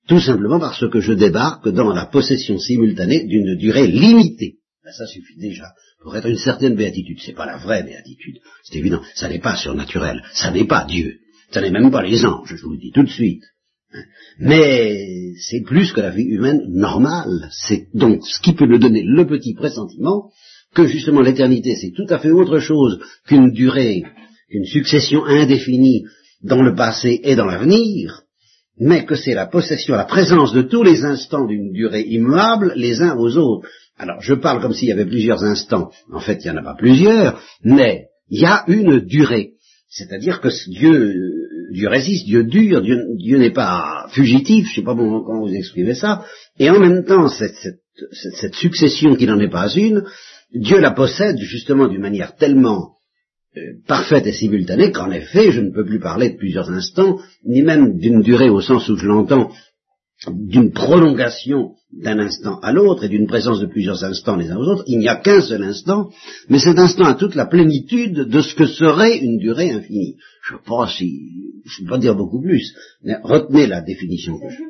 Tout 0.07 0.19
simplement 0.19 0.59
parce 0.59 0.87
que 0.89 0.99
je 0.99 1.13
débarque 1.13 1.69
dans 1.69 1.91
la 1.93 2.05
possession 2.05 2.59
simultanée 2.59 3.25
d'une 3.25 3.55
durée 3.55 3.87
limitée. 3.87 4.57
Ben, 4.83 4.91
ça 4.91 5.07
suffit 5.07 5.37
déjà 5.37 5.73
pour 6.01 6.15
être 6.15 6.27
une 6.27 6.37
certaine 6.37 6.75
béatitude. 6.75 7.17
C'est 7.19 7.33
pas 7.33 7.47
la 7.47 7.57
vraie 7.57 7.81
béatitude, 7.81 8.37
c'est 8.63 8.77
évident. 8.77 9.01
Ça 9.15 9.27
n'est 9.27 9.39
pas 9.39 9.55
surnaturel, 9.55 10.21
ça 10.33 10.51
n'est 10.51 10.67
pas 10.67 10.85
Dieu, 10.85 11.17
ça 11.49 11.61
n'est 11.61 11.71
même 11.71 11.89
pas 11.89 12.03
les 12.03 12.23
anges, 12.23 12.55
je 12.55 12.63
vous 12.63 12.73
le 12.73 12.79
dis 12.79 12.91
tout 12.91 13.01
de 13.01 13.09
suite. 13.09 13.43
Mais 14.37 15.33
c'est 15.39 15.61
plus 15.61 15.91
que 15.91 16.01
la 16.01 16.11
vie 16.11 16.25
humaine 16.25 16.61
normale. 16.67 17.49
C'est 17.51 17.87
donc 17.95 18.27
ce 18.27 18.41
qui 18.41 18.53
peut 18.53 18.67
me 18.67 18.77
donner 18.77 19.01
le 19.03 19.25
petit 19.25 19.55
pressentiment 19.55 20.29
que 20.75 20.85
justement 20.85 21.21
l'éternité 21.21 21.75
c'est 21.75 21.93
tout 21.95 22.05
à 22.09 22.19
fait 22.19 22.31
autre 22.31 22.59
chose 22.59 22.99
qu'une 23.25 23.51
durée, 23.51 24.03
qu'une 24.51 24.65
succession 24.65 25.25
indéfinie 25.25 26.03
dans 26.43 26.61
le 26.61 26.75
passé 26.75 27.21
et 27.23 27.35
dans 27.35 27.45
l'avenir, 27.45 28.24
mais 28.79 29.05
que 29.05 29.15
c'est 29.15 29.33
la 29.33 29.47
possession, 29.47 29.95
la 29.95 30.05
présence 30.05 30.53
de 30.53 30.61
tous 30.61 30.83
les 30.83 31.03
instants 31.03 31.45
d'une 31.45 31.71
durée 31.71 32.01
immuable 32.01 32.73
les 32.75 33.01
uns 33.01 33.15
aux 33.15 33.37
autres. 33.37 33.67
Alors, 33.97 34.21
je 34.21 34.33
parle 34.33 34.61
comme 34.61 34.73
s'il 34.73 34.89
y 34.89 34.91
avait 34.91 35.05
plusieurs 35.05 35.43
instants. 35.43 35.89
En 36.11 36.19
fait, 36.19 36.43
il 36.43 36.51
n'y 36.51 36.57
en 36.57 36.61
a 36.61 36.63
pas 36.63 36.75
plusieurs, 36.75 37.41
mais 37.63 38.07
il 38.29 38.41
y 38.41 38.45
a 38.45 38.63
une 38.67 38.99
durée. 38.99 39.51
C'est-à-dire 39.89 40.41
que 40.41 40.49
Dieu, 40.69 41.13
Dieu 41.71 41.87
résiste, 41.87 42.25
Dieu 42.25 42.43
dure, 42.43 42.81
Dieu, 42.81 43.37
n'est 43.37 43.53
pas 43.53 44.07
fugitif, 44.11 44.65
je 44.65 44.71
ne 44.71 44.75
sais 44.75 44.85
pas 44.85 44.95
comment 44.95 45.41
vous 45.41 45.53
exprimez 45.53 45.95
ça, 45.95 46.25
et 46.59 46.69
en 46.69 46.79
même 46.79 47.05
temps, 47.05 47.29
cette, 47.29 48.55
succession 48.55 49.15
qui 49.15 49.25
n'en 49.25 49.39
est 49.39 49.49
pas 49.49 49.69
une, 49.73 50.03
Dieu 50.53 50.79
la 50.79 50.91
possède 50.91 51.37
justement 51.39 51.87
d'une 51.87 52.01
manière 52.01 52.35
tellement 52.35 52.94
parfaite 53.87 54.25
et 54.27 54.33
simultanée 54.33 54.91
qu'en 54.91 55.11
effet, 55.11 55.51
je 55.51 55.61
ne 55.61 55.71
peux 55.71 55.85
plus 55.85 55.99
parler 55.99 56.31
de 56.31 56.37
plusieurs 56.37 56.69
instants, 56.71 57.19
ni 57.45 57.61
même 57.61 57.97
d'une 57.97 58.21
durée 58.21 58.49
au 58.49 58.61
sens 58.61 58.87
où 58.89 58.95
je 58.95 59.07
l'entends, 59.07 59.51
d'une 60.31 60.71
prolongation 60.71 61.71
d'un 61.91 62.19
instant 62.19 62.59
à 62.59 62.71
l'autre 62.71 63.03
et 63.03 63.09
d'une 63.09 63.27
présence 63.27 63.59
de 63.59 63.67
plusieurs 63.67 64.03
instants 64.03 64.37
les 64.37 64.49
uns 64.49 64.57
aux 64.57 64.67
autres. 64.67 64.83
Il 64.87 64.99
n'y 64.99 65.07
a 65.07 65.15
qu'un 65.15 65.41
seul 65.41 65.63
instant, 65.63 66.09
mais 66.49 66.59
cet 66.59 66.79
instant 66.79 67.05
a 67.05 67.15
toute 67.15 67.35
la 67.35 67.45
plénitude 67.45 68.13
de 68.13 68.41
ce 68.41 68.55
que 68.55 68.65
serait 68.65 69.17
une 69.17 69.37
durée 69.37 69.71
infinie. 69.71 70.15
Je 70.47 70.55
pas 70.65 70.87
si, 70.87 71.31
je 71.65 71.81
ne 71.81 71.87
peux 71.87 71.91
pas 71.91 71.99
dire 71.99 72.15
beaucoup 72.15 72.41
plus, 72.41 72.73
mais 73.03 73.15
retenez 73.23 73.67
la 73.67 73.81
définition 73.81 74.37
que 74.39 74.49
je 74.49 74.63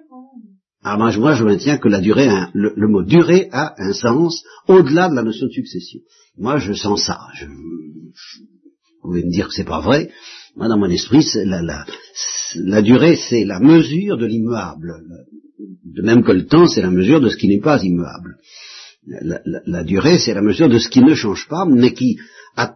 ah, 0.88 0.98
moi, 0.98 1.10
je 1.10 1.44
maintiens 1.44 1.80
que 1.80 1.88
la 1.88 2.00
durée, 2.00 2.30
le, 2.54 2.88
mot 2.88 3.02
durée 3.02 3.50
a 3.52 3.74
un 3.76 3.92
sens 3.92 4.44
au-delà 4.68 5.10
de 5.10 5.16
la 5.16 5.24
notion 5.24 5.48
de 5.48 5.52
succession. 5.52 6.00
Moi, 6.38 6.60
je 6.60 6.74
sens 6.74 7.08
ça. 7.08 7.18
Je, 7.34 7.48
vous 9.06 9.12
pouvez 9.12 9.24
me 9.24 9.32
dire 9.32 9.48
que 9.48 9.54
c'est 9.54 9.64
pas 9.64 9.82
vrai. 9.82 10.10
Moi, 10.56 10.68
dans 10.68 10.78
mon 10.78 10.90
esprit, 10.90 11.26
la, 11.46 11.62
la, 11.62 11.86
la, 12.56 12.82
durée, 12.82 13.16
c'est 13.16 13.44
la 13.44 13.60
mesure 13.60 14.18
de 14.18 14.26
l'immuable. 14.26 14.94
De 15.84 16.02
même 16.02 16.24
que 16.24 16.32
le 16.32 16.46
temps, 16.46 16.68
c'est 16.68 16.82
la 16.82 16.90
mesure 16.90 17.22
de 17.22 17.30
ce 17.30 17.38
qui 17.38 17.48
n'est 17.48 17.60
pas 17.60 17.82
immuable. 17.84 18.38
La, 19.06 19.40
la 19.66 19.84
durée, 19.84 20.18
c'est 20.18 20.34
la 20.34 20.42
mesure 20.42 20.70
de 20.70 20.80
ce 20.80 20.90
qui 20.90 21.02
ne 21.02 21.14
change 21.14 21.48
pas, 21.48 21.66
mais 21.66 21.94
qui 21.94 22.18
a, 22.56 22.76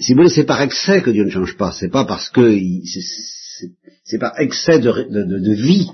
si 0.00 0.12
vous 0.12 0.18
voulez, 0.18 0.30
c'est 0.30 0.44
par 0.44 0.62
excès 0.62 1.02
que 1.02 1.10
Dieu 1.10 1.24
ne 1.24 1.30
change 1.30 1.56
pas. 1.56 1.70
C'est 1.70 1.90
pas 1.90 2.04
parce 2.04 2.30
que 2.30 2.58
c'est 4.04 4.18
par 4.18 4.32
excès 4.40 4.80
de, 4.80 4.90
de, 4.90 5.38
de, 5.38 5.52
vie. 5.52 5.88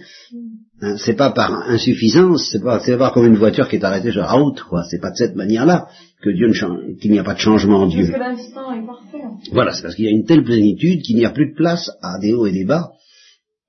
Hein, 0.80 0.96
c'est 0.96 1.14
pas 1.14 1.30
par 1.30 1.52
insuffisance, 1.68 2.48
c'est 2.50 2.62
pas, 2.62 2.80
c'est 2.80 2.96
pas 2.96 3.11
comme 3.11 3.26
une 3.26 3.37
voiture 3.37 3.68
qui 3.68 3.76
est 3.76 3.85
arrêtée 3.85 4.12
sur 4.12 4.22
la 4.22 4.33
route, 4.33 4.62
quoi. 4.62 4.83
C'est 4.90 5.00
pas 5.00 5.11
de 5.11 5.16
cette 5.16 5.37
manière-là 5.37 5.88
que 6.22 6.30
Dieu 6.30 6.48
ne 6.48 6.52
change, 6.52 6.80
qu'il 7.00 7.12
n'y 7.12 7.18
a 7.18 7.24
pas 7.24 7.35
de 7.35 7.40
changement 7.40 7.83
en 7.83 7.87
Dieu. 7.87 8.06
Parce 8.11 8.12
que 8.12 8.18
l'instant 8.18 8.72
est 8.72 8.87
parfait. 8.87 9.50
Voilà, 9.52 9.72
c'est 9.72 9.83
parce 9.83 9.94
qu'il 9.94 10.04
y 10.04 10.09
a 10.09 10.12
une 10.12 10.24
telle 10.24 10.44
plénitude 10.44 11.02
qu'il 11.02 11.16
n'y 11.16 11.24
a 11.24 11.30
plus 11.30 11.50
de 11.50 11.56
place 11.56 11.90
à 12.02 12.18
des 12.18 12.35
hauts 12.35 12.46
et 12.46 12.52
des 12.52 12.64
bas, 12.64 12.90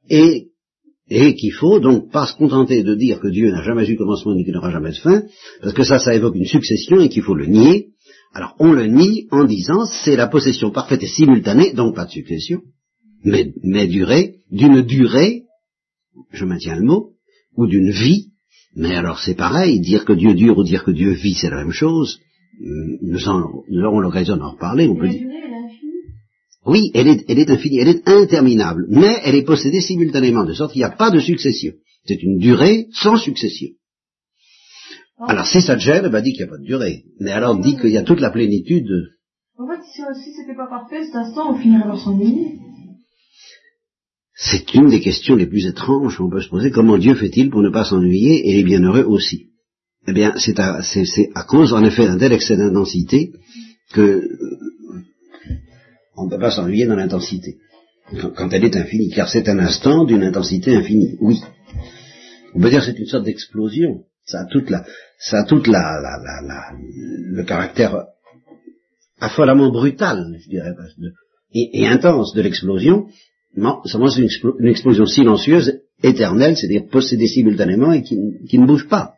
et, 0.10 0.50
et 1.10 1.36
qu'il 1.36 1.54
faut 1.54 1.80
donc 1.80 2.12
pas 2.12 2.28
se 2.28 2.36
contenter 2.36 2.84
de 2.84 2.96
dire 2.96 3.20
que 3.20 3.30
Dieu 3.30 3.52
n'a 3.52 3.64
jamais 3.64 3.90
eu 3.90 3.96
commencement 3.96 4.36
ni 4.36 4.44
qu'il 4.44 4.54
n'aura 4.54 4.72
jamais 4.72 4.92
de 4.92 4.98
fin, 4.98 5.24
parce 5.62 5.74
que 5.74 5.84
ça, 5.84 6.00
ça 6.00 6.14
évoque 6.14 6.36
une 6.36 6.46
succession 6.46 7.00
et 7.00 7.10
qu'il 7.10 7.24
faut 7.24 7.36
le 7.36 7.46
nier. 7.46 7.90
Alors 8.34 8.56
on 8.60 8.72
le 8.72 8.88
nie 8.88 9.28
en 9.32 9.44
disant 9.46 9.86
c'est 9.86 10.16
la 10.16 10.28
possession 10.28 10.72
parfaite 10.72 11.04
et 11.04 11.08
simultanée, 11.08 11.74
donc 11.74 11.96
pas 11.96 12.06
de 12.06 12.12
succession, 12.12 12.62
mais, 13.24 13.54
mais 13.64 13.88
durée, 13.88 14.36
d'une 14.52 14.82
durée, 14.82 15.44
je 16.32 16.46
maintiens 16.46 16.76
le 16.76 16.84
mot, 16.84 17.12
ou 17.56 17.68
d'une 17.68 17.92
vie, 17.92 18.32
mais 18.76 18.96
alors 18.96 19.20
c'est 19.20 19.36
pareil, 19.36 19.80
dire 19.80 20.06
que 20.06 20.14
Dieu 20.14 20.34
dure 20.34 20.58
ou 20.58 20.64
dire 20.64 20.84
que 20.84 20.92
Dieu 20.92 21.12
vit, 21.12 21.34
c'est 21.34 21.50
la 21.50 21.58
même 21.58 21.72
chose. 21.72 22.20
Nous, 23.02 23.28
en, 23.28 23.64
nous 23.70 23.84
aurons 23.84 24.00
l'occasion 24.00 24.38
d'en 24.38 24.52
reparler, 24.52 24.88
on 24.88 24.96
peut 24.96 25.10
dire. 25.10 25.28
Oui, 26.66 26.92
elle 26.94 27.08
est, 27.08 27.26
elle 27.28 27.40
est 27.40 27.50
infinie, 27.50 27.80
elle 27.80 27.88
est 27.88 28.08
interminable, 28.08 28.86
mais 28.90 29.18
elle 29.24 29.36
est 29.36 29.44
possédée 29.44 29.82
simultanément, 29.82 30.46
de 30.46 30.54
sorte 30.54 30.74
qu'il 30.74 30.82
n'y 30.82 30.86
a 30.86 30.92
pas 30.92 31.10
de 31.10 31.20
succession. 31.20 31.74
C'est 32.06 32.22
une 32.22 32.38
durée 32.38 32.88
sans 32.94 33.18
succession. 33.18 33.70
Alors 35.28 35.48
si 35.48 35.62
ça 35.62 35.76
te 35.76 35.82
gêne, 35.82 36.08
ben 36.10 36.22
dis 36.22 36.34
qu'il 36.34 36.46
n'y 36.46 36.50
a 36.50 36.54
pas 36.54 36.60
de 36.60 36.66
durée. 36.66 37.04
Mais 37.20 37.32
alors 37.32 37.60
dis 37.60 37.78
qu'il 37.78 37.92
y 37.92 37.98
a 37.98 38.04
toute 38.04 38.20
la 38.20 38.32
plénitude. 38.32 38.92
En 39.58 39.68
fait, 39.68 39.82
si, 39.84 40.02
si 40.24 40.34
c'était 40.34 40.56
pas 40.56 40.68
parfait, 40.68 41.04
cet 41.04 41.16
instant, 41.16 41.52
on 41.54 41.58
finirait 41.58 41.84
par 41.84 42.00
s'ennuyer. 42.00 42.60
C'est 44.36 44.74
une 44.74 44.90
des 44.90 45.02
questions 45.02 45.36
les 45.36 45.46
plus 45.46 45.68
étranges 45.68 46.18
qu'on 46.18 46.30
peut 46.30 46.42
se 46.42 46.50
poser. 46.50 46.72
Comment 46.72 46.98
Dieu 46.98 47.14
fait-il 47.14 47.52
pour 47.52 47.62
ne 47.62 47.70
pas 47.70 47.84
s'ennuyer 47.86 48.50
et 48.50 48.54
les 48.54 48.64
bienheureux 48.64 49.04
aussi? 49.04 49.51
Eh 50.08 50.14
bien, 50.14 50.34
c'est 50.38 50.60
à, 50.60 51.44
cause, 51.44 51.74
en 51.74 51.84
effet, 51.84 52.08
d'un 52.08 52.18
tel 52.18 52.34
excès 52.34 52.58
d'intensité 52.58 53.32
que 53.94 54.02
euh, 54.02 54.28
on 56.18 56.26
ne 56.26 56.30
peut 56.30 56.40
pas 56.40 56.52
s'ennuyer 56.52 56.86
dans 56.86 56.96
l'intensité, 56.96 57.58
quand, 58.36 58.50
elle 58.52 58.66
est 58.66 58.76
infinie, 58.76 59.10
car 59.12 59.30
c'est 59.30 59.48
un 59.48 59.60
instant 59.60 60.04
d'une 60.06 60.24
intensité 60.24 60.76
infinie, 60.76 61.18
oui. 61.22 61.40
On 62.56 62.60
peut 62.60 62.70
dire 62.70 62.80
que 62.80 62.88
c'est 62.88 63.00
une 63.00 63.06
sorte 63.06 63.26
d'explosion. 63.26 64.02
Ça 64.26 64.42
a 64.42 64.46
toute 64.46 64.70
la, 64.70 64.86
ça 65.20 65.40
a 65.42 65.44
toute 65.46 65.68
la, 65.68 65.80
la, 66.02 66.18
la, 66.24 66.48
la- 66.48 66.78
le 66.80 67.44
caractère 67.44 68.06
affolamment 69.20 69.72
brutal, 69.72 70.36
je 70.44 70.50
dirais, 70.50 70.72
et, 71.54 71.86
intense 71.88 72.34
de 72.34 72.42
l'explosion, 72.42 73.08
non, 73.56 73.82
seulement 73.86 74.10
c'est 74.10 74.22
une, 74.22 74.28
explo- 74.28 74.56
une 74.60 74.68
explosion 74.70 75.06
silencieuse, 75.06 75.80
éternelle, 76.02 76.56
c'est-à-dire 76.58 76.88
possédée 76.90 77.28
simultanément 77.28 77.92
et 77.92 78.02
qui 78.04 78.58
ne 78.58 78.66
bouge 78.66 78.88
pas. 78.88 79.14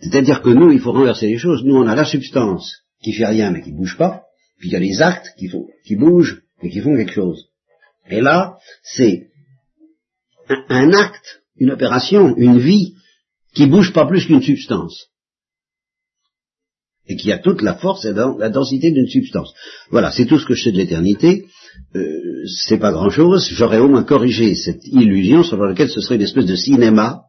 C'est-à-dire 0.00 0.42
que 0.42 0.50
nous, 0.50 0.70
il 0.70 0.80
faut 0.80 0.92
renverser 0.92 1.26
les 1.26 1.38
choses. 1.38 1.64
Nous, 1.64 1.74
on 1.74 1.86
a 1.86 1.94
la 1.94 2.04
substance 2.04 2.84
qui 3.02 3.12
fait 3.12 3.26
rien 3.26 3.50
mais 3.50 3.62
qui 3.62 3.72
bouge 3.72 3.96
pas, 3.96 4.22
puis 4.58 4.68
il 4.68 4.72
y 4.72 4.76
a 4.76 4.80
les 4.80 5.02
actes 5.02 5.28
qui, 5.38 5.96
bougent 5.96 6.42
et 6.62 6.70
qui 6.70 6.80
font 6.80 6.96
quelque 6.96 7.12
chose. 7.12 7.46
Et 8.08 8.20
là, 8.20 8.58
c'est 8.82 9.28
un, 10.48 10.92
acte, 10.92 11.42
une 11.56 11.70
opération, 11.70 12.36
une 12.36 12.58
vie 12.58 12.94
qui 13.54 13.66
bouge 13.66 13.92
pas 13.92 14.06
plus 14.06 14.26
qu'une 14.26 14.42
substance 14.42 15.08
et 17.06 17.16
qui 17.16 17.32
a 17.32 17.38
toute 17.38 17.62
la 17.62 17.74
force 17.74 18.04
et 18.04 18.12
la 18.12 18.50
densité 18.50 18.90
d'une 18.90 19.08
substance. 19.08 19.52
Voilà, 19.90 20.10
c'est 20.10 20.26
tout 20.26 20.38
ce 20.38 20.44
que 20.44 20.54
je 20.54 20.64
sais 20.64 20.72
de 20.72 20.76
l'éternité. 20.76 21.46
Euh, 21.96 22.44
c'est 22.46 22.78
pas 22.78 22.92
grand-chose. 22.92 23.48
J'aurais 23.50 23.78
au 23.78 23.88
moins 23.88 24.04
corrigé 24.04 24.54
cette 24.54 24.86
illusion 24.86 25.42
sur 25.42 25.56
laquelle 25.56 25.88
ce 25.88 26.00
serait 26.00 26.16
une 26.16 26.22
espèce 26.22 26.46
de 26.46 26.56
cinéma 26.56 27.27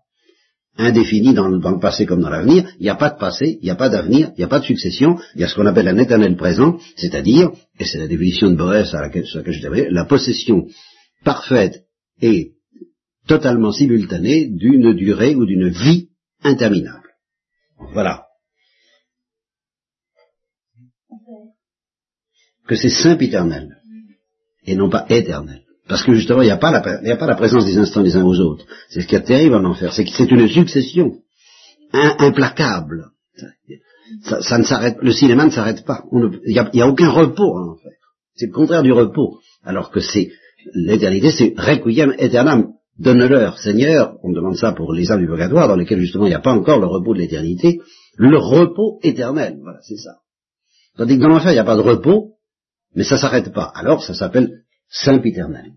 indéfini 0.80 1.34
dans 1.34 1.48
le, 1.48 1.80
passé 1.80 2.06
comme 2.06 2.22
dans 2.22 2.30
l'avenir. 2.30 2.68
Il 2.80 2.84
n'y 2.84 2.90
a 2.90 2.96
pas 2.96 3.10
de 3.10 3.20
passé, 3.20 3.60
il 3.62 3.66
n'y 3.66 3.70
a 3.70 3.76
pas 3.76 3.90
d'avenir, 3.90 4.32
il 4.36 4.40
n'y 4.40 4.44
a 4.44 4.48
pas 4.48 4.60
de 4.60 4.66
succession. 4.66 5.20
Il 5.36 5.42
y 5.42 5.44
a 5.44 5.48
ce 5.48 5.56
qu'on 5.56 5.66
appelle 5.66 5.88
un 5.88 5.98
éternel 5.98 6.36
présent, 6.36 6.80
c'est-à-dire, 6.96 7.52
et 7.80 7.86
c'est 7.86 8.00
la 8.00 8.08
définition 8.08 8.50
de 8.50 8.56
Boès 8.56 8.94
à 8.94 9.02
laquelle, 9.02 9.26
sur 9.26 9.40
laquelle 9.40 9.54
je 9.54 9.62
dirais, 9.62 9.88
la 9.92 10.06
possession 10.06 10.68
parfaite 11.24 11.84
et 12.22 12.54
totalement 13.28 13.72
simultanée 13.72 14.48
d'une 14.48 14.94
durée 14.94 15.36
ou 15.36 15.46
d'une 15.46 15.70
vie 15.70 16.10
interminable. 16.44 17.10
Voilà. 17.94 18.24
que 22.70 22.76
c'est 22.76 22.90
sempiternel 22.90 23.82
et 24.64 24.76
non 24.76 24.92
pas 24.92 25.08
éternel. 25.10 25.64
Parce 25.90 26.04
que 26.04 26.14
justement, 26.14 26.42
il 26.44 26.46
n'y 26.46 26.52
a, 26.52 26.58
pas 26.58 26.72
la- 26.72 26.84
a 27.14 27.18
pas 27.18 27.26
la 27.26 27.36
présence 27.36 27.66
des 27.66 27.78
instants 27.78 28.02
les 28.04 28.16
uns 28.16 28.24
aux 28.24 28.40
autres. 28.40 28.66
C'est 28.90 29.02
ce 29.02 29.08
qui 29.08 29.16
est 29.16 29.24
terrible 29.24 29.56
en 29.56 29.66
enfer, 29.66 29.92
c'est 29.92 30.06
que 30.06 30.12
c'est 30.12 30.30
une 30.32 30.48
succession 30.48 31.08
implacable. 31.94 33.08
Ça, 34.24 34.42
ça 34.42 34.58
ne 34.58 34.64
s'arrête, 34.64 34.98
le 35.02 35.12
cinéma 35.12 35.46
ne 35.46 35.52
s'arrête 35.52 35.86
pas. 35.86 36.04
Ne- 36.12 36.40
Il 36.46 36.54
n'y 36.54 36.82
a, 36.82 36.86
a 36.86 36.88
aucun 36.88 37.10
repos 37.10 37.56
en 37.58 37.74
enfer. 37.74 37.92
C'est 38.36 38.48
le 38.48 38.52
contraire 38.54 38.84
du 38.84 38.92
repos. 38.92 39.40
Alors 39.64 39.92
que 39.92 40.00
c'est 40.00 40.30
l'éternité, 40.74 41.32
c'est 41.32 41.54
requiem 41.58 42.14
aeternam. 42.18 42.70
Donne-leur, 42.98 43.58
Seigneur, 43.60 44.18
on 44.24 44.32
demande 44.32 44.58
ça 44.58 44.74
pour 44.74 44.94
les 44.94 45.10
âmes 45.12 45.22
du 45.22 45.26
purgatoire, 45.28 45.68
dans 45.70 45.76
lesquelles 45.78 46.02
justement 46.02 46.26
il 46.26 46.30
n'y 46.30 46.36
a 46.36 46.40
pas 46.42 46.52
encore 46.52 46.80
le 46.80 46.86
repos 46.88 47.14
de 47.14 47.20
l'éternité, 47.20 47.80
le 48.18 48.38
repos 48.38 49.00
éternel. 49.04 49.58
Voilà, 49.62 49.80
c'est 49.88 49.96
ça. 49.98 50.16
Tandis 50.98 51.16
que 51.18 51.22
dans 51.22 51.30
l'enfer, 51.30 51.52
il 51.52 51.56
n'y 51.56 51.60
a 51.60 51.64
pas 51.64 51.78
de 51.78 51.82
repos, 51.82 52.34
mais 52.96 53.04
ça 53.06 53.18
s'arrête 53.18 53.54
pas. 53.54 53.72
Alors, 53.74 54.04
ça 54.04 54.14
s'appelle 54.14 54.50
sempiternel. 54.90 55.72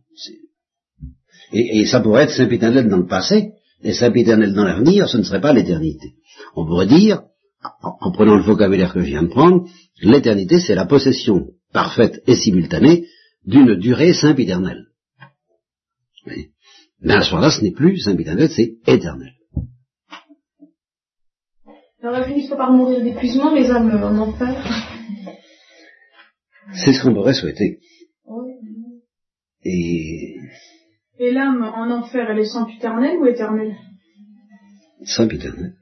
Et, 1.52 1.80
et 1.80 1.86
ça 1.86 2.00
pourrait 2.00 2.24
être 2.24 2.34
sempiternel 2.34 2.88
dans 2.88 2.98
le 2.98 3.06
passé, 3.06 3.52
et 3.82 3.92
sempiternel 3.92 4.54
dans 4.54 4.64
l'avenir, 4.64 5.08
ce 5.08 5.18
ne 5.18 5.22
serait 5.22 5.40
pas 5.40 5.52
l'éternité. 5.52 6.14
On 6.54 6.64
pourrait 6.64 6.86
dire, 6.86 7.22
en, 7.82 7.96
en 8.00 8.12
prenant 8.12 8.36
le 8.36 8.42
vocabulaire 8.42 8.92
que 8.92 9.00
je 9.00 9.06
viens 9.06 9.22
de 9.22 9.28
prendre, 9.28 9.68
l'éternité, 10.02 10.60
c'est 10.60 10.74
la 10.74 10.86
possession 10.86 11.48
parfaite 11.72 12.22
et 12.26 12.36
simultanée 12.36 13.06
d'une 13.44 13.74
durée 13.76 14.12
sempiternelle. 14.12 14.86
Oui. 16.26 16.50
Mais 17.00 17.14
à 17.14 17.22
ce 17.22 17.30
moment-là, 17.32 17.50
ce 17.50 17.62
n'est 17.62 17.72
plus 17.72 17.98
sempiternel, 17.98 18.48
c'est 18.50 18.76
éternel. 18.86 19.32
Alors, 22.04 22.26
finissent 22.26 22.50
par 22.50 22.72
mourir 22.72 23.02
d'épuisement, 23.02 23.54
les 23.54 23.70
âmes 23.70 23.90
en 24.02 24.18
enfer. 24.18 24.56
C'est 26.74 26.92
ce 26.92 27.02
qu'on 27.02 27.14
pourrait 27.14 27.34
souhaiter. 27.34 27.78
Oui. 28.26 28.52
Et 29.64 30.36
Et 31.24 31.30
l'âme 31.30 31.62
en 31.62 31.88
enfer, 31.98 32.28
elle 32.30 32.40
est 32.40 32.44
sempiternelle 32.46 33.16
ou 33.20 33.26
éternelle 33.26 33.76
sempiternel. 35.04 35.74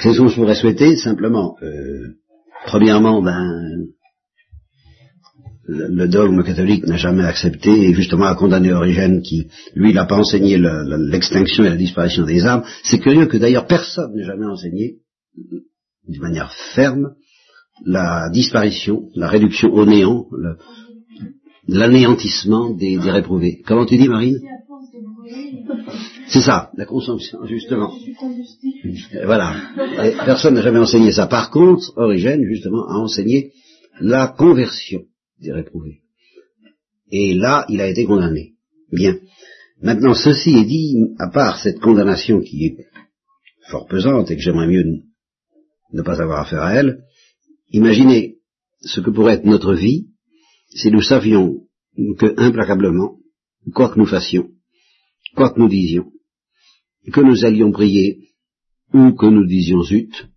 C'est 0.00 0.12
ce 0.12 0.18
qu'on 0.18 0.28
se 0.28 0.34
pourrait 0.34 0.54
souhaiter, 0.56 0.96
simplement. 0.96 1.56
euh, 1.62 2.16
premièrement, 2.66 3.22
ben, 3.22 3.86
le, 5.68 6.06
dogme 6.08 6.42
catholique 6.44 6.84
n'a 6.86 6.96
jamais 6.96 7.24
accepté, 7.24 7.70
et 7.70 7.94
justement 7.94 8.26
a 8.26 8.34
condamné 8.34 8.72
Origène 8.72 9.22
qui, 9.22 9.48
lui, 9.74 9.92
n'a 9.92 10.04
pas 10.06 10.16
enseigné 10.16 10.58
le- 10.58 10.84
le- 10.84 11.10
l'extinction 11.10 11.64
et 11.64 11.68
la 11.70 11.76
disparition 11.76 12.24
des 12.24 12.44
âmes. 12.44 12.64
C'est 12.84 12.98
curieux 13.00 13.26
que 13.26 13.36
d'ailleurs 13.36 13.66
personne 13.68 14.14
n'ait 14.14 14.24
jamais 14.24 14.46
enseigné, 14.46 14.96
d'une 16.08 16.22
manière 16.22 16.52
ferme, 16.74 17.14
la 17.84 18.30
disparition, 18.30 19.08
la 19.14 19.28
réduction 19.28 19.72
au 19.72 19.84
néant, 19.84 20.26
l'anéantissement 21.68 22.70
des, 22.70 22.98
réprouvés. 22.98 23.62
Comment 23.66 23.86
tu 23.86 23.96
dis, 23.96 24.08
Marine? 24.08 24.40
C'est 26.28 26.40
ça, 26.40 26.70
la 26.76 26.86
consomption, 26.86 27.44
justement. 27.46 27.92
Voilà. 29.24 29.54
Personne 30.24 30.54
n'a 30.54 30.62
jamais 30.62 30.78
enseigné 30.78 31.12
ça. 31.12 31.26
Par 31.26 31.50
contre, 31.50 31.92
Origène, 31.96 32.44
justement, 32.44 32.88
a 32.88 32.94
enseigné 32.94 33.52
la 34.00 34.28
conversion 34.28 35.02
des 35.40 35.52
réprouvés. 35.52 36.00
Et 37.10 37.34
là, 37.34 37.64
il 37.68 37.80
a 37.80 37.88
été 37.88 38.04
condamné. 38.04 38.54
Bien. 38.92 39.16
Maintenant, 39.80 40.14
ceci 40.14 40.56
est 40.56 40.64
dit, 40.64 40.96
à 41.18 41.28
part 41.28 41.58
cette 41.58 41.80
condamnation 41.80 42.40
qui 42.40 42.66
est 42.66 42.76
fort 43.68 43.86
pesante 43.86 44.30
et 44.30 44.36
que 44.36 44.42
j'aimerais 44.42 44.68
mieux 44.68 44.84
ne 45.92 46.02
pas 46.02 46.20
avoir 46.20 46.40
affaire 46.40 46.62
à 46.62 46.74
elle, 46.74 47.02
imaginez 47.70 48.38
ce 48.80 49.00
que 49.00 49.10
pourrait 49.10 49.34
être 49.34 49.44
notre 49.44 49.74
vie 49.74 50.08
si 50.68 50.90
nous 50.90 51.02
savions 51.02 51.66
que 52.18 52.34
implacablement, 52.38 53.18
quoi 53.74 53.88
que 53.88 53.98
nous 53.98 54.06
fassions, 54.06 54.50
quoi 55.34 55.50
que 55.50 55.58
nous 55.58 55.68
disions, 55.68 56.12
que 57.12 57.20
nous 57.20 57.44
allions 57.44 57.72
prier 57.72 58.30
ou 58.92 59.12
que 59.12 59.26
nous 59.26 59.46
disions 59.46 59.82
zut, 59.82 60.28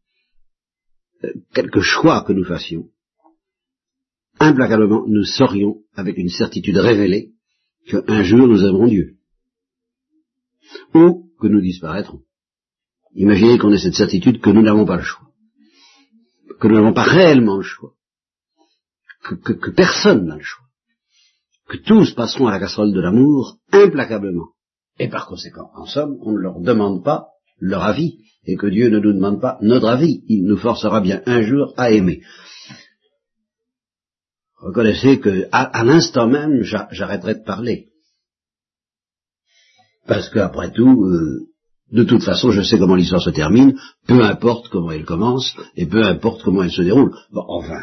euh, 1.23 1.34
quelque 1.53 1.82
choix 1.82 2.23
que 2.23 2.34
nous 2.34 2.45
fassions, 2.45 2.89
implacablement 4.39 5.05
nous 5.07 5.23
saurions 5.23 5.82
avec 5.93 6.17
une 6.17 6.30
certitude 6.30 6.77
révélée 6.77 7.34
qu'un 7.88 8.23
jour 8.23 8.47
nous 8.47 8.63
aimerons 8.63 8.88
Dieu. 8.88 9.17
Ou 10.93 11.30
que 11.39 11.47
nous 11.47 11.61
disparaîtrons. 11.61 12.21
Imaginez 13.15 13.57
qu'on 13.57 13.73
ait 13.73 13.80
cette 13.80 13.95
certitude 13.95 14.39
que 14.39 14.49
nous 14.49 14.61
n'avons 14.61 14.86
pas 14.86 14.97
le 14.97 15.03
choix. 15.03 15.28
Que 16.60 16.68
nous 16.68 16.76
n'avons 16.76 16.93
pas 16.93 17.03
réellement 17.03 17.57
le 17.57 17.64
choix. 17.64 17.93
Que, 19.24 19.72
personne 19.72 20.26
n'a 20.26 20.36
le 20.36 20.43
choix. 20.43 20.66
que 21.68 21.78
tous 21.78 22.14
passeront 22.14 22.47
à 22.47 22.51
la 22.51 22.60
casserole 22.60 22.93
de 22.93 23.01
l'amour 23.01 23.60
implacablement. 23.72 24.49
Et 24.97 25.07
par 25.07 25.28
conséquent, 25.28 25.72
en 25.76 25.86
somme, 25.86 26.18
on 26.22 26.32
ne 26.32 26.39
leur 26.39 26.60
demande 26.60 27.03
pas 27.03 27.28
leur 27.60 27.84
avis, 27.84 28.18
et 28.45 28.55
que 28.55 28.68
Dieu 28.68 28.89
ne 28.89 28.99
nous 28.99 29.14
demande 29.14 29.39
pas 29.39 29.57
notre 29.62 29.88
avis, 29.88 30.24
il 30.28 30.45
nous 30.45 30.57
forcera 30.57 31.01
bien 31.01 31.22
un 31.26 31.41
jour 31.41 31.74
à 31.78 31.91
aimer. 31.91 32.22
Reconnaissez 34.57 35.20
que 35.20 35.47
à, 35.51 35.84
l'instant 35.84 36.28
même, 36.28 36.64
j'arrêterai 36.64 37.36
de 37.36 37.43
parler. 37.43 37.89
Parce 40.05 40.30
qu'après 40.30 40.72
tout, 40.72 41.05
euh, 41.05 41.49
de 41.91 42.03
toute 42.03 42.23
façon, 42.23 42.51
je 42.51 42.61
sais 42.61 42.77
comment 42.77 42.95
l'histoire 42.95 43.21
se 43.21 43.29
termine, 43.29 43.77
peu 44.07 44.23
importe 44.23 44.69
comment 44.69 44.91
elle 44.91 45.05
commence, 45.05 45.55
et 45.75 45.85
peu 45.85 46.03
importe 46.03 46.43
comment 46.43 46.63
elle 46.63 46.71
se 46.71 46.81
déroule. 46.81 47.15
Bon, 47.31 47.43
enfin, 47.47 47.81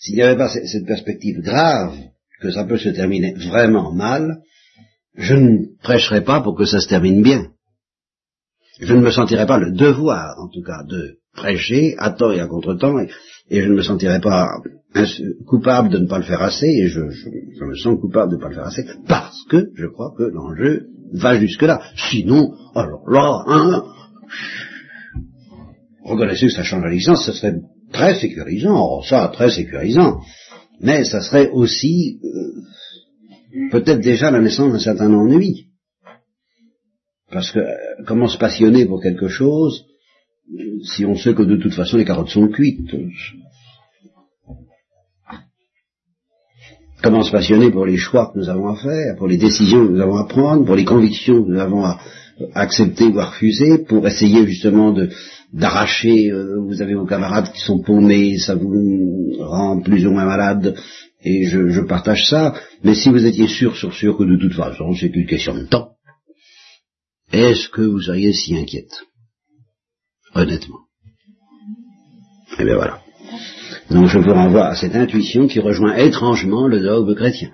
s'il 0.00 0.14
n'y 0.14 0.22
avait 0.22 0.38
pas 0.38 0.48
cette 0.48 0.86
perspective 0.86 1.40
grave 1.40 1.94
que 2.40 2.50
ça 2.50 2.64
peut 2.64 2.78
se 2.78 2.88
terminer 2.88 3.34
vraiment 3.34 3.92
mal, 3.92 4.40
je 5.14 5.34
ne 5.34 5.58
prêcherais 5.82 6.24
pas 6.24 6.40
pour 6.40 6.56
que 6.56 6.64
ça 6.64 6.80
se 6.80 6.88
termine 6.88 7.22
bien. 7.22 7.48
Je 8.80 8.94
ne 8.94 9.02
me 9.02 9.10
sentirais 9.10 9.46
pas 9.46 9.58
le 9.58 9.72
devoir, 9.72 10.38
en 10.38 10.48
tout 10.48 10.62
cas, 10.62 10.82
de 10.84 11.18
prêcher 11.34 11.94
à 11.98 12.10
tort 12.10 12.32
et 12.32 12.40
à 12.40 12.46
contre-temps, 12.46 12.98
et, 12.98 13.08
je 13.50 13.68
ne 13.68 13.74
me 13.74 13.82
sentirais 13.82 14.20
pas 14.20 14.48
coupable 15.46 15.90
de 15.90 15.98
ne 15.98 16.06
pas 16.06 16.18
le 16.18 16.24
faire 16.24 16.40
assez, 16.40 16.66
et 16.66 16.88
je, 16.88 17.00
me 17.00 17.74
sens 17.74 18.00
coupable 18.00 18.32
de 18.32 18.36
ne 18.36 18.40
pas 18.40 18.48
le 18.48 18.54
faire 18.54 18.66
assez, 18.66 18.86
parce 19.06 19.44
que 19.50 19.70
je 19.74 19.86
crois 19.86 20.14
que 20.16 20.22
l'enjeu 20.22 20.86
va 21.12 21.38
jusque-là. 21.38 21.82
Sinon, 21.96 22.54
alors 22.74 23.08
là, 23.08 23.42
hein, 23.46 23.84
reconnaissez 26.04 26.46
que 26.46 26.52
ça 26.52 26.62
change 26.62 26.82
la 26.82 26.90
licence, 26.90 27.24
ce 27.24 27.32
serait 27.32 27.56
très 27.92 28.14
sécurisant, 28.14 28.76
oh, 28.78 29.02
ça, 29.02 29.30
très 29.32 29.50
sécurisant, 29.50 30.20
mais 30.80 31.04
ça 31.04 31.20
serait 31.20 31.50
aussi 31.50 32.20
euh, 32.24 33.70
peut-être 33.70 34.00
déjà 34.00 34.30
la 34.30 34.40
naissance 34.40 34.72
d'un 34.72 34.78
certain 34.78 35.12
ennui. 35.12 35.66
Parce 37.30 37.50
que 37.52 37.60
euh, 37.60 37.74
comment 38.06 38.28
se 38.28 38.38
passionner 38.38 38.86
pour 38.86 39.02
quelque 39.02 39.28
chose 39.28 39.84
euh, 40.52 40.82
si 40.84 41.04
on 41.04 41.16
sait 41.16 41.34
que 41.34 41.42
de 41.42 41.56
toute 41.56 41.74
façon 41.74 41.96
les 41.96 42.04
carottes 42.04 42.30
sont 42.30 42.48
cuites 42.48 42.94
Comment 47.02 47.22
se 47.22 47.30
passionner 47.30 47.70
pour 47.70 47.86
les 47.86 47.96
choix 47.96 48.30
que 48.32 48.38
nous 48.38 48.48
avons 48.50 48.68
à 48.68 48.76
faire, 48.76 49.16
pour 49.16 49.26
les 49.26 49.38
décisions 49.38 49.86
que 49.86 49.92
nous 49.92 50.00
avons 50.00 50.16
à 50.16 50.26
prendre, 50.26 50.66
pour 50.66 50.76
les 50.76 50.84
convictions 50.84 51.42
que 51.42 51.50
nous 51.50 51.60
avons 51.60 51.84
à 51.84 51.98
accepter 52.54 53.04
ou 53.04 53.18
à 53.18 53.26
refuser, 53.26 53.78
pour 53.78 54.06
essayer 54.06 54.46
justement 54.46 54.92
de 54.92 55.08
d'arracher, 55.52 56.30
euh, 56.30 56.60
vous 56.60 56.80
avez 56.80 56.94
vos 56.94 57.06
camarades 57.06 57.50
qui 57.52 57.60
sont 57.60 57.82
paumés, 57.82 58.38
ça 58.38 58.54
vous 58.54 59.32
rend 59.40 59.80
plus 59.80 60.06
ou 60.06 60.12
moins 60.12 60.24
malade, 60.24 60.76
et 61.24 61.44
je, 61.46 61.80
partage 61.80 62.24
ça, 62.28 62.54
mais 62.84 62.94
si 62.94 63.08
vous 63.08 63.26
étiez 63.26 63.48
sûr, 63.48 63.76
sûr, 63.76 63.92
sûr 63.92 64.16
que 64.16 64.24
de 64.24 64.36
toute 64.36 64.54
façon 64.54 64.94
c'est 64.94 65.10
qu'une 65.10 65.26
question 65.26 65.54
de 65.54 65.64
temps, 65.64 65.92
est-ce 67.32 67.68
que 67.68 67.82
vous 67.82 68.00
seriez 68.00 68.32
si 68.32 68.56
inquiète? 68.56 68.94
Honnêtement. 70.34 70.80
Eh 72.58 72.64
bien 72.64 72.76
voilà. 72.76 73.00
Donc 73.90 74.06
je 74.06 74.18
vous 74.18 74.32
renvoie 74.32 74.66
à 74.66 74.74
cette 74.76 74.94
intuition 74.94 75.48
qui 75.48 75.58
rejoint 75.58 75.96
étrangement 75.96 76.68
le 76.68 76.80
dogme 76.80 77.14
chrétien. 77.14 77.50